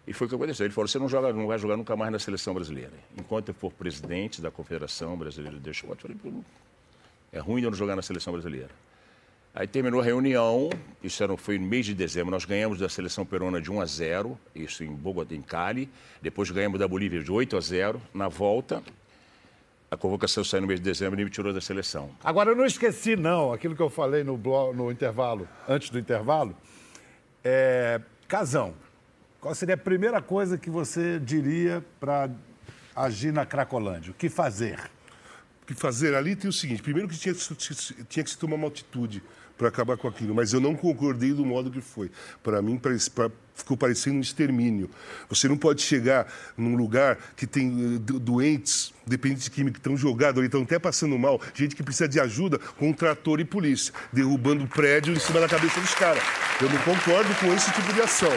E 0.08 0.14
foi 0.14 0.26
o 0.26 0.30
que 0.30 0.36
aconteceu. 0.36 0.66
Ele 0.66 0.74
falou: 0.74 0.88
você 0.88 0.98
não, 0.98 1.10
joga, 1.10 1.34
não 1.34 1.46
vai 1.46 1.60
jogar 1.60 1.76
nunca 1.76 1.96
mais 1.96 2.12
na 2.12 2.20
seleção 2.20 2.54
brasileira. 2.54 2.94
Enquanto 3.20 3.50
eu 3.50 3.54
for 3.54 3.72
presidente 3.72 4.42
da 4.42 4.50
Confederação 4.50 5.18
Brasileira 5.18 5.60
de 5.60 5.70
Esporte, 5.70 6.06
eu 6.06 6.16
falei: 6.18 6.44
é 7.34 7.40
ruim 7.40 7.62
eu 7.62 7.70
não 7.70 7.78
jogar 7.78 7.96
na 7.96 8.02
seleção 8.02 8.34
brasileira. 8.34 8.70
Aí 9.54 9.68
terminou 9.68 10.00
a 10.00 10.04
reunião, 10.04 10.70
isso 11.04 11.22
era, 11.22 11.36
foi 11.36 11.60
no 11.60 11.66
mês 11.66 11.86
de 11.86 11.94
dezembro, 11.94 12.32
nós 12.32 12.46
ganhamos 12.46 12.80
da 12.80 12.88
seleção 12.88 13.26
peruana 13.26 13.60
de 13.60 13.70
1 13.70 13.82
a 13.82 13.86
0, 13.86 14.40
isso 14.56 14.82
em 14.82 14.88
Bogotá, 14.88 15.36
em 15.36 15.42
Cali. 15.42 15.90
Depois 16.22 16.50
ganhamos 16.50 16.80
da 16.80 16.88
Bolívia 16.88 17.22
de 17.22 17.30
8 17.30 17.58
a 17.58 17.60
0. 17.60 18.02
Na 18.14 18.30
volta, 18.30 18.82
a 19.92 19.98
convocação 19.98 20.42
saiu 20.42 20.62
no 20.62 20.68
mês 20.68 20.80
de 20.80 20.86
dezembro 20.86 21.20
e 21.20 21.26
me 21.26 21.30
tirou 21.30 21.52
da 21.52 21.60
seleção. 21.60 22.12
Agora, 22.24 22.52
eu 22.52 22.56
não 22.56 22.66
esqueci, 22.66 23.18
não, 23.18 23.52
aquilo 23.52 23.76
que 23.76 23.82
eu 23.82 23.90
falei 23.90 24.24
no, 24.24 24.38
no 24.74 24.90
intervalo, 24.90 25.46
antes 25.68 25.90
do 25.90 26.00
intervalo. 26.00 26.56
É, 27.44 28.00
Casão, 28.28 28.74
qual 29.40 29.56
seria 29.56 29.76
a 29.76 29.78
primeira 29.78 30.22
coisa 30.22 30.58
que 30.58 30.70
você 30.70 31.20
diria 31.20 31.84
para 32.00 32.30
agir 32.96 33.34
na 33.34 33.46
Cracolândia? 33.46 34.12
O 34.12 34.14
que 34.14 34.30
fazer? 34.30 34.80
O 35.64 35.66
que 35.66 35.74
fazer? 35.74 36.16
Ali 36.16 36.36
tem 36.36 36.50
o 36.50 36.54
seguinte: 36.54 36.84
primeiro 36.84 37.10
que 37.10 37.18
tinha, 37.18 37.34
tinha 38.08 38.24
que 38.24 38.30
se 38.30 38.38
tomar 38.38 38.56
uma 38.56 38.68
atitude 38.68 39.24
para 39.58 39.68
acabar 39.68 39.98
com 39.98 40.08
aquilo, 40.08 40.34
mas 40.34 40.54
eu 40.54 40.60
não 40.60 40.76
concordei 40.76 41.34
do 41.34 41.46
modo 41.46 41.70
que 41.70 41.82
foi. 41.82 42.12
Para 42.42 42.62
mim, 42.62 42.80
ficou 43.62 43.78
parecendo 43.78 44.18
um 44.18 44.22
extermínio. 44.22 44.90
Você 45.30 45.48
não 45.48 45.58
pode 45.58 45.82
chegar 45.82 46.32
num 46.58 46.76
lugar 46.76 47.18
que 47.36 47.48
tem 47.48 47.96
eh, 47.96 48.00
doentes, 48.00 48.94
dependentes 49.06 49.46
de 49.46 49.52
química, 49.52 49.74
que 49.74 49.80
estão 49.80 49.96
jogados 49.96 50.40
ali, 50.40 50.48
estão 50.48 50.64
até 50.64 50.78
passando 50.78 51.18
mal, 51.18 51.42
gente 51.54 51.76
que 51.76 51.84
precisa 51.84 52.08
de 52.08 52.20
ajuda, 52.20 52.60
com 52.78 52.90
um 52.90 52.94
trator 52.94 53.40
e 53.40 53.46
polícia, 53.46 53.94
derrubando 54.12 54.68
prédio 54.68 55.14
em 55.14 55.20
cima 55.20 55.40
da 55.40 55.48
cabeça 55.48 55.80
dos 55.80 55.94
caras. 55.94 56.24
Eu 56.62 56.70
não 56.70 56.78
concordo 56.80 57.34
com 57.36 57.54
esse 57.54 57.72
tipo 57.72 57.94
de 57.94 58.02
ação. 58.02 58.32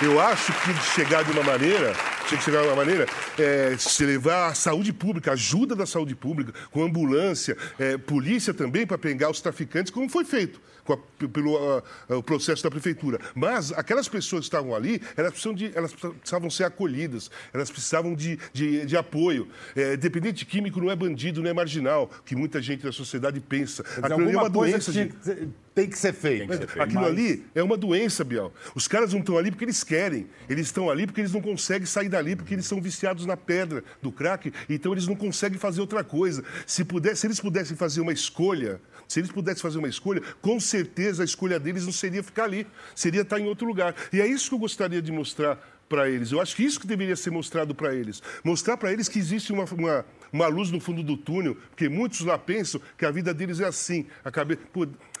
Eu 0.00 0.20
acho 0.20 0.52
que 0.52 0.74
chegar 0.94 1.24
de 1.24 1.32
uma 1.32 1.42
maneira 1.42 1.92
tinha 2.28 2.38
que 2.38 2.44
chegar 2.44 2.62
uma 2.62 2.76
maneira, 2.76 3.06
é, 3.38 3.74
se 3.78 4.04
levar 4.04 4.48
a 4.48 4.54
saúde 4.54 4.92
pública, 4.92 5.32
ajuda 5.32 5.74
da 5.74 5.86
saúde 5.86 6.14
pública, 6.14 6.52
com 6.70 6.82
ambulância, 6.82 7.56
é, 7.78 7.96
polícia 7.96 8.52
também 8.52 8.86
para 8.86 8.98
pegar 8.98 9.30
os 9.30 9.40
traficantes, 9.40 9.90
como 9.90 10.08
foi 10.10 10.24
feito 10.24 10.60
a, 10.92 11.28
pelo 11.28 11.56
a, 11.56 11.82
a, 12.16 12.22
processo 12.22 12.62
da 12.62 12.70
prefeitura. 12.70 13.18
Mas 13.34 13.72
aquelas 13.72 14.08
pessoas 14.08 14.40
que 14.40 14.46
estavam 14.46 14.74
ali, 14.74 15.00
elas, 15.16 15.30
precisam 15.30 15.54
de, 15.54 15.72
elas 15.74 15.92
precisavam 15.92 16.50
ser 16.50 16.64
acolhidas, 16.64 17.30
elas 17.52 17.70
precisavam 17.70 18.14
de, 18.14 18.38
de, 18.52 18.84
de 18.84 18.96
apoio. 18.96 19.48
É, 19.74 19.96
dependente 19.96 20.44
químico 20.44 20.80
não 20.80 20.90
é 20.90 20.96
bandido, 20.96 21.42
não 21.42 21.50
é 21.50 21.54
marginal, 21.54 22.10
que 22.24 22.36
muita 22.36 22.60
gente 22.60 22.82
da 22.82 22.92
sociedade 22.92 23.40
pensa. 23.40 23.84
Aquilo 24.02 24.22
ali 24.22 24.32
é 24.32 24.38
uma 24.38 24.50
doença. 24.50 24.92
Que 24.92 25.04
de... 25.06 25.48
Tem 25.78 25.88
que 25.88 25.96
ser 25.96 26.12
feito. 26.12 26.48
Que 26.48 26.56
ser 26.56 26.66
feito. 26.66 26.82
Aquilo 26.82 27.02
Mas... 27.02 27.12
ali 27.12 27.46
é 27.54 27.62
uma 27.62 27.76
doença, 27.76 28.24
Biel. 28.24 28.52
Os 28.74 28.88
caras 28.88 29.12
não 29.12 29.20
estão 29.20 29.38
ali 29.38 29.52
porque 29.52 29.64
eles 29.64 29.84
querem. 29.84 30.26
Eles 30.48 30.66
estão 30.66 30.90
ali 30.90 31.06
porque 31.06 31.20
eles 31.20 31.32
não 31.32 31.40
conseguem 31.40 31.86
sair 31.86 32.08
dali, 32.18 32.34
porque 32.34 32.54
eles 32.54 32.66
são 32.66 32.80
viciados 32.80 33.24
na 33.24 33.36
pedra 33.36 33.84
do 34.02 34.10
crack, 34.10 34.52
então 34.68 34.92
eles 34.92 35.06
não 35.06 35.14
conseguem 35.14 35.58
fazer 35.58 35.80
outra 35.80 36.02
coisa. 36.02 36.44
Se, 36.66 36.84
puder, 36.84 37.16
se 37.16 37.26
eles 37.26 37.40
pudessem 37.40 37.76
fazer 37.76 38.00
uma 38.00 38.12
escolha, 38.12 38.80
se 39.06 39.20
eles 39.20 39.30
pudessem 39.30 39.62
fazer 39.62 39.78
uma 39.78 39.88
escolha, 39.88 40.20
com 40.42 40.58
certeza 40.58 41.22
a 41.22 41.24
escolha 41.24 41.58
deles 41.58 41.84
não 41.84 41.92
seria 41.92 42.22
ficar 42.22 42.44
ali, 42.44 42.66
seria 42.94 43.22
estar 43.22 43.38
em 43.38 43.46
outro 43.46 43.66
lugar. 43.66 43.94
E 44.12 44.20
é 44.20 44.26
isso 44.26 44.48
que 44.48 44.54
eu 44.54 44.58
gostaria 44.58 45.00
de 45.00 45.12
mostrar 45.12 45.58
para 45.88 46.08
eles. 46.08 46.30
Eu 46.32 46.40
acho 46.40 46.54
que 46.54 46.62
isso 46.62 46.78
que 46.78 46.86
deveria 46.86 47.16
ser 47.16 47.30
mostrado 47.30 47.74
para 47.74 47.94
eles. 47.94 48.22
Mostrar 48.44 48.76
para 48.76 48.92
eles 48.92 49.08
que 49.08 49.18
existe 49.18 49.52
uma, 49.52 49.64
uma, 49.64 50.04
uma, 50.30 50.46
luz 50.46 50.70
no 50.70 50.78
fundo 50.78 51.02
do 51.02 51.16
túnel, 51.16 51.56
porque 51.70 51.88
muitos 51.88 52.20
lá 52.20 52.36
pensam 52.36 52.80
que 52.96 53.06
a 53.06 53.10
vida 53.10 53.32
deles 53.32 53.60
é 53.60 53.64
assim. 53.64 54.06
A 54.24 54.30
cabeça, 54.30 54.60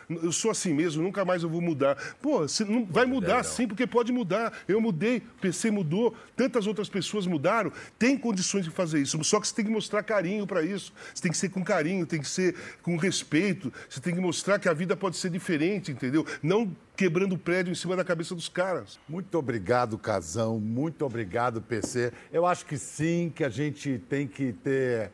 eu 0.08 0.32
sou 0.32 0.50
assim 0.50 0.72
mesmo, 0.72 1.02
nunca 1.02 1.24
mais 1.24 1.42
eu 1.42 1.48
vou 1.48 1.60
mudar. 1.60 1.96
Pô, 2.20 2.40
você 2.40 2.64
não 2.64 2.84
vai 2.84 3.06
mudar 3.06 3.42
sim, 3.44 3.66
porque 3.66 3.86
pode 3.86 4.12
mudar. 4.12 4.52
Eu 4.66 4.80
mudei, 4.80 5.18
o 5.18 5.40
PC 5.40 5.70
mudou, 5.70 6.14
tantas 6.36 6.66
outras 6.66 6.88
pessoas 6.88 7.26
mudaram. 7.26 7.72
Tem 7.98 8.16
condições 8.16 8.64
de 8.64 8.70
fazer 8.70 9.00
isso, 9.00 9.22
só 9.24 9.40
que 9.40 9.48
você 9.48 9.54
tem 9.54 9.64
que 9.64 9.70
mostrar 9.70 10.02
carinho 10.02 10.46
para 10.46 10.62
isso. 10.62 10.92
Você 11.14 11.22
tem 11.22 11.30
que 11.30 11.38
ser 11.38 11.50
com 11.50 11.62
carinho, 11.62 12.06
tem 12.06 12.20
que 12.20 12.28
ser 12.28 12.54
com 12.82 12.96
respeito. 12.96 13.72
Você 13.88 14.00
tem 14.00 14.14
que 14.14 14.20
mostrar 14.20 14.58
que 14.58 14.68
a 14.68 14.72
vida 14.72 14.96
pode 14.96 15.16
ser 15.16 15.30
diferente, 15.30 15.92
entendeu? 15.92 16.26
Não 16.42 16.74
quebrando 16.96 17.38
prédio 17.38 17.70
em 17.70 17.76
cima 17.76 17.94
da 17.94 18.04
cabeça 18.04 18.34
dos 18.34 18.48
caras. 18.48 18.98
Muito 19.08 19.38
obrigado, 19.38 19.96
Casão. 19.96 20.58
Muito 20.58 21.04
obrigado, 21.04 21.62
PC. 21.62 22.12
Eu 22.32 22.44
acho 22.44 22.66
que 22.66 22.76
sim, 22.76 23.32
que 23.32 23.44
a 23.44 23.48
gente 23.48 24.02
tem 24.08 24.26
que 24.26 24.52
ter 24.52 25.12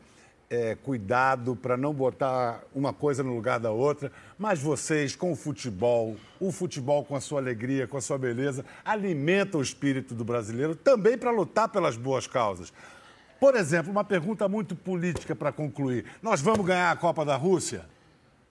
é, 0.49 0.75
cuidado 0.75 1.55
para 1.55 1.75
não 1.75 1.93
botar 1.93 2.61
uma 2.73 2.93
coisa 2.93 3.23
no 3.23 3.33
lugar 3.33 3.59
da 3.59 3.71
outra, 3.71 4.11
mas 4.37 4.61
vocês, 4.61 5.15
com 5.15 5.31
o 5.31 5.35
futebol, 5.35 6.15
o 6.39 6.51
futebol 6.51 7.03
com 7.03 7.15
a 7.15 7.21
sua 7.21 7.39
alegria, 7.39 7.87
com 7.87 7.97
a 7.97 8.01
sua 8.01 8.17
beleza, 8.17 8.65
alimenta 8.83 9.57
o 9.57 9.61
espírito 9.61 10.13
do 10.13 10.23
brasileiro 10.23 10.75
também 10.75 11.17
para 11.17 11.31
lutar 11.31 11.69
pelas 11.69 11.97
boas 11.97 12.27
causas. 12.27 12.71
Por 13.39 13.55
exemplo, 13.55 13.91
uma 13.91 14.03
pergunta 14.03 14.47
muito 14.47 14.75
política 14.75 15.35
para 15.35 15.51
concluir: 15.51 16.05
nós 16.21 16.41
vamos 16.41 16.65
ganhar 16.65 16.91
a 16.91 16.95
Copa 16.95 17.25
da 17.25 17.35
Rússia? 17.35 17.85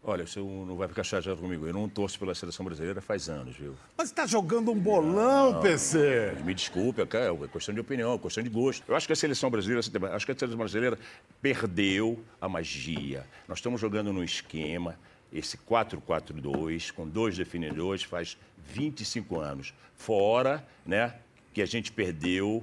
Olha, 0.06 0.26
você 0.26 0.38
não 0.38 0.76
vai 0.76 0.86
ficar 0.86 1.02
chateado 1.02 1.40
comigo. 1.40 1.66
Eu 1.66 1.72
não 1.72 1.88
torço 1.88 2.18
pela 2.18 2.34
seleção 2.34 2.62
brasileira 2.62 3.00
faz 3.00 3.30
anos, 3.30 3.56
viu? 3.56 3.74
Mas 3.96 4.10
está 4.10 4.26
jogando 4.26 4.70
um 4.70 4.78
bolão, 4.78 5.52
não, 5.54 5.62
PC. 5.62 6.36
Me 6.44 6.52
desculpe, 6.52 7.00
é 7.00 7.06
questão 7.50 7.74
de 7.74 7.80
opinião, 7.80 8.12
é 8.12 8.18
questão 8.18 8.44
de 8.44 8.50
gosto. 8.50 8.84
Eu 8.86 8.94
acho 8.94 9.06
que 9.06 9.14
a 9.14 9.16
seleção 9.16 9.50
brasileira, 9.50 9.80
acho 10.14 10.26
que 10.26 10.32
a 10.32 10.38
seleção 10.38 10.58
brasileira 10.58 10.98
perdeu 11.40 12.22
a 12.38 12.46
magia. 12.46 13.24
Nós 13.48 13.58
estamos 13.58 13.80
jogando 13.80 14.12
num 14.12 14.22
esquema, 14.22 14.98
esse 15.32 15.56
4-4-2, 15.56 16.92
com 16.92 17.08
dois 17.08 17.38
definidores, 17.38 18.02
faz 18.02 18.36
25 18.58 19.40
anos. 19.40 19.72
Fora, 19.96 20.62
né, 20.84 21.14
que 21.54 21.62
a 21.62 21.66
gente 21.66 21.90
perdeu 21.90 22.62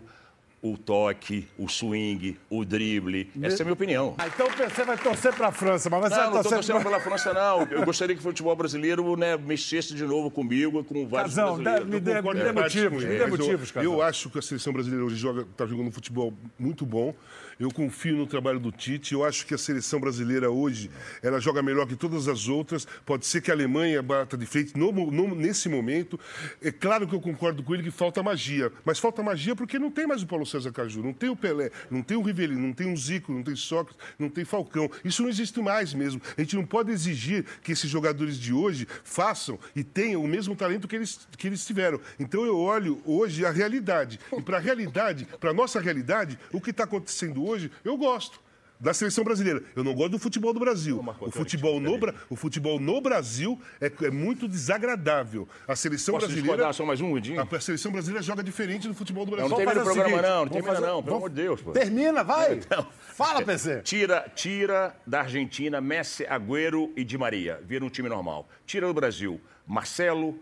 o 0.62 0.78
toque, 0.78 1.48
o 1.58 1.68
swing, 1.68 2.38
o 2.50 2.64
drible. 2.64 3.32
Essa 3.42 3.58
é 3.58 3.62
a 3.62 3.66
minha 3.66 3.74
opinião. 3.74 4.14
Ah, 4.18 4.28
então 4.28 4.48
você 4.48 4.84
vai 4.84 4.98
torcer 4.98 5.34
para 5.34 5.48
a 5.48 5.52
França, 5.52 5.90
mas 5.90 6.02
você 6.02 6.10
não, 6.10 6.18
vai 6.18 6.26
não 6.26 6.34
torcer 6.34 6.52
torcendo 6.52 6.84
pela 6.84 7.00
França, 7.00 7.34
não. 7.34 7.64
Eu 7.64 7.84
gostaria 7.84 8.16
que 8.16 8.20
o 8.20 8.24
futebol 8.24 8.56
brasileiro 8.56 9.18
né, 9.18 9.36
mexesse 9.38 9.96
de 9.96 10.04
novo 10.04 10.30
comigo, 10.30 10.84
com 10.84 11.08
vários 11.08 11.36
Casão, 11.36 11.56
brasileiros. 11.56 11.90
Me 11.90 12.00
dê, 12.00 12.22
me 12.22 12.34
dê 12.34 12.52
motivos, 12.52 13.04
me 13.04 13.18
dê 13.18 13.26
motivos, 13.26 13.74
eu, 13.76 13.84
eu 13.84 14.02
acho 14.04 14.30
que 14.30 14.38
a 14.38 14.42
seleção 14.42 14.72
brasileira 14.72 15.04
hoje 15.04 15.16
está 15.16 15.66
jogando 15.66 15.88
um 15.88 15.92
futebol 15.92 16.32
muito 16.60 16.86
bom. 16.86 17.16
Eu 17.60 17.72
confio 17.72 18.16
no 18.16 18.28
trabalho 18.28 18.60
do 18.60 18.72
Tite. 18.72 19.14
Eu 19.14 19.24
acho 19.24 19.46
que 19.46 19.54
a 19.54 19.58
seleção 19.58 20.00
brasileira 20.00 20.50
hoje 20.50 20.90
ela 21.22 21.40
joga 21.40 21.62
melhor 21.62 21.88
que 21.88 21.96
todas 21.96 22.28
as 22.28 22.48
outras. 22.48 22.88
Pode 23.06 23.26
ser 23.26 23.42
que 23.42 23.52
a 23.52 23.54
Alemanha 23.54 24.02
bata 24.02 24.38
de 24.38 24.46
frente 24.46 24.78
no, 24.78 24.92
no, 24.92 25.36
nesse 25.36 25.70
momento. 25.70 26.20
É 26.62 26.72
claro 26.72 27.08
que 27.08 27.14
eu 27.14 27.22
concordo 27.22 27.64
com 27.64 27.74
ele 27.74 27.84
que 27.84 27.92
falta 27.92 28.24
magia. 28.24 28.72
Mas 28.86 29.00
falta 29.00 29.22
magia 29.22 29.56
porque 29.56 29.78
não 29.78 29.92
tem 29.92 30.08
mais 30.08 30.22
o 30.22 30.28
Paulo 30.28 30.46
César 30.46 30.72
Caju, 30.72 31.04
não 31.04 31.14
tem 31.14 31.30
o 31.30 31.36
Pelé, 31.36 31.72
não 31.90 32.02
tem 32.02 32.18
o 32.18 32.22
Rivelino, 32.22 32.60
não 32.60 32.74
tem 32.74 32.92
o 32.92 32.98
Zico, 32.98 33.32
não 33.32 33.44
tem 33.44 33.56
Sócrates, 33.56 34.02
não 34.18 34.30
tem 34.30 34.46
Falcão. 34.46 34.90
Isso 35.04 35.22
não 35.22 35.30
existe 35.30 35.62
mais 35.62 35.94
mesmo. 35.94 36.22
A 36.38 36.42
gente 36.42 36.56
não 36.56 36.66
pode 36.66 36.92
exigir 36.92 37.46
que 37.62 37.72
esses 37.72 37.90
jogadores 37.90 38.38
de 38.38 38.54
hoje 38.54 38.88
façam 39.04 39.60
e 39.76 39.84
tenham 39.84 40.24
o 40.24 40.28
mesmo 40.28 40.56
talento 40.56 40.88
que 40.88 40.96
eles, 40.96 41.28
que 41.38 41.48
eles 41.48 41.66
tiveram. 41.66 42.00
Então 42.20 42.46
eu 42.46 42.58
olho 42.58 43.02
hoje 43.06 43.46
a 43.46 43.52
realidade. 43.52 44.20
E 44.38 44.42
para 44.42 44.58
a 44.58 44.60
realidade, 44.60 45.28
para 45.40 45.52
a 45.52 45.54
nossa 45.54 45.80
realidade, 45.80 46.38
o 46.52 46.62
que 46.62 46.72
está 46.72 46.84
acontecendo 46.84 47.41
hoje 47.48 47.62
hoje, 47.62 47.72
eu 47.84 47.98
gosto 47.98 48.40
da 48.80 48.96
seleção 48.96 49.24
brasileira. 49.24 49.64
Eu 49.76 49.84
não 49.84 49.94
gosto 49.94 50.14
do 50.14 50.20
futebol 50.20 50.52
do 50.52 50.60
Brasil. 50.60 51.04
O 51.20 51.30
futebol, 51.30 51.80
no, 51.80 52.00
o 52.32 52.36
futebol 52.36 52.80
no 52.80 53.00
Brasil 53.00 53.60
é, 53.80 53.92
é 54.06 54.10
muito 54.10 54.48
desagradável. 54.48 55.48
A 55.68 55.76
seleção 55.76 56.16
Posso 56.16 56.26
brasileira. 56.26 56.74
só 56.74 56.84
mais 56.84 57.00
um, 57.00 57.12
Udinho? 57.12 57.40
A, 57.40 57.44
a, 57.56 57.60
seleção 57.60 57.92
brasileira 57.92 58.24
joga 58.24 58.44
diferente 58.44 58.88
do 58.88 58.96
futebol 58.96 59.24
do 59.24 59.32
Brasil. 59.32 59.50
Não, 59.50 59.58
não 59.58 59.66
termina 59.66 59.82
o 59.82 59.84
programa, 59.84 60.10
seguinte, 60.10 60.28
não. 60.28 60.46
Não 60.46 60.52
termina, 60.52 60.74
fazer... 60.74 60.88
não. 60.88 61.04
Pelo 61.04 61.16
amor 61.18 61.30
de 61.30 61.36
Deus. 61.36 61.62
Pô. 61.62 61.72
Termina, 61.72 62.24
vai. 62.24 62.54
Então, 62.54 62.88
Fala, 63.14 63.44
PC. 63.44 63.82
Tira, 63.82 64.26
tira 64.34 64.96
da 65.06 65.20
Argentina 65.20 65.80
Messi, 65.80 66.26
Agüero 66.26 66.92
e 66.96 67.04
Di 67.04 67.20
Maria. 67.20 67.62
Vira 67.64 67.86
um 67.86 67.90
time 67.90 68.10
normal. 68.10 68.50
Tira 68.66 68.88
do 68.88 68.94
Brasil 68.96 69.40
Marcelo, 69.68 70.40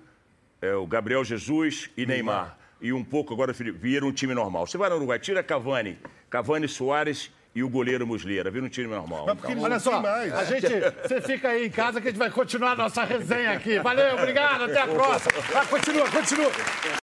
é, 0.61 0.73
o 0.75 0.87
Gabriel 0.87 1.25
Jesus 1.25 1.89
e 1.97 2.05
Neymar. 2.05 2.35
Neymar. 2.35 2.58
E 2.81 2.93
um 2.93 3.03
pouco 3.03 3.33
agora 3.33 3.53
vira 3.53 4.05
um 4.05 4.11
time 4.11 4.33
normal. 4.33 4.65
Você 4.65 4.77
vai 4.77 4.89
no 4.89 4.95
Uruguai, 4.95 5.19
tira 5.19 5.43
Cavani, 5.43 5.97
Cavani 6.29 6.67
Soares 6.67 7.29
e 7.53 7.61
o 7.61 7.69
goleiro 7.69 8.07
Musleira. 8.07 8.49
Vira 8.49 8.65
um 8.65 8.69
time 8.69 8.87
normal. 8.87 9.25
Mas 9.25 9.39
porque 9.39 9.55
olha 9.55 9.79
só, 9.79 10.01
mais. 10.01 10.33
a 10.33 10.43
gente, 10.45 10.67
você 11.01 11.19
fica 11.21 11.49
aí 11.49 11.65
em 11.65 11.69
casa 11.69 11.99
que 11.99 12.07
a 12.07 12.11
gente 12.11 12.19
vai 12.19 12.29
continuar 12.29 12.71
a 12.71 12.75
nossa 12.75 13.03
resenha 13.03 13.51
aqui. 13.51 13.79
Valeu, 13.79 14.15
obrigado, 14.15 14.63
até 14.63 14.81
a 14.81 14.87
próxima. 14.87 15.41
Vai, 15.51 15.65
continua, 15.67 16.09
continua. 16.09 16.51